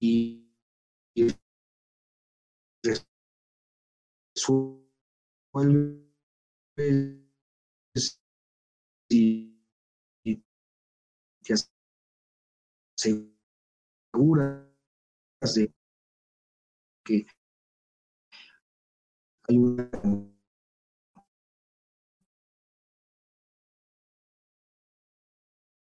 y, 0.00 0.48
resuelve 4.34 4.78
y, 9.10 9.58
aseguras 12.96 14.68
de 15.54 15.72
que 17.04 17.26
que 19.48 19.56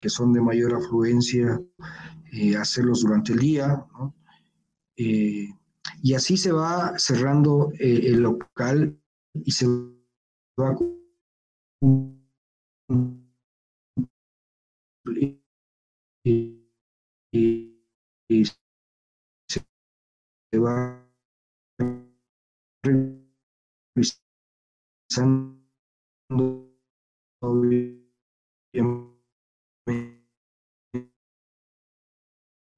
son 0.09 0.33
de 0.33 0.41
mayor 0.41 0.75
afluencia, 0.75 1.57
eh, 2.33 2.57
hacerlos 2.57 2.99
durante 3.01 3.31
el 3.31 3.39
día, 3.39 3.85
eh, 4.97 5.47
y 6.03 6.13
así 6.13 6.35
se 6.35 6.51
va 6.51 6.97
cerrando 6.97 7.71
eh, 7.79 8.01
el 8.07 8.19
local 8.21 8.99
y 9.33 9.51
se 9.51 9.67
va 10.59 10.77
y 18.29 18.45
se 19.47 20.59
va 20.59 21.05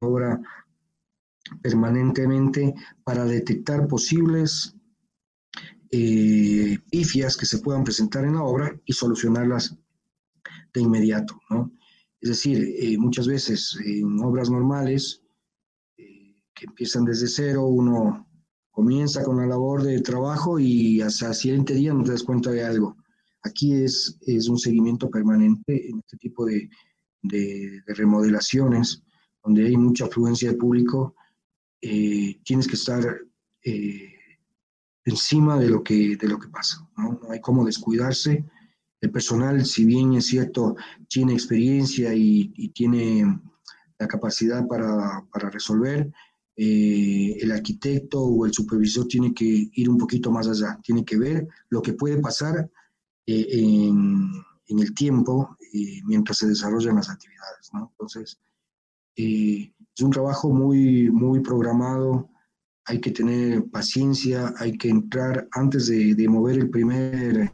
obra 0.02 0.42
permanentemente 1.62 2.74
para 3.04 3.26
detectar 3.26 3.88
posibles 3.88 4.76
eh, 5.92 6.78
pifias 6.92 7.38
que 7.38 7.46
se 7.46 7.60
puedan 7.60 7.84
presentar 7.84 8.26
en 8.26 8.36
la 8.36 8.44
obra 8.44 8.80
y 8.86 8.94
solucionarlas 8.94 9.76
de 10.74 10.82
inmediato, 10.82 11.40
¿no? 11.50 11.72
Es 12.20 12.30
decir, 12.30 12.76
eh, 12.80 12.98
muchas 12.98 13.28
veces 13.28 13.78
en 13.86 14.20
obras 14.20 14.50
normales 14.50 15.22
eh, 15.98 16.36
que 16.54 16.66
empiezan 16.66 17.06
desde 17.06 17.28
cero, 17.28 17.68
uno 17.68 18.27
comienza 18.78 19.24
con 19.24 19.38
la 19.38 19.48
labor 19.48 19.82
de 19.82 20.02
trabajo 20.02 20.60
y 20.60 21.02
hasta 21.02 21.30
el 21.30 21.34
siguiente 21.34 21.74
día 21.74 21.96
no 21.96 22.04
te 22.04 22.12
das 22.12 22.22
cuenta 22.22 22.52
de 22.52 22.64
algo. 22.64 22.96
Aquí 23.42 23.74
es, 23.74 24.20
es 24.22 24.48
un 24.50 24.60
seguimiento 24.60 25.10
permanente 25.10 25.90
en 25.90 25.98
este 25.98 26.16
tipo 26.18 26.46
de, 26.46 26.70
de, 27.24 27.82
de 27.88 27.94
remodelaciones, 27.96 29.02
donde 29.44 29.66
hay 29.66 29.76
mucha 29.76 30.06
afluencia 30.06 30.52
de 30.52 30.58
público, 30.58 31.16
eh, 31.82 32.40
tienes 32.44 32.68
que 32.68 32.76
estar 32.76 33.04
eh, 33.64 34.14
encima 35.06 35.58
de 35.58 35.70
lo 35.70 35.84
que, 35.84 36.16
de 36.16 36.28
lo 36.28 36.38
que 36.38 36.50
pasa, 36.50 36.88
¿no? 36.98 37.20
no 37.20 37.32
hay 37.32 37.42
cómo 37.42 37.66
descuidarse. 37.66 38.46
El 39.02 39.10
personal, 39.10 39.66
si 39.66 39.86
bien 39.86 40.14
es 40.14 40.28
cierto, 40.28 40.76
tiene 41.10 41.34
experiencia 41.34 42.14
y, 42.14 42.54
y 42.56 42.70
tiene 42.70 43.42
la 43.98 44.08
capacidad 44.08 44.68
para, 44.68 45.26
para 45.34 45.50
resolver, 45.50 46.14
eh, 46.58 47.38
el 47.40 47.52
arquitecto 47.52 48.22
o 48.22 48.46
el 48.46 48.54
supervisor 48.54 49.08
tiene 49.08 49.34
que 49.34 49.70
ir 49.72 49.90
un 49.90 49.98
poquito 49.98 50.32
más 50.32 50.48
allá, 50.48 50.80
tiene 50.84 51.06
que 51.06 51.18
ver 51.18 51.48
lo 51.70 51.82
que 51.82 51.94
puede 51.94 52.18
pasar 52.18 52.70
eh, 53.26 53.48
en, 53.52 54.32
el 54.68 54.94
tiempo 54.94 55.56
eh, 55.74 56.02
mientras 56.06 56.40
se 56.40 56.48
desarrollan 56.48 56.96
las 56.96 57.10
actividades. 57.10 57.70
¿no? 57.74 57.92
Entonces, 57.92 58.40
es 59.16 60.02
un 60.02 60.12
trabajo 60.12 60.52
muy, 60.52 61.10
muy 61.10 61.40
programado, 61.40 62.30
hay 62.88 63.02
que 63.02 63.12
tener 63.12 63.66
paciencia, 63.70 64.54
hay 64.58 64.78
que 64.78 64.90
entrar 64.90 65.48
antes 65.52 65.88
de, 65.88 66.16
de 66.16 66.28
mover 66.28 66.58
el 66.58 66.70
primer, 66.70 67.54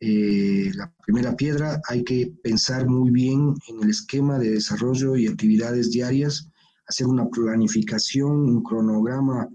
eh, 0.00 0.70
la 0.74 0.92
primera 1.04 1.34
piedra, 1.34 1.80
hay 1.88 2.04
que 2.04 2.32
pensar 2.42 2.86
muy 2.86 3.10
bien 3.10 3.54
en 3.68 3.82
el 3.82 3.90
esquema 3.90 4.38
de 4.38 4.50
desarrollo 4.50 5.16
y 5.16 5.26
actividades 5.26 5.90
diarias, 5.90 6.50
hacer 6.86 7.06
una 7.06 7.28
planificación, 7.28 8.30
un 8.30 8.62
cronograma 8.62 9.48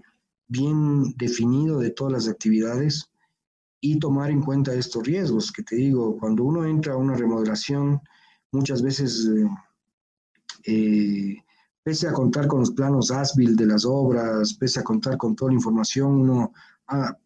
bien 0.48 1.14
definido 1.16 1.78
de 1.78 1.90
todas 1.90 2.12
las 2.12 2.28
actividades 2.28 3.10
y 3.80 3.98
tomar 3.98 4.30
en 4.30 4.42
cuenta 4.42 4.74
estos 4.74 5.06
riesgos 5.06 5.52
que 5.52 5.62
te 5.62 5.76
digo, 5.76 6.18
cuando 6.18 6.44
uno 6.44 6.64
entra 6.64 6.94
a 6.94 6.98
una 6.98 7.14
remodelación, 7.14 8.00
muchas 8.52 8.82
veces... 8.82 9.28
Eh, 9.28 9.48
eh, 10.66 11.36
pese 11.82 12.08
a 12.08 12.12
contar 12.12 12.46
con 12.46 12.60
los 12.60 12.72
planos 12.72 13.10
ASBIL 13.10 13.56
de 13.56 13.66
las 13.66 13.84
obras, 13.84 14.54
pese 14.54 14.80
a 14.80 14.84
contar 14.84 15.16
con 15.16 15.34
toda 15.34 15.50
la 15.50 15.56
información, 15.56 16.20
uno 16.20 16.52
ah, 16.88 17.16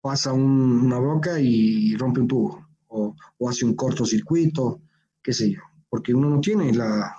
pasa 0.00 0.32
un, 0.32 0.84
una 0.84 0.98
broca 0.98 1.40
y 1.40 1.96
rompe 1.96 2.20
un 2.20 2.28
tubo, 2.28 2.66
o, 2.88 3.14
o, 3.38 3.48
hace 3.48 3.64
un 3.64 3.74
cortocircuito, 3.74 4.80
qué 5.22 5.32
sé 5.32 5.52
yo, 5.52 5.60
porque 5.88 6.14
uno 6.14 6.28
no 6.28 6.40
tiene 6.40 6.72
la... 6.72 7.16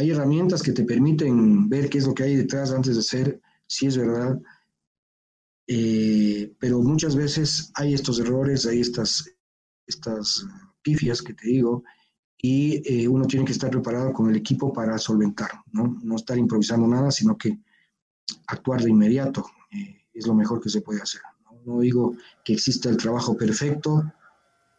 Hay 0.00 0.12
herramientas 0.12 0.62
que 0.62 0.72
te 0.72 0.84
permiten 0.84 1.68
ver 1.68 1.90
qué 1.90 1.98
es 1.98 2.06
lo 2.06 2.14
que 2.14 2.22
hay 2.22 2.34
detrás 2.34 2.72
antes 2.72 2.94
de 2.94 3.00
hacer, 3.00 3.38
si 3.66 3.84
es 3.84 3.98
verdad, 3.98 4.40
eh, 5.66 6.54
pero 6.58 6.80
muchas 6.80 7.14
veces 7.14 7.70
hay 7.74 7.92
estos 7.92 8.18
errores, 8.18 8.64
hay 8.64 8.80
estas, 8.80 9.30
estas 9.86 10.46
pifias 10.80 11.20
que 11.20 11.34
te 11.34 11.48
digo, 11.48 11.84
y 12.40 12.80
eh, 12.90 13.08
uno 13.08 13.26
tiene 13.26 13.44
que 13.44 13.52
estar 13.52 13.70
preparado 13.70 14.10
con 14.14 14.30
el 14.30 14.36
equipo 14.36 14.72
para 14.72 14.96
solventar, 14.96 15.50
¿no? 15.70 15.98
No 16.02 16.16
estar 16.16 16.38
improvisando 16.38 16.86
nada, 16.86 17.10
sino 17.10 17.36
que 17.36 17.60
actuar 18.46 18.80
de 18.80 18.88
inmediato 18.88 19.44
eh, 19.70 20.06
es 20.14 20.26
lo 20.26 20.34
mejor 20.34 20.62
que 20.62 20.70
se 20.70 20.80
puede 20.80 21.02
hacer. 21.02 21.20
¿no? 21.44 21.74
no 21.74 21.80
digo 21.80 22.16
que 22.42 22.54
exista 22.54 22.88
el 22.88 22.96
trabajo 22.96 23.36
perfecto, 23.36 24.02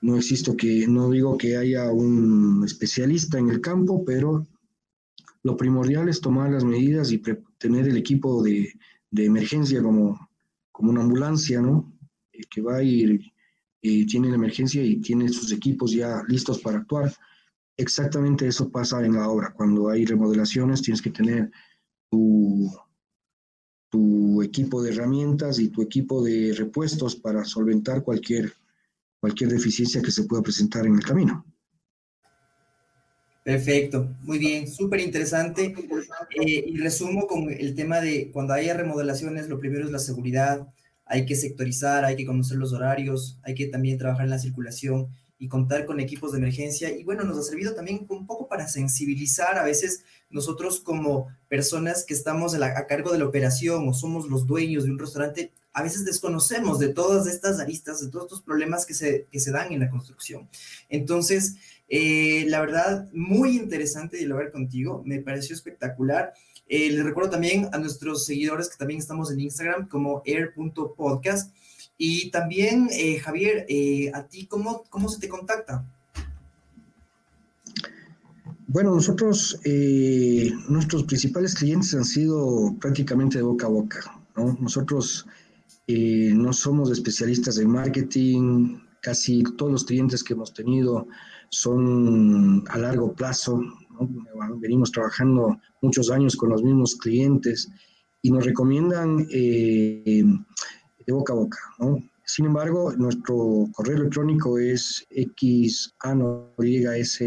no, 0.01 0.17
existo 0.17 0.57
que, 0.57 0.88
no 0.88 1.11
digo 1.11 1.38
que 1.38 1.57
haya 1.57 1.91
un 1.91 2.63
especialista 2.65 3.38
en 3.38 3.51
el 3.51 3.61
campo, 3.61 4.03
pero 4.03 4.47
lo 5.44 5.58
primordial 5.58 6.10
es 6.10 6.22
tomar 6.22 6.52
las 6.52 6.64
medidas 6.64 7.12
y 7.12 7.22
tener 7.58 7.88
el 7.88 7.98
equipo 7.98 8.44
de, 8.44 8.74
de, 9.10 9.26
emergencia 9.26 9.82
como, 9.82 10.30
como 10.72 10.92
una 10.92 11.02
ambulancia, 11.02 11.62
¿no? 11.62 11.92
Que 12.50 12.62
va 12.62 12.78
a 12.78 12.84
ir, 12.84 13.20
eh, 13.82 14.06
tiene 14.06 14.30
la 14.30 14.36
emergencia 14.36 14.84
y 14.84 14.98
tiene 14.98 15.30
sus 15.30 15.52
equipos 15.52 15.92
ya 15.92 16.22
listos 16.28 16.60
para 16.60 16.80
actuar 16.80 17.12
exactamente 17.82 18.48
eso 18.48 18.70
pasa 18.70 19.04
en 19.04 19.14
la 19.14 19.30
obra. 19.30 19.54
Cuando 19.54 19.89
hay 19.89 20.06
remodelaciones 20.06 20.82
tienes 20.82 21.02
que 21.02 21.10
tener 21.10 21.52
tu, 22.10 22.70
tu 23.89 24.42
equipo 24.42 24.82
de 24.82 24.92
herramientas 24.92 25.60
y 25.60 25.70
tu 25.70 25.82
equipo 25.82 26.24
de 26.24 26.54
repuestos 26.58 27.16
para 27.16 27.44
solventar 27.44 28.04
cualquier, 28.04 28.54
cualquier 29.20 29.50
deficiencia 29.50 30.02
que 30.02 30.12
se 30.12 30.24
pueda 30.24 30.44
presentar 30.44 30.86
en 30.86 30.96
el 30.96 31.04
camino. 31.04 31.46
Perfecto, 33.44 34.08
muy 34.22 34.38
bien, 34.38 34.72
súper 34.72 35.00
interesante. 35.00 35.74
Eh, 36.36 36.64
y 36.68 36.78
resumo 36.78 37.26
con 37.26 37.50
el 37.50 37.74
tema 37.74 38.00
de 38.00 38.30
cuando 38.32 38.54
haya 38.54 38.76
remodelaciones, 38.76 39.50
lo 39.50 39.60
primero 39.60 39.86
es 39.86 39.92
la 39.92 40.00
seguridad, 40.00 40.68
hay 41.06 41.26
que 41.26 41.36
sectorizar, 41.36 42.06
hay 42.06 42.16
que 42.16 42.26
conocer 42.26 42.58
los 42.58 42.72
horarios, 42.72 43.39
hay 43.44 43.56
que 43.56 43.66
también 43.66 43.98
trabajar 43.98 44.26
en 44.26 44.30
la 44.30 44.39
circulación 44.39 45.10
y 45.39 45.48
contar 45.48 45.88
con 45.88 46.00
equipos 46.00 46.32
de 46.32 46.38
emergencia. 46.38 46.96
Y 46.96 47.04
bueno, 47.04 47.24
nos 47.24 47.36
ha 47.36 47.42
servido 47.42 47.74
también 47.74 48.06
un 48.10 48.28
poco 48.28 48.48
para 48.48 48.68
sensibilizar 48.68 49.58
a 49.58 49.64
veces 49.64 50.04
nosotros 50.30 50.80
como 50.80 51.28
personas 51.50 52.06
que 52.06 52.14
estamos 52.14 52.54
a, 52.54 52.86
cargo 52.86 53.12
de 53.12 53.18
la 53.18 53.26
operación 53.26 53.89
o 53.89 53.94
somos 53.96 54.30
los 54.30 54.46
dueños 54.46 54.84
de 54.84 54.92
un 54.92 55.00
restaurante, 55.00 55.52
a 55.74 55.82
veces 55.82 56.06
desconocemos 56.06 56.78
de 56.78 56.89
todas 56.89 57.26
estas 57.26 57.60
aristas, 57.60 58.02
de 58.02 58.12
todos 58.12 58.26
estos 58.26 58.42
problemas 58.44 58.86
que 58.86 58.94
se, 58.94 59.26
que 59.32 59.39
se 59.39 59.52
dan 59.52 59.74
en 59.74 59.80
la 59.80 59.89
construcción. 59.89 60.48
Entonces, 60.89 61.56
eh, 61.94 62.46
la 62.48 62.62
verdad, 62.62 63.10
muy 63.12 63.58
interesante 63.58 64.16
dialogar 64.16 64.54
contigo, 64.54 65.04
me 65.06 65.20
pareció 65.20 65.54
espectacular. 65.54 66.34
Eh, 66.70 66.89
les 66.89 67.04
recuerdo 67.04 67.32
también 67.32 67.68
a 67.74 67.78
nuestros 67.80 68.26
seguidores 68.26 68.70
que 68.70 68.78
también 68.78 69.02
estamos 69.02 69.30
en 69.30 69.42
Instagram 69.42 69.89
como 69.89 70.22
air.podcast 70.26 71.54
y 71.98 72.32
también, 72.32 72.88
eh, 72.94 73.20
Javier, 73.20 73.68
¿a 74.14 74.26
ti 74.26 74.48
cómo, 74.48 74.86
cómo 74.89 75.10
se 75.10 75.20
te 75.20 75.28
contacta? 75.28 75.86
Bueno, 78.68 78.96
nosotros, 78.96 79.60
nuestros 80.70 81.04
principales 81.04 81.56
clientes 81.56 81.94
han 81.94 82.06
sido 82.06 82.74
prácticamente 82.80 83.39
de 83.39 83.44
boca 83.44 83.66
a 83.66 83.70
boca. 83.70 84.00
¿no? 84.38 84.58
Nosotros 84.62 85.28
no 85.89 86.54
somos 86.54 86.89
especialistas 86.89 87.58
en 87.58 87.70
marketing, 87.70 88.80
casi 89.02 89.44
todos 89.58 89.74
los 89.74 89.84
clientes 89.84 90.24
que 90.24 90.34
hemos 90.34 90.54
tenido 90.54 91.06
son 91.52 92.64
a 92.70 92.78
largo 92.78 93.14
plazo, 93.14 93.62
venimos 94.58 94.91
trabajando 94.91 95.60
muchos 95.82 96.10
años 96.10 96.36
con 96.36 96.49
los 96.49 96.64
mismos 96.64 96.95
clientes 96.95 97.70
y 98.22 98.32
nos 98.32 98.45
recomiendan 98.45 99.28
eh, 99.30 100.24
de 101.06 101.14
boca 101.14 101.34
a 101.34 101.36
boca. 101.36 101.60
Sin 102.24 102.45
embargo, 102.45 102.93
nuestro 102.93 103.68
correo 103.74 103.97
electrónico 103.97 104.58
es 104.58 105.06
xanoriegas 106.02 107.20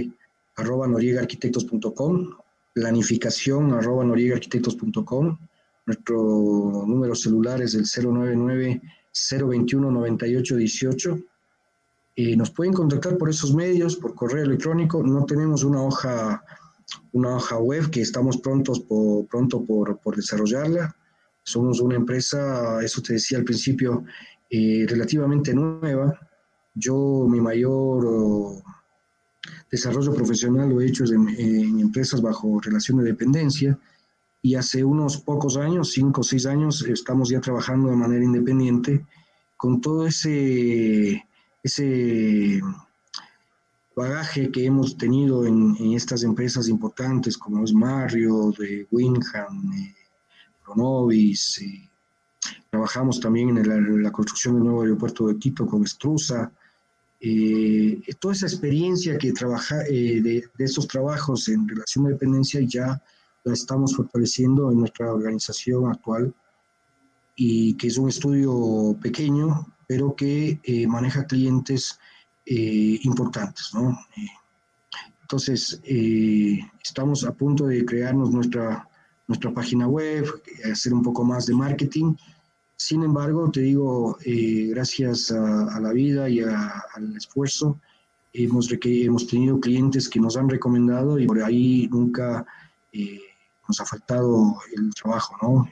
arroba 0.56 0.86
noriegaarquitectos.com, 0.86 2.30
planificación 2.72 3.74
arroba 3.74 4.04
noriegaarquitectos.com, 4.04 5.38
nuestro 5.84 6.16
número 6.86 7.14
celular 7.14 7.60
es 7.60 7.74
el 7.74 7.84
099 7.84 8.80
021 9.12 9.90
9818 9.90 11.33
eh, 12.16 12.36
nos 12.36 12.50
pueden 12.50 12.72
contactar 12.72 13.18
por 13.18 13.28
esos 13.28 13.54
medios, 13.54 13.96
por 13.96 14.14
correo 14.14 14.44
electrónico. 14.44 15.02
No 15.02 15.24
tenemos 15.24 15.64
una 15.64 15.82
hoja, 15.82 16.44
una 17.12 17.36
hoja 17.36 17.58
web 17.58 17.90
que 17.90 18.02
estamos 18.02 18.36
prontos 18.36 18.80
por, 18.80 19.26
pronto 19.26 19.64
por, 19.64 19.98
por 19.98 20.14
desarrollarla. 20.14 20.94
Somos 21.42 21.80
una 21.80 21.96
empresa, 21.96 22.82
eso 22.82 23.02
te 23.02 23.14
decía 23.14 23.38
al 23.38 23.44
principio, 23.44 24.04
eh, 24.48 24.86
relativamente 24.88 25.52
nueva. 25.52 26.18
Yo 26.74 27.26
mi 27.28 27.40
mayor 27.40 28.62
desarrollo 29.70 30.14
profesional 30.14 30.68
lo 30.68 30.80
he 30.80 30.86
hecho 30.86 31.04
en, 31.04 31.28
en, 31.30 31.80
empresas 31.80 32.22
bajo 32.22 32.60
relación 32.60 32.98
de 32.98 33.04
dependencia 33.04 33.78
y 34.40 34.54
hace 34.54 34.84
unos 34.84 35.18
pocos 35.18 35.56
años, 35.56 35.90
cinco 35.92 36.20
o 36.20 36.24
seis 36.24 36.46
años, 36.46 36.82
estamos 36.82 37.28
ya 37.30 37.40
trabajando 37.40 37.90
de 37.90 37.96
manera 37.96 38.24
independiente 38.24 39.04
con 39.56 39.80
todo 39.80 40.06
ese 40.06 41.24
ese 41.64 42.60
bagaje 43.96 44.50
que 44.50 44.66
hemos 44.66 44.96
tenido 44.98 45.46
en, 45.46 45.74
estas 45.94 46.22
empresas 46.22 46.68
importantes 46.68 47.38
como 47.38 47.64
es 47.64 47.72
Mario, 47.72 48.52
de 48.58 48.86
Winham, 48.90 49.72
eh, 49.72 49.94
Pronovis, 50.62 51.58
eh, 51.62 51.88
trabajamos 52.70 53.18
también 53.18 53.56
en 53.56 54.02
la, 54.02 54.12
construcción 54.12 54.54
del 54.54 54.64
nuevo 54.64 54.82
aeropuerto 54.82 55.26
de 55.28 55.38
Quito 55.38 55.66
con 55.66 55.84
Estruza. 55.84 56.52
Eh, 57.20 58.02
toda 58.20 58.34
esa 58.34 58.46
experiencia 58.46 59.16
que 59.16 59.32
trabaja 59.32 59.78
de, 59.78 60.20
de, 60.20 60.64
esos 60.64 60.86
trabajos 60.86 61.48
en 61.48 61.66
relación 61.66 62.06
a 62.06 62.10
dependencia 62.10 62.60
ya 62.60 63.02
la 63.44 63.54
estamos 63.54 63.96
fortaleciendo 63.96 64.70
en 64.70 64.80
nuestra 64.80 65.12
organización 65.12 65.90
actual 65.90 66.34
y 67.36 67.74
que 67.74 67.86
es 67.86 67.96
un 67.96 68.10
estudio 68.10 68.96
pequeño 69.00 69.73
pero 69.86 70.14
que 70.14 70.60
eh, 70.62 70.86
maneja 70.86 71.26
clientes 71.26 71.98
eh, 72.46 72.98
importantes. 73.02 73.70
¿no? 73.74 73.90
Eh, 74.16 74.26
entonces, 75.22 75.80
estamos 76.82 77.24
a 77.24 77.32
punto 77.32 77.66
de 77.66 77.84
crearnos 77.84 78.30
nuestra, 78.30 78.88
nuestra 79.26 79.52
página 79.52 79.88
web, 79.88 80.26
hacer 80.70 80.92
un 80.92 81.02
poco 81.02 81.24
más 81.24 81.46
de 81.46 81.54
marketing. 81.54 82.14
Sin 82.76 83.02
embargo, 83.02 83.50
te 83.50 83.60
digo, 83.60 84.18
gracias 84.22 85.30
a, 85.30 85.80
la 85.80 85.92
vida 85.92 86.28
y 86.28 86.40
al 86.40 87.16
esfuerzo, 87.16 87.80
hemos, 88.34 88.68
hemos 88.82 89.26
tenido 89.26 89.58
clientes 89.60 90.08
que 90.08 90.20
nos 90.20 90.36
han 90.36 90.48
recomendado 90.48 91.18
y 91.18 91.26
por 91.26 91.42
ahí 91.42 91.88
nunca 91.90 92.46
nos 93.66 93.80
ha 93.80 93.86
faltado 93.86 94.58
el 94.76 94.92
trabajo, 94.92 95.36
¿no? 95.40 95.70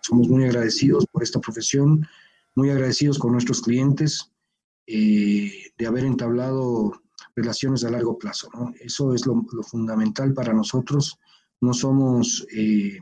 somos 0.00 0.28
muy 0.28 0.44
agradecidos 0.44 1.06
por 1.06 1.24
esta 1.24 1.40
profesión 1.40 2.06
muy 2.54 2.70
agradecidos 2.70 3.18
con 3.18 3.32
nuestros 3.32 3.62
clientes 3.62 4.30
eh, 4.86 5.70
de 5.78 5.86
haber 5.86 6.04
entablado 6.04 6.92
relaciones 7.34 7.84
a 7.84 7.90
largo 7.90 8.18
plazo. 8.18 8.48
¿no? 8.54 8.72
Eso 8.80 9.14
es 9.14 9.26
lo, 9.26 9.42
fundamental 9.62 10.34
para 10.34 10.52
nosotros. 10.52 11.18
No 11.60 11.72
somos, 11.72 12.46
eh, 12.54 12.98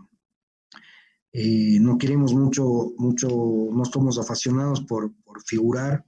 eh, 1.33 1.79
no 1.81 1.99
queremos 1.99 2.35
mucho, 2.35 2.93
mucho, 2.99 3.29
no 3.29 3.85
somos 3.85 4.19
apasionados 4.19 4.83
por, 4.83 5.13
por 5.25 5.43
figurar, 5.43 6.05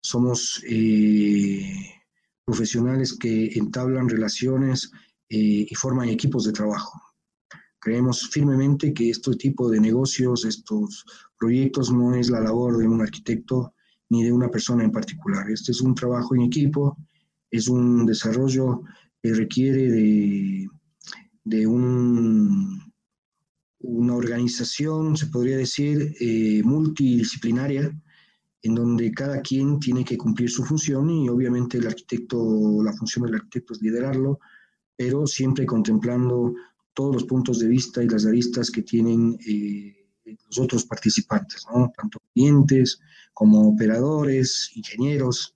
somos 0.00 0.62
profesionales 2.44 3.18
que 3.18 3.46
entablan 3.58 4.08
relaciones 4.08 4.92
y 5.28 5.74
forman 5.74 6.08
equipos 6.08 6.44
de 6.44 6.52
trabajo. 6.52 7.07
Creemos 7.80 8.28
firmemente 8.30 8.92
que 8.92 9.10
este 9.10 9.34
tipo 9.36 9.70
de 9.70 9.80
negocios, 9.80 10.44
estos 10.44 11.04
proyectos, 11.38 11.92
no 11.92 12.14
es 12.14 12.30
la 12.30 12.40
labor 12.40 12.76
de 12.76 12.88
un 12.88 13.00
arquitecto 13.00 13.74
ni 14.10 14.24
de 14.24 14.32
una 14.32 14.50
persona 14.50 14.84
en 14.84 14.92
particular. 14.92 15.50
Este 15.50 15.72
es 15.72 15.80
un 15.80 15.94
trabajo 15.94 16.34
en 16.34 16.42
equipo, 16.42 16.96
es 17.50 17.68
un 17.68 18.06
desarrollo 18.06 18.82
que 19.22 19.34
requiere 19.34 19.90
de, 19.90 20.68
de 21.44 21.66
un, 21.66 22.92
una 23.80 24.14
organización, 24.14 25.16
se 25.16 25.26
podría 25.26 25.56
decir, 25.56 26.14
eh, 26.20 26.62
multidisciplinaria, 26.64 27.90
en 28.62 28.74
donde 28.74 29.12
cada 29.12 29.40
quien 29.40 29.78
tiene 29.78 30.04
que 30.04 30.18
cumplir 30.18 30.50
su 30.50 30.64
función 30.64 31.08
y 31.10 31.28
obviamente 31.28 31.78
el 31.78 31.86
arquitecto, 31.86 32.82
la 32.82 32.92
función 32.92 33.24
del 33.24 33.36
arquitecto 33.36 33.74
es 33.74 33.82
liderarlo, 33.82 34.40
pero 34.96 35.26
siempre 35.26 35.64
contemplando 35.64 36.54
todos 36.98 37.14
los 37.14 37.24
puntos 37.26 37.60
de 37.60 37.68
vista 37.68 38.02
y 38.02 38.08
las 38.08 38.26
aristas 38.26 38.72
que 38.72 38.82
tienen 38.82 39.38
eh, 39.46 40.04
los 40.24 40.58
otros 40.58 40.84
participantes, 40.84 41.64
tanto 41.96 42.18
clientes 42.34 42.98
como 43.32 43.68
operadores, 43.68 44.72
ingenieros, 44.74 45.54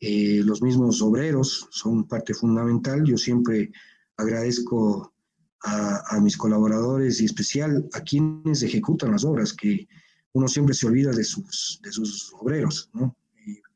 eh, 0.00 0.40
los 0.44 0.60
mismos 0.60 1.00
obreros 1.00 1.68
son 1.70 2.08
parte 2.08 2.34
fundamental. 2.34 3.04
Yo 3.04 3.16
siempre 3.16 3.70
agradezco 4.16 5.14
a, 5.62 6.18
mis 6.20 6.36
colaboradores 6.36 7.20
y 7.20 7.26
especial 7.26 7.88
a 7.92 8.00
quienes 8.00 8.64
ejecutan 8.64 9.12
las 9.12 9.24
obras, 9.24 9.52
que 9.52 9.86
uno 10.32 10.48
siempre 10.48 10.74
se 10.74 10.88
olvida 10.88 11.12
de 11.12 11.22
sus, 11.22 11.80
de 11.84 11.92
sus 11.92 12.32
obreros, 12.40 12.90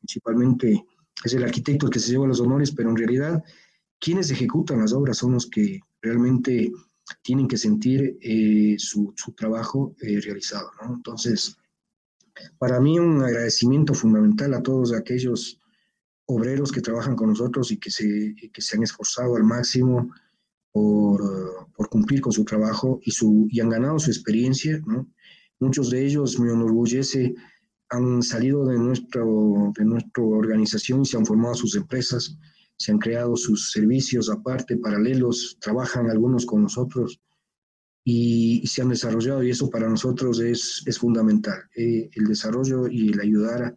principalmente 0.01 0.85
es 1.25 1.33
el 1.33 1.45
arquitecto 1.45 1.87
el 1.87 1.93
que 1.93 2.01
se 2.01 2.11
lleva 2.11 2.27
los 2.27 2.41
honores, 2.41 2.73
pero 2.73 2.91
en 2.91 2.97
realidad 2.97 3.45
quienes 4.01 4.33
ejecutan 4.33 4.81
las 4.81 4.93
obras 4.93 5.19
son 5.19 5.35
los 5.35 5.47
que 5.47 5.79
realmente 6.03 6.73
tienen 7.25 7.49
que 7.49 7.57
sentir 7.57 8.19
eh, 8.21 8.77
su, 8.79 9.15
su, 9.17 9.33
trabajo 9.33 9.97
eh, 10.03 10.21
realizado. 10.21 10.71
¿no? 10.83 10.95
Entonces, 10.95 11.57
para 12.59 12.79
mí 12.81 12.99
un 12.99 13.23
agradecimiento 13.23 13.95
fundamental 13.95 14.53
a 14.53 14.63
todos 14.63 14.93
aquellos 14.93 15.59
obreros 16.27 16.71
que 16.71 16.83
trabajan 16.83 17.17
con 17.17 17.31
nosotros 17.31 17.73
y 17.73 17.79
que 17.79 17.91
se, 17.91 18.35
que 18.53 18.61
se 18.61 18.77
han 18.77 18.83
esforzado 18.83 19.37
al 19.37 19.45
máximo 19.45 20.15
por, 20.71 21.71
por, 21.75 21.89
cumplir 21.89 22.21
con 22.21 22.33
su 22.33 22.45
trabajo 22.45 23.01
y, 23.03 23.11
su, 23.11 23.49
y 23.51 23.61
han 23.61 23.71
ganado 23.71 23.99
su 23.99 24.11
experiencia. 24.11 24.79
¿no? 24.87 25.09
Muchos 25.61 25.91
de 25.91 26.05
ellos 26.05 26.39
me 26.39 26.53
enorgullece, 26.53 27.35
han 27.89 28.23
salido 28.23 28.67
de, 28.67 28.79
nuestro, 28.79 29.73
de 29.77 29.85
nuestra 29.85 30.23
organización 30.23 31.03
y 31.03 31.07
se 31.07 31.17
han 31.17 31.25
formado 31.25 31.55
sus 31.55 31.75
empresas 31.75 32.37
se 32.77 32.93
han 32.93 32.99
creado 32.99 33.37
sus 33.37 33.71
servicios 33.71 34.31
aparte, 34.31 34.77
paralelos, 34.77 35.57
trabajan 35.61 36.11
algunos 36.11 36.45
con 36.45 36.63
nosotros 36.63 37.21
y, 38.05 38.67
se 38.67 38.83
han 38.83 38.91
desarrollado 38.91 39.43
y 39.43 39.51
eso 39.51 39.71
para 39.71 39.89
nosotros 39.89 40.41
es, 40.41 40.83
es 40.87 40.99
fundamental. 40.99 41.63
Eh, 41.77 42.11
el 42.13 42.27
desarrollo 42.27 42.89
y 42.89 43.13
el 43.13 43.21
ayudar 43.21 43.77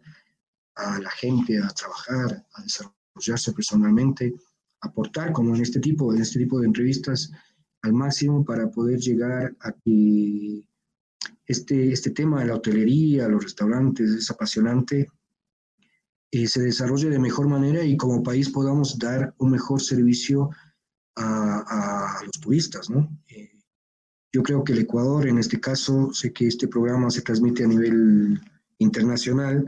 a, 0.74 0.98
la 1.00 1.10
gente 1.10 1.58
a 1.58 1.68
trabajar, 1.68 2.44
a 2.54 2.62
desarrollarse 2.62 3.52
personalmente, 3.52 4.34
aportar 4.80 5.32
como 5.32 5.56
en 5.56 5.62
este 5.62 5.80
tipo, 5.80 6.14
en 6.14 6.20
este 6.20 6.38
tipo 6.38 6.60
de 6.60 6.66
entrevistas 6.66 7.30
al 7.82 7.92
máximo 7.92 8.44
para 8.44 8.70
poder 8.70 8.98
llegar 8.98 9.56
a 9.60 9.72
que 9.72 10.64
este, 11.46 11.92
este 11.92 12.10
tema 12.10 12.40
de 12.40 12.48
la 12.48 12.56
hotelería, 12.56 13.28
los 13.28 13.42
restaurantes 13.42 14.10
es 14.10 14.30
apasionante 14.30 15.08
eh, 16.30 16.46
se 16.46 16.60
desarrolle 16.60 17.08
de 17.08 17.18
mejor 17.18 17.48
manera 17.48 17.82
y 17.82 17.96
como 17.96 18.22
país 18.22 18.50
podamos 18.50 18.98
dar 18.98 19.34
un 19.38 19.50
mejor 19.50 19.80
servicio 19.80 20.50
a, 21.16 22.20
los 22.24 22.40
turistas, 22.40 22.90
¿no? 22.90 23.10
Eh, 23.28 23.50
yo 24.32 24.42
creo 24.42 24.62
que 24.62 24.72
el 24.72 24.80
Ecuador, 24.80 25.26
en 25.26 25.38
este 25.38 25.58
caso, 25.58 26.12
sé 26.12 26.32
que 26.32 26.46
este 26.46 26.68
programa 26.68 27.10
se 27.10 27.22
transmite 27.22 27.64
a 27.64 27.66
nivel 27.66 28.38
internacional, 28.78 29.66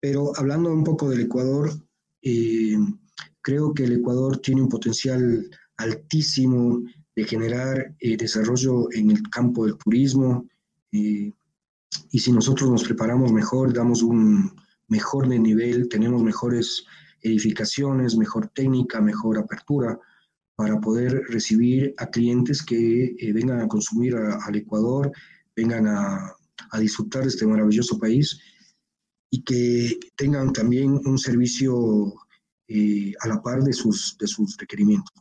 pero 0.00 0.36
hablando 0.36 0.70
un 0.70 0.84
poco 0.84 1.08
del 1.08 1.20
Ecuador, 1.20 1.70
eh, 2.20 2.76
creo 3.40 3.72
que 3.72 3.84
el 3.84 3.92
Ecuador 3.92 4.38
tiene 4.38 4.60
un 4.60 4.68
potencial 4.68 5.48
altísimo 5.76 6.82
de 7.14 7.24
generar 7.24 7.94
desarrollo 8.00 8.92
en 8.92 9.12
el 9.12 9.22
campo 9.30 9.64
del 9.64 9.78
turismo. 9.78 10.46
y 10.90 11.32
si 12.18 12.32
nosotros 12.32 12.68
nos 12.70 12.84
preparamos 12.84 13.32
mejor, 13.32 13.72
damos 13.72 14.02
un, 14.02 14.52
mejor 14.96 15.28
de 15.28 15.38
nivel, 15.38 15.88
tenemos 15.88 16.22
mejores 16.22 16.84
edificaciones, 17.22 18.16
mejor 18.16 18.48
técnica, 18.48 19.00
mejor 19.00 19.38
apertura 19.38 19.98
para 20.54 20.80
poder 20.80 21.10
recibir 21.28 21.94
a 21.96 22.06
clientes 22.06 22.62
que 22.62 23.16
eh, 23.18 23.32
vengan 23.32 23.60
a 23.60 23.68
consumir 23.68 24.14
al 24.16 24.54
Ecuador, 24.54 25.10
vengan 25.56 25.86
a, 25.86 26.32
a, 26.70 26.78
disfrutar 26.78 27.22
de 27.22 27.28
este 27.28 27.46
maravilloso 27.46 27.98
país. 27.98 28.38
y 29.34 29.42
que 29.48 29.98
tengan 30.14 30.52
también 30.52 30.88
un 31.06 31.16
servicio 31.16 31.72
eh, 32.74 33.12
a 33.20 33.28
la 33.28 33.42
par 33.42 33.62
de 33.62 33.72
sus, 33.72 34.16
de 34.18 34.26
sus 34.26 34.56
requerimientos. 34.56 35.12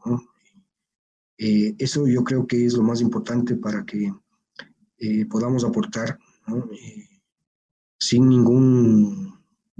Eh, 1.38 1.76
eso 1.80 2.08
yo 2.08 2.24
creo 2.24 2.46
que 2.48 2.66
es 2.66 2.74
lo 2.76 2.84
más 2.84 3.02
importante 3.02 3.56
para 3.56 3.84
que 3.86 4.14
eh, 5.00 5.26
podamos 5.26 5.66
aportar 5.66 6.18
sin 8.00 8.30
ningún 8.30 9.31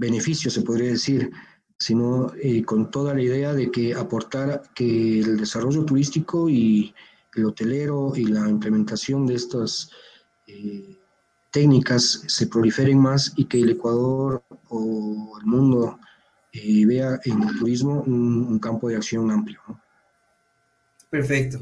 beneficio, 0.02 0.50
se 0.50 0.62
podría 0.62 0.90
decir, 0.90 1.30
sino 1.78 2.32
con 2.66 2.90
toda 2.90 3.14
la 3.14 3.22
idea 3.22 3.54
de 3.54 3.70
que 3.70 3.94
aportar 3.94 4.62
que 4.74 5.20
el 5.20 5.36
desarrollo 5.38 5.84
turístico 5.84 6.48
y 6.48 6.94
el 7.34 7.46
hotelero 7.46 8.12
y 8.14 8.26
la 8.26 8.48
implementación 8.48 9.26
de 9.26 9.34
estas 9.34 9.90
técnicas 11.52 12.24
se 12.26 12.46
proliferen 12.46 12.98
más 12.98 13.32
y 13.36 13.44
que 13.44 13.60
el 13.60 13.70
Ecuador 13.70 14.42
o 14.68 15.38
el 15.38 15.46
mundo 15.46 15.98
eh, 16.52 16.84
vea 16.86 17.20
en 17.24 17.42
el 17.42 17.58
turismo 17.58 18.02
un, 18.02 18.58
campo 18.58 18.88
de 18.88 18.96
acción 18.96 19.30
amplio. 19.30 19.60
Perfecto. 21.10 21.58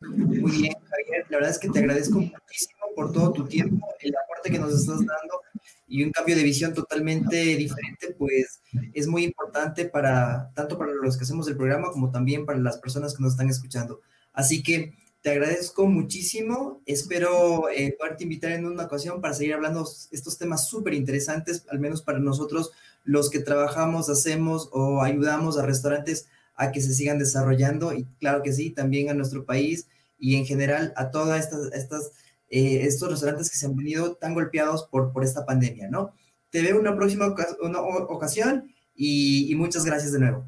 Muy 0.00 0.52
bien, 0.52 0.74
Javier. 0.90 1.26
La 1.30 1.38
verdad 1.38 1.50
es 1.50 1.58
que 1.58 1.70
te 1.70 1.78
agradezco 1.78 2.20
muchísimo 2.20 2.80
por 2.94 3.12
todo 3.12 3.32
tu 3.32 3.44
tiempo, 3.46 3.86
el 4.00 4.14
aporte 4.16 4.50
que 4.50 4.58
nos 4.58 4.72
estás 4.72 4.98
dando 4.98 5.40
y 5.88 6.02
un 6.02 6.10
cambio 6.10 6.36
de 6.36 6.42
visión 6.42 6.74
totalmente 6.74 7.36
diferente, 7.56 8.14
pues 8.18 8.60
es 8.92 9.06
muy 9.06 9.24
importante 9.24 9.84
para 9.84 10.50
tanto 10.54 10.76
para 10.78 10.92
los 10.92 11.16
que 11.16 11.24
hacemos 11.24 11.46
el 11.48 11.56
programa 11.56 11.90
como 11.90 12.10
también 12.10 12.44
para 12.44 12.58
las 12.58 12.78
personas 12.78 13.14
que 13.14 13.22
nos 13.22 13.32
están 13.32 13.48
escuchando. 13.48 14.00
Así 14.32 14.62
que 14.62 14.94
te 15.22 15.30
agradezco 15.30 15.86
muchísimo. 15.86 16.82
Espero 16.86 17.68
eh, 17.68 17.96
poderte 17.98 18.24
invitar 18.24 18.52
en 18.52 18.66
una 18.66 18.84
ocasión 18.84 19.20
para 19.20 19.34
seguir 19.34 19.54
hablando 19.54 19.88
estos 20.12 20.38
temas 20.38 20.68
súper 20.68 20.94
interesantes, 20.94 21.64
al 21.68 21.80
menos 21.80 22.02
para 22.02 22.18
nosotros, 22.18 22.70
los 23.02 23.30
que 23.30 23.40
trabajamos, 23.40 24.08
hacemos 24.08 24.68
o 24.72 25.02
ayudamos 25.02 25.58
a 25.58 25.66
restaurantes 25.66 26.28
a 26.54 26.70
que 26.70 26.80
se 26.80 26.94
sigan 26.94 27.18
desarrollando. 27.18 27.92
Y 27.92 28.04
claro 28.20 28.42
que 28.42 28.52
sí, 28.52 28.70
también 28.70 29.10
a 29.10 29.14
nuestro 29.14 29.44
país 29.44 29.88
y 30.18 30.36
en 30.36 30.46
general 30.46 30.92
a 30.96 31.10
todas 31.10 31.44
estas, 31.44 31.72
estas 31.72 32.12
eh, 32.48 32.80
estos 32.82 33.10
restaurantes 33.10 33.50
que 33.50 33.56
se 33.56 33.66
han 33.66 33.76
venido 33.76 34.14
tan 34.14 34.34
golpeados 34.34 34.84
por, 34.84 35.12
por 35.12 35.24
esta 35.24 35.44
pandemia, 35.44 35.88
¿no? 35.88 36.12
Te 36.50 36.62
veo 36.62 36.78
una 36.78 36.96
próxima 36.96 37.34
una 37.60 37.80
ocasión 37.80 38.70
y, 38.94 39.50
y 39.50 39.54
muchas 39.56 39.84
gracias 39.84 40.12
de 40.12 40.20
nuevo. 40.20 40.46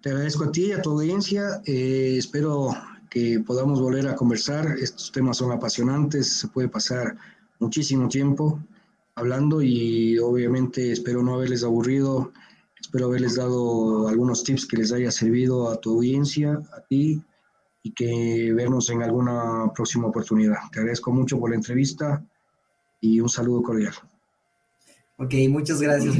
Te 0.00 0.10
agradezco 0.10 0.44
a 0.44 0.52
ti 0.52 0.66
y 0.66 0.72
a 0.72 0.82
tu 0.82 0.90
audiencia. 0.90 1.62
Eh, 1.64 2.16
espero 2.18 2.68
que 3.08 3.40
podamos 3.40 3.80
volver 3.80 4.06
a 4.06 4.14
conversar. 4.14 4.76
Estos 4.78 5.10
temas 5.10 5.38
son 5.38 5.50
apasionantes, 5.50 6.40
se 6.40 6.48
puede 6.48 6.68
pasar 6.68 7.16
muchísimo 7.58 8.08
tiempo 8.08 8.60
hablando 9.14 9.62
y 9.62 10.18
obviamente 10.18 10.92
espero 10.92 11.22
no 11.22 11.34
haberles 11.34 11.64
aburrido, 11.64 12.32
espero 12.80 13.06
haberles 13.06 13.36
dado 13.36 14.08
algunos 14.08 14.44
tips 14.44 14.66
que 14.66 14.76
les 14.76 14.92
haya 14.92 15.10
servido 15.10 15.70
a 15.70 15.80
tu 15.80 15.92
audiencia, 15.92 16.60
a 16.76 16.80
ti 16.82 17.22
y 17.86 17.92
que 17.92 18.50
vernos 18.54 18.88
en 18.88 19.02
alguna 19.02 19.70
próxima 19.74 20.08
oportunidad. 20.08 20.56
Te 20.72 20.80
agradezco 20.80 21.12
mucho 21.12 21.38
por 21.38 21.50
la 21.50 21.56
entrevista 21.56 22.24
y 22.98 23.20
un 23.20 23.28
saludo 23.28 23.62
cordial. 23.62 23.92
Ok, 25.18 25.34
muchas 25.50 25.82
gracias. 25.82 26.16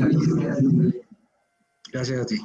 Gracias 1.90 2.20
a 2.20 2.26
ti. 2.26 2.38